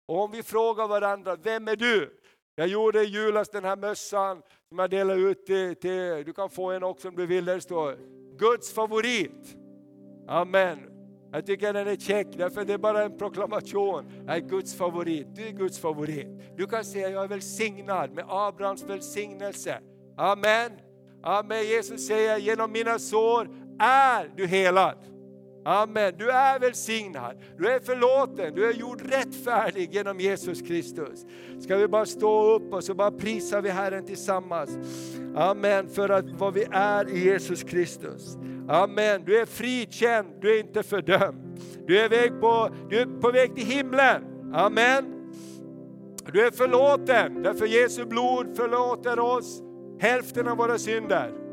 Och 0.08 0.24
om 0.24 0.32
vi 0.32 0.43
frågar 0.43 0.88
varandra, 0.88 1.36
vem 1.36 1.68
är 1.68 1.76
du? 1.76 2.22
Jag 2.56 2.68
gjorde 2.68 3.01
i 3.01 3.06
julas 3.06 3.49
den 3.49 3.64
här 3.64 3.76
mössan 3.76 4.41
som 4.70 4.80
jag 4.80 4.89
delade 4.89 5.22
ut 5.22 5.45
till, 5.45 5.76
till, 5.76 6.24
du 6.26 6.34
kan 6.34 6.49
få 6.49 6.72
en 6.72 6.84
också 6.84 7.08
om 7.08 7.16
du 7.16 7.26
vill, 7.26 7.45
där 7.45 7.56
det 7.56 7.62
står 7.62 7.97
Guds 8.38 8.74
favorit. 8.74 9.56
Amen. 10.28 10.95
Jag 11.36 11.46
tycker 11.46 11.74
den 11.74 11.88
är 11.88 11.96
check, 11.96 12.28
därför 12.38 12.66
det 12.66 12.74
är 12.74 12.78
bara 12.78 13.04
en 13.04 13.18
proklamation. 13.18 14.06
Jag 14.28 14.36
är 14.36 14.40
Guds 14.40 14.76
favorit, 14.76 15.28
du 15.36 15.48
är 15.48 15.52
Guds 15.52 15.80
favorit. 15.80 16.28
Du 16.58 16.68
kan 16.68 16.86
säga, 16.86 17.10
jag 17.10 17.24
är 17.24 17.28
välsignad 17.28 18.12
med 18.12 18.26
Abrahams 18.28 18.84
välsignelse. 18.84 19.80
Amen. 20.18 20.72
Amen. 21.24 21.64
Jesus 21.64 22.08
säger, 22.08 22.38
genom 22.38 22.72
mina 22.72 23.00
sår 23.00 23.50
är 23.80 24.32
du 24.36 24.48
helad. 24.48 24.98
Amen. 25.68 26.13
Du 26.18 26.30
är 26.30 26.59
välsignad, 26.59 27.38
du 27.57 27.70
är 27.70 27.80
förlåten, 27.80 28.55
du 28.55 28.66
är 28.66 28.74
gjord 28.74 29.01
rättfärdig 29.11 29.93
genom 29.93 30.20
Jesus 30.20 30.61
Kristus. 30.61 31.26
Ska 31.59 31.78
vi 31.78 31.88
bara 31.88 32.05
stå 32.05 32.55
upp 32.55 32.74
och 32.74 32.84
så 32.84 32.93
bara 32.93 33.11
prisar 33.11 33.61
vi 33.61 33.70
Herren 33.70 34.05
tillsammans. 34.05 34.78
Amen, 35.36 35.89
för 35.89 36.09
att 36.09 36.26
vad 36.32 36.53
vi 36.53 36.66
är 36.72 37.09
i 37.09 37.26
Jesus 37.26 37.63
Kristus. 37.63 38.38
Amen, 38.70 39.24
du 39.26 39.39
är 39.39 39.45
frikänd, 39.45 40.28
du 40.41 40.55
är 40.55 40.59
inte 40.59 40.84
fördömd. 40.84 41.59
Du 41.88 41.99
är, 41.99 42.09
väg 42.09 42.41
på, 42.41 42.70
du 42.89 42.99
är 42.99 43.22
på 43.22 43.32
väg 43.32 43.55
till 43.55 43.66
himlen. 43.66 44.24
Amen. 44.53 45.32
Du 46.34 46.45
är 46.45 46.51
förlåten, 46.51 47.43
därför 47.43 47.66
Jesu 47.66 48.05
blod 48.05 48.55
förlåter 48.55 49.20
oss 49.20 49.61
hälften 49.99 50.47
av 50.47 50.57
våra 50.57 50.78
synder. 50.78 51.45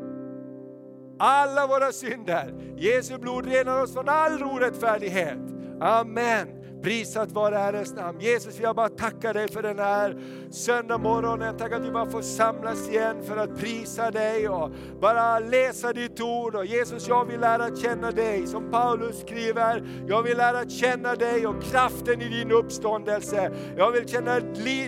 Alla 1.18 1.66
våra 1.66 1.92
synder. 1.92 2.54
Jesu 2.76 3.18
blod 3.18 3.46
renar 3.46 3.82
oss 3.82 3.92
från 3.92 4.08
all 4.08 4.42
orättfärdighet. 4.42 5.38
Amen. 5.80 6.61
Prisat 6.82 7.32
vare 7.32 7.56
Herrens 7.56 7.94
namn. 7.94 8.20
Jesus, 8.20 8.60
jag 8.60 8.76
bara 8.76 8.88
tackar 8.88 9.34
dig 9.34 9.48
för 9.48 9.62
den 9.62 9.78
här 9.78 10.16
söndag 10.50 10.98
morgonen. 10.98 11.56
Tack 11.58 11.72
att 11.72 11.82
vi 11.82 11.90
bara 11.90 12.10
får 12.10 12.22
samlas 12.22 12.88
igen 12.88 13.16
för 13.22 13.36
att 13.36 13.58
prisa 13.58 14.10
dig 14.10 14.48
och 14.48 14.70
bara 15.00 15.38
läsa 15.38 15.92
ditt 15.92 16.20
ord. 16.20 16.54
Och 16.54 16.66
Jesus, 16.66 17.08
jag 17.08 17.24
vill 17.24 17.40
lära 17.40 17.76
känna 17.76 18.10
dig. 18.10 18.46
Som 18.46 18.70
Paulus 18.70 19.20
skriver, 19.20 19.82
jag 20.08 20.22
vill 20.22 20.36
lära 20.36 20.68
känna 20.68 21.14
dig 21.14 21.46
och 21.46 21.62
kraften 21.62 22.22
i 22.22 22.28
din 22.28 22.50
uppståndelse. 22.50 23.50
Jag 23.76 23.90
vill 23.90 24.08
känna 24.08 24.40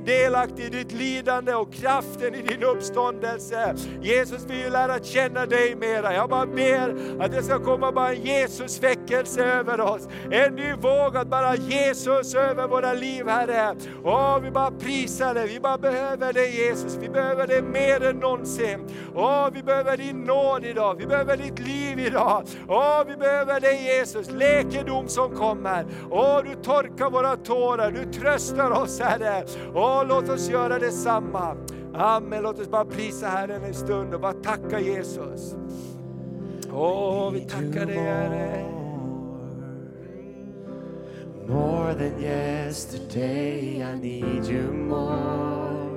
delaktig 0.06 0.64
i 0.64 0.68
ditt 0.68 0.92
lidande 0.92 1.54
och 1.54 1.72
kraften 1.72 2.34
i 2.34 2.42
din 2.42 2.62
uppståndelse. 2.62 3.74
Jesus, 4.02 4.44
vi 4.48 4.62
vill 4.62 4.72
lära 4.72 4.98
känna 4.98 5.46
dig 5.46 5.76
mera. 5.76 6.14
Jag 6.14 6.30
bara 6.30 6.46
ber 6.46 6.96
att 7.20 7.32
det 7.32 7.42
ska 7.42 7.64
komma 7.64 7.92
bara 7.92 8.12
en 8.12 8.22
Jesusväckelse 8.22 9.44
över 9.44 9.80
oss. 9.80 10.08
En 10.30 10.54
ny 10.54 10.72
våg 10.72 11.16
att 11.16 11.28
bara 11.28 11.56
Jesus 11.86 12.34
över 12.34 12.68
våra 12.68 12.92
liv 12.92 13.28
Herre. 13.28 13.76
Åh, 14.04 14.38
vi 14.40 14.50
bara 14.50 14.70
prisar 14.70 15.34
dig, 15.34 15.46
vi 15.46 15.60
bara 15.60 15.78
behöver 15.78 16.32
dig 16.32 16.56
Jesus. 16.56 16.98
Vi 17.00 17.08
behöver 17.08 17.46
dig 17.46 17.62
mer 17.62 18.04
än 18.04 18.16
någonsin. 18.16 18.86
Åh, 19.14 19.48
vi 19.52 19.62
behöver 19.62 19.96
din 19.96 20.24
nåd 20.24 20.64
idag, 20.64 20.94
vi 20.94 21.06
behöver 21.06 21.36
ditt 21.36 21.58
liv 21.58 21.98
idag. 21.98 22.44
Åh, 22.68 23.02
vi 23.06 23.16
behöver 23.16 23.60
dig 23.60 23.84
Jesus, 23.84 24.30
läkedom 24.30 25.08
som 25.08 25.30
kommer. 25.34 25.86
Åh, 26.10 26.40
du 26.44 26.54
torkar 26.62 27.10
våra 27.10 27.36
tårar, 27.36 27.90
du 27.90 28.12
tröstar 28.12 28.70
oss 28.70 29.00
Herre. 29.00 29.44
Åh, 29.74 30.04
låt 30.08 30.28
oss 30.28 30.48
göra 30.48 30.78
detsamma. 30.78 31.56
Amen, 31.94 32.42
låt 32.42 32.60
oss 32.60 32.70
bara 32.70 32.84
prisa 32.84 33.26
Herren 33.26 33.64
en 33.64 33.74
stund 33.74 34.14
och 34.14 34.20
bara 34.20 34.32
tacka 34.32 34.80
Jesus. 34.80 35.54
Åh, 36.72 37.30
vi 37.32 37.40
tackar 37.40 37.86
dig 37.86 37.98
Herre. 37.98 38.83
More 41.46 41.92
than 41.94 42.18
yesterday, 42.20 43.82
I 43.84 43.94
need 43.96 44.46
you 44.46 44.72
more. 44.72 45.90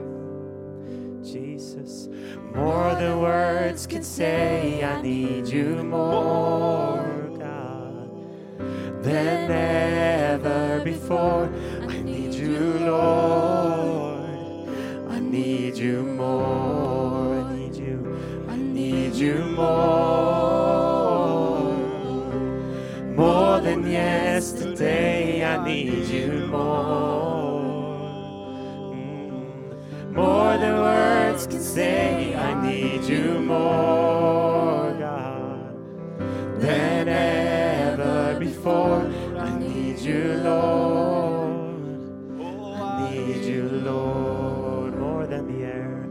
Jesus, 1.24 2.10
more 2.54 2.94
than 2.96 3.22
words 3.22 3.88
can 3.88 4.04
say, 4.04 4.84
I 4.84 5.02
need 5.02 5.48
you 5.48 5.84
more, 5.84 7.32
God, 7.40 8.10
than 9.04 9.50
ever 9.52 10.82
before. 10.84 11.50
I 11.88 12.02
need 12.02 12.34
you, 12.34 12.80
Lord. 12.80 14.70
I 15.10 15.20
need 15.20 15.78
you 15.78 16.04
more. 16.04 17.40
I 17.40 17.56
need 17.56 17.76
you. 17.76 18.46
I 18.50 18.58
need 18.58 19.16
you 19.16 19.36
more. 19.56 19.78
More 23.16 23.62
than 23.62 23.90
yesterday, 23.90 24.67
I 24.80 25.64
need 25.66 26.08
you 26.08 26.48
more. 26.48 27.62
More 30.12 30.58
than 30.58 30.76
words 30.76 31.48
can 31.48 31.60
say, 31.60 32.36
I 32.36 32.54
need 32.62 33.04
you 33.04 33.40
more, 33.40 34.96
God, 35.00 36.60
than 36.60 37.08
ever 37.08 38.40
before. 38.40 39.02
I 39.38 39.58
need 39.58 39.98
you, 40.00 40.36
Lord. 40.44 41.80
I 42.40 43.12
need 43.12 43.46
you, 43.46 43.64
Lord, 43.84 44.96
more 45.00 45.26
than 45.26 45.48
the 45.52 45.66
air, 45.66 46.08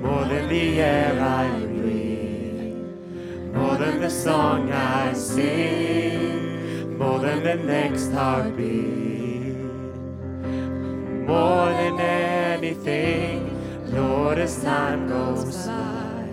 more 0.00 0.24
than 0.24 0.48
the 0.48 0.80
air 0.80 1.20
I 1.20 1.48
breathe, 1.66 3.54
more 3.54 3.76
than 3.76 4.00
the 4.00 4.10
song 4.10 4.72
I 4.72 5.12
sing, 5.12 6.25
more 6.98 7.18
than 7.18 7.42
the 7.42 7.54
next 7.56 8.10
heartbeat, 8.12 9.54
more 11.26 11.70
than 11.80 12.00
anything, 12.00 13.50
Lord, 13.92 14.38
as 14.38 14.62
time 14.62 15.08
goes 15.08 15.66
by, 15.66 16.28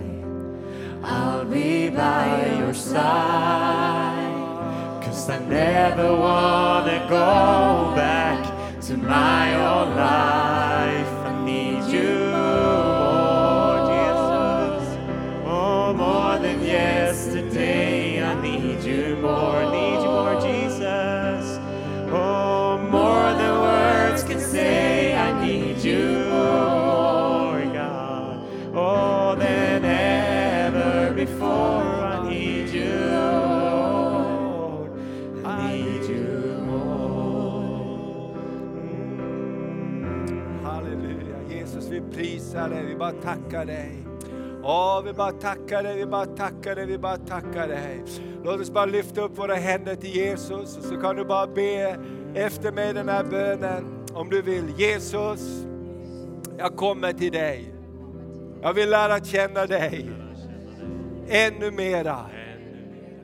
I'll 1.04 1.46
be 1.46 1.90
by 1.90 2.56
your 2.60 2.74
side. 2.74 4.32
Cause 5.04 5.30
I 5.30 5.40
never 5.46 6.16
wanna 6.16 7.06
go 7.10 7.94
back 7.96 8.40
to 8.88 8.98
my 8.98 9.56
old 9.56 9.96
life. 9.96 11.14
I 11.30 11.46
need 11.46 11.84
you 11.94 12.32
more. 12.32 13.84
Oh, 15.46 15.94
more 15.94 16.38
than 16.40 16.62
yesterday. 16.62 18.24
I 18.24 18.34
need 18.42 18.84
you 18.84 19.18
more, 19.18 19.63
tackar 43.54 43.66
dig. 43.66 43.92
Åh, 44.64 45.02
vi 45.06 45.14
bara 45.14 45.32
tackar 45.32 45.84
dig, 45.84 45.96
vi 45.96 46.06
bara 46.06 46.26
tackar 46.26 46.76
dig, 46.76 46.86
vi 46.86 46.98
bara 46.98 47.18
tackar 47.18 47.68
dig. 47.68 48.04
Låt 48.44 48.62
oss 48.62 48.72
bara 48.72 48.86
lyfta 48.86 49.22
upp 49.22 49.38
våra 49.38 49.56
händer 49.56 49.96
till 49.96 50.16
Jesus 50.16 50.78
och 50.78 50.84
så 50.84 51.02
kan 51.02 51.16
du 51.16 51.26
bara 51.26 51.48
be 51.48 51.98
efter 52.36 52.72
mig 52.72 52.94
den 52.94 53.10
här 53.10 53.24
bönen 53.24 54.06
om 54.14 54.30
du 54.30 54.42
vill. 54.42 54.64
Jesus, 54.78 55.66
jag 56.58 56.76
kommer 56.76 57.14
till 57.14 57.32
dig. 57.32 57.74
Jag 58.62 58.74
vill 58.74 58.90
lära 58.90 59.20
känna 59.20 59.66
dig 59.66 60.10
ännu 61.28 61.72
mera. 61.72 62.18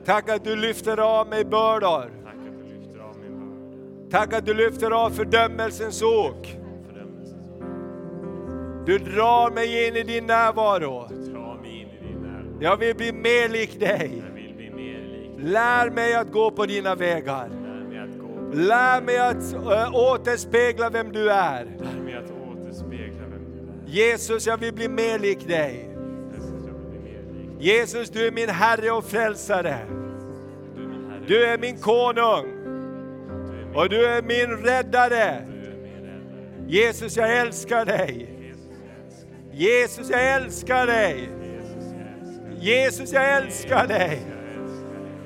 Tack 0.04 0.28
att 0.28 0.44
du 0.44 0.56
lyfter 0.56 1.00
av 1.00 1.28
mig 1.28 1.44
bördor. 1.44 2.10
Tack 2.24 2.34
att 2.34 2.54
du 2.54 2.74
lyfter 2.74 3.00
av. 3.00 3.14
Tack 4.10 4.32
att 4.32 4.46
du 4.46 4.54
lyfter 4.54 4.90
av 4.90 5.10
fördömelsens 5.10 6.02
ok. 6.02 6.59
Du 8.90 8.98
drar 8.98 9.50
mig 9.50 9.86
in 9.88 9.96
i 9.96 10.02
din 10.02 10.26
närvaro. 10.26 11.08
Jag 12.60 12.76
vill 12.76 12.96
bli 12.96 13.12
mer 13.12 13.48
lik 13.48 13.80
dig. 13.80 14.22
Lär 15.38 15.90
mig 15.90 16.14
att 16.14 16.32
gå 16.32 16.50
på 16.50 16.66
dina 16.66 16.94
vägar. 16.94 17.48
Lär 18.52 19.00
mig 19.02 19.18
att 19.18 19.52
äh, 19.52 19.94
återspegla 19.94 20.90
vem 20.90 21.12
du 21.12 21.30
är. 21.30 21.66
Jesus, 23.86 24.46
jag 24.46 24.58
vill 24.58 24.74
bli 24.74 24.88
mer 24.88 25.18
lik 25.18 25.48
dig. 25.48 25.96
Jesus, 27.58 28.10
du 28.10 28.26
är 28.26 28.32
min 28.32 28.48
Herre 28.48 28.90
och 28.90 29.04
Frälsare. 29.04 29.78
Du 31.26 31.44
är 31.44 31.58
min 31.58 31.78
konung 31.78 32.46
och 33.74 33.88
du 33.88 34.06
är 34.06 34.22
min 34.22 34.56
räddare. 34.56 35.46
Jesus, 36.66 37.16
jag 37.16 37.38
älskar 37.38 37.84
dig. 37.84 38.39
Jesus, 39.52 40.10
jag 40.10 40.34
älskar 40.34 40.86
dig. 40.86 41.30
Jesus, 42.60 43.12
jag 43.12 43.36
älskar 43.36 43.86
dig. 43.86 44.22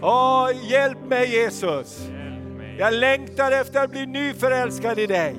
Åh, 0.02 0.50
hjälp 0.70 0.98
mig 1.08 1.30
Jesus. 1.30 2.08
Jag 2.78 2.94
längtar 2.94 3.52
efter 3.52 3.84
att 3.84 3.90
bli 3.90 4.06
nyförälskad 4.06 4.98
i 4.98 5.06
dig. 5.06 5.36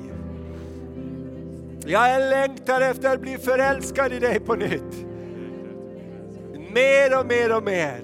Jag 1.86 2.30
längtar 2.30 2.80
efter 2.80 3.14
att 3.14 3.20
bli 3.20 3.38
förälskad 3.38 4.12
i 4.12 4.18
dig 4.18 4.40
på 4.40 4.54
nytt. 4.54 5.06
Mer 6.74 7.20
och 7.20 7.26
mer 7.26 7.56
och 7.56 7.62
mer. 7.62 8.00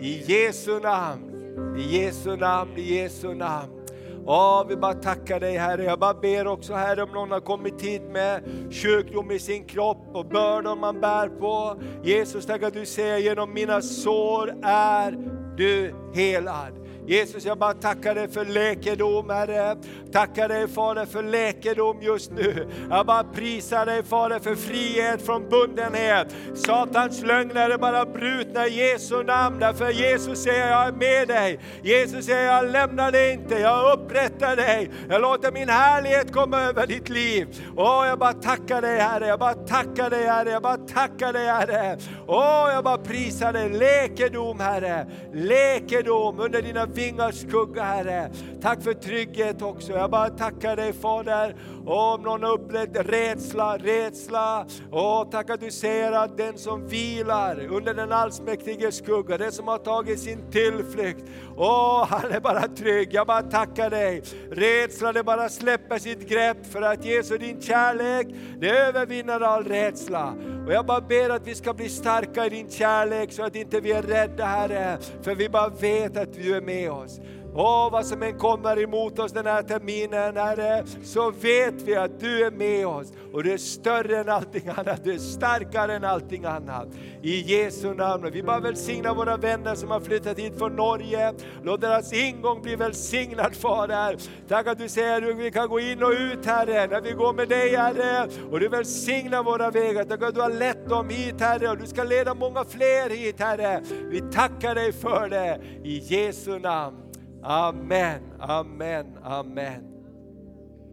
I 0.00 0.24
Jesu 0.26 0.80
namn. 0.80 1.32
I 1.78 1.98
Jesu 1.98 2.36
namn, 2.36 2.70
i 2.76 2.94
Jesu 2.94 3.34
namn. 3.34 3.81
Ja, 4.26 4.66
vi 4.68 4.76
bara 4.76 4.94
tackar 4.94 5.40
dig 5.40 5.56
Herre. 5.56 5.84
Jag 5.84 5.98
bara 5.98 6.14
ber 6.14 6.46
också 6.46 6.74
Herre 6.74 7.02
om 7.02 7.10
någon 7.10 7.30
har 7.30 7.40
kommit 7.40 7.82
hit 7.82 8.02
med 8.02 8.42
sjukdom 8.70 9.30
i 9.30 9.38
sin 9.38 9.64
kropp 9.64 10.06
och 10.12 10.26
bördor 10.26 10.76
man 10.76 11.00
bär 11.00 11.28
på. 11.28 11.76
Jesus, 12.02 12.46
tack 12.46 12.62
att 12.62 12.74
du 12.74 12.86
säger 12.86 13.18
genom 13.18 13.54
mina 13.54 13.82
sår 13.82 14.54
är 14.62 15.18
du 15.56 15.94
helad. 16.14 16.81
Jesus, 17.06 17.44
jag 17.44 17.58
bara 17.58 17.74
tackar 17.74 18.14
dig 18.14 18.28
för 18.28 18.44
läkedom, 18.44 19.30
Herre. 19.30 19.76
Tackar 20.12 20.48
dig 20.48 20.68
Fader 20.68 21.06
för 21.06 21.22
läkedom 21.22 22.02
just 22.02 22.30
nu. 22.30 22.68
Jag 22.90 23.06
bara 23.06 23.24
prisar 23.24 23.86
dig 23.86 24.02
Fader 24.02 24.38
för 24.38 24.54
frihet 24.54 25.26
från 25.26 25.48
bundenhet. 25.48 26.34
Satans 26.54 27.22
lögner 27.22 27.70
är 27.70 27.78
bara 27.78 28.06
brutna 28.06 28.66
i 28.66 28.78
Jesu 28.78 29.22
namn. 29.22 29.58
Därför 29.58 29.90
Jesus 29.90 30.42
säger 30.42 30.70
jag 30.70 30.86
är 30.86 30.92
med 30.92 31.28
dig. 31.28 31.60
Jesus 31.82 32.26
säger 32.26 32.46
jag 32.46 32.70
lämnar 32.70 33.12
dig 33.12 33.32
inte, 33.32 33.54
jag 33.54 33.98
upprättar 33.98 34.56
dig. 34.56 34.90
Jag 35.08 35.22
låter 35.22 35.52
min 35.52 35.68
härlighet 35.68 36.32
komma 36.32 36.60
över 36.60 36.86
ditt 36.86 37.08
liv. 37.08 37.48
Åh, 37.76 38.06
jag 38.06 38.18
bara 38.18 38.32
tackar 38.32 38.82
dig 38.82 38.98
Herre, 38.98 39.26
jag 39.26 39.38
bara 39.38 39.54
tackar 39.54 40.10
dig 40.10 40.26
Herre, 40.26 40.50
jag 40.50 40.62
bara 40.62 40.76
tackar 40.76 41.32
dig 41.32 41.46
Herre. 41.46 41.98
Åh, 42.26 42.68
jag 42.72 42.84
bara 42.84 42.98
prisar 42.98 43.52
dig. 43.52 43.68
Läkedom 43.68 44.60
Herre, 44.60 45.06
läkedom 45.32 46.40
under 46.40 46.62
dina 46.62 46.86
vingars 46.94 47.34
skugga 47.40 47.82
Herre. 47.82 48.30
Tack 48.62 48.82
för 48.82 48.94
trygghet 48.94 49.62
också. 49.62 49.92
Jag 49.92 50.10
bara 50.10 50.30
tackar 50.30 50.76
dig 50.76 50.92
Fader. 50.92 51.56
Om 51.86 52.22
någon 52.22 52.42
har 52.42 52.52
upplevt 52.52 52.96
rädsla, 52.96 53.78
rädsla. 53.78 54.66
åh 54.90 55.30
tack 55.30 55.50
att 55.50 55.60
du 55.60 55.70
säger 55.70 56.12
att 56.12 56.36
den 56.36 56.58
som 56.58 56.88
vilar 56.88 57.66
under 57.70 57.94
den 57.94 58.12
allsmäktiges 58.12 58.96
skugga, 58.96 59.38
den 59.38 59.52
som 59.52 59.68
har 59.68 59.78
tagit 59.78 60.20
sin 60.20 60.50
tillflykt. 60.50 61.24
Åh, 61.56 62.06
han 62.08 62.32
är 62.32 62.40
bara 62.40 62.68
trygg. 62.68 63.08
Jag 63.12 63.26
bara 63.26 63.42
tackar 63.42 63.90
dig. 63.90 64.22
Rädsla, 64.50 65.12
det 65.12 65.22
bara 65.24 65.48
släpper 65.48 65.98
sitt 65.98 66.28
grepp 66.28 66.66
för 66.72 66.82
att 66.82 67.04
Jesus 67.04 67.38
din 67.38 67.60
kärlek, 67.60 68.26
det 68.58 68.70
övervinner 68.70 69.40
all 69.40 69.64
rädsla. 69.64 70.34
Och 70.66 70.72
jag 70.72 70.86
bara 70.86 71.00
ber 71.00 71.30
att 71.30 71.46
vi 71.46 71.54
ska 71.54 71.74
bli 71.74 71.88
starka 71.88 72.46
i 72.46 72.48
din 72.48 72.70
kärlek 72.70 73.32
så 73.32 73.42
att 73.42 73.56
inte 73.56 73.80
vi 73.80 73.92
är 73.92 74.02
rädda 74.02 74.44
Herre. 74.44 74.98
För 75.22 75.34
vi 75.34 75.48
bara 75.48 75.68
vet 75.68 76.16
att 76.16 76.32
du 76.32 76.56
är 76.56 76.60
med 76.60 76.90
oss. 76.90 77.20
Åh, 77.54 77.90
vad 77.92 78.06
som 78.06 78.22
än 78.22 78.38
kommer 78.38 78.82
emot 78.82 79.18
oss 79.18 79.32
den 79.32 79.46
här 79.46 79.62
terminen, 79.62 80.36
Herre, 80.36 80.84
så 81.04 81.30
vet 81.30 81.82
vi 81.82 81.96
att 81.96 82.20
du 82.20 82.44
är 82.46 82.50
med 82.50 82.86
oss. 82.86 83.12
Och 83.32 83.44
du 83.44 83.52
är 83.52 83.58
större 83.58 84.18
än 84.18 84.28
allting 84.28 84.68
annat, 84.68 85.04
du 85.04 85.12
är 85.12 85.18
starkare 85.18 85.96
än 85.96 86.04
allting 86.04 86.44
annat. 86.44 86.88
I 87.22 87.40
Jesu 87.40 87.94
namn. 87.94 88.30
Vi 88.32 88.42
bara 88.42 88.60
välsignar 88.60 89.14
våra 89.14 89.36
vänner 89.36 89.74
som 89.74 89.90
har 89.90 90.00
flyttat 90.00 90.38
hit 90.38 90.58
från 90.58 90.76
Norge. 90.76 91.32
Låt 91.62 91.80
deras 91.80 92.12
ingång 92.12 92.62
bli 92.62 92.76
välsignad, 92.76 93.56
Fader. 93.56 94.16
Tack 94.48 94.66
att 94.66 94.78
du 94.78 94.88
säger 94.88 95.30
att 95.30 95.36
vi 95.36 95.50
kan 95.50 95.68
gå 95.68 95.80
in 95.80 96.02
och 96.02 96.10
ut, 96.10 96.46
Herre, 96.46 96.86
när 96.86 97.00
vi 97.00 97.12
går 97.12 97.32
med 97.32 97.48
dig, 97.48 97.76
Herre. 97.76 98.28
Och 98.50 98.60
du 98.60 98.68
välsignar 98.68 99.42
våra 99.42 99.70
vägar. 99.70 100.04
Tack 100.04 100.22
att 100.22 100.34
du 100.34 100.40
har 100.40 100.50
lett 100.50 100.88
dem 100.88 101.08
hit, 101.08 101.40
Herre, 101.40 101.68
och 101.68 101.78
du 101.78 101.86
ska 101.86 102.04
leda 102.04 102.34
många 102.34 102.64
fler 102.64 103.10
hit, 103.10 103.40
Herre. 103.40 103.82
Vi 104.10 104.20
tackar 104.20 104.74
dig 104.74 104.92
för 104.92 105.28
det, 105.28 105.60
i 105.84 105.98
Jesu 105.98 106.58
namn. 106.58 107.01
Amen, 107.42 108.22
amen, 108.38 109.18
amen. 109.22 109.84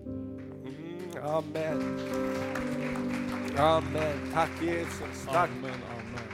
Mm, 0.05 1.23
amen. 1.23 1.99
Amen. 3.57 4.31
Tack 4.33 4.49
Jesus. 4.61 5.25
Tack. 5.25 5.49
Amen, 5.49 5.71
amen. 5.71 6.29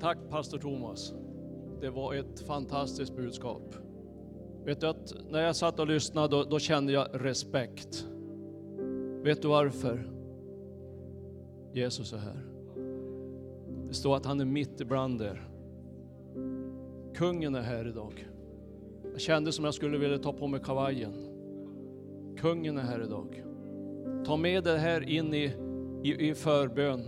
Tack 0.00 0.18
pastor 0.30 0.58
Thomas. 0.58 1.12
Det 1.80 1.90
var 1.90 2.14
ett 2.14 2.40
fantastiskt 2.40 3.16
budskap. 3.16 3.74
Vet 4.64 4.80
du 4.80 4.86
att 4.86 5.12
när 5.30 5.42
jag 5.42 5.56
satt 5.56 5.80
och 5.80 5.86
lyssnade 5.86 6.28
då, 6.28 6.44
då 6.44 6.58
kände 6.58 6.92
jag 6.92 7.08
respekt. 7.12 8.06
Vet 9.22 9.42
du 9.42 9.48
varför? 9.48 10.10
Jesus 11.72 12.12
är 12.12 12.18
här. 12.18 12.46
Det 13.88 13.94
står 13.94 14.16
att 14.16 14.26
han 14.26 14.40
är 14.40 14.44
mitt 14.44 14.80
ibland 14.80 15.22
er. 15.22 15.55
Kungen 17.16 17.54
är 17.54 17.62
här 17.62 17.88
idag. 17.88 18.28
Jag 19.12 19.20
kände 19.20 19.52
som 19.52 19.64
jag 19.64 19.74
skulle 19.74 19.98
vilja 19.98 20.18
ta 20.18 20.32
på 20.32 20.46
mig 20.46 20.60
kavajen. 20.60 21.12
Kungen 22.36 22.78
är 22.78 22.82
här 22.82 23.02
idag. 23.04 23.44
Ta 24.26 24.36
med 24.36 24.64
det 24.64 24.78
här 24.78 25.08
in 25.08 25.34
i, 25.34 25.44
i, 26.04 26.28
i 26.28 26.34
förbön. 26.34 27.04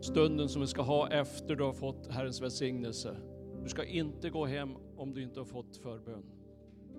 Stunden 0.00 0.48
som 0.48 0.60
vi 0.60 0.66
ska 0.66 0.82
ha 0.82 1.08
efter 1.08 1.56
du 1.56 1.64
har 1.64 1.72
fått 1.72 2.06
Herrens 2.06 2.42
välsignelse. 2.42 3.16
Du 3.62 3.68
ska 3.68 3.84
inte 3.84 4.30
gå 4.30 4.46
hem 4.46 4.76
om 4.96 5.14
du 5.14 5.22
inte 5.22 5.40
har 5.40 5.44
fått 5.44 5.76
förbön. 5.76 6.24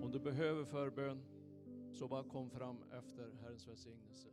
Om 0.02 0.12
du 0.12 0.20
behöver 0.20 0.66
förbön 0.66 1.22
så 1.92 2.08
bara 2.08 2.24
kom 2.24 2.50
fram 2.50 2.78
efter 3.00 3.44
Herrens 3.44 3.68
välsignelse. 3.68 4.28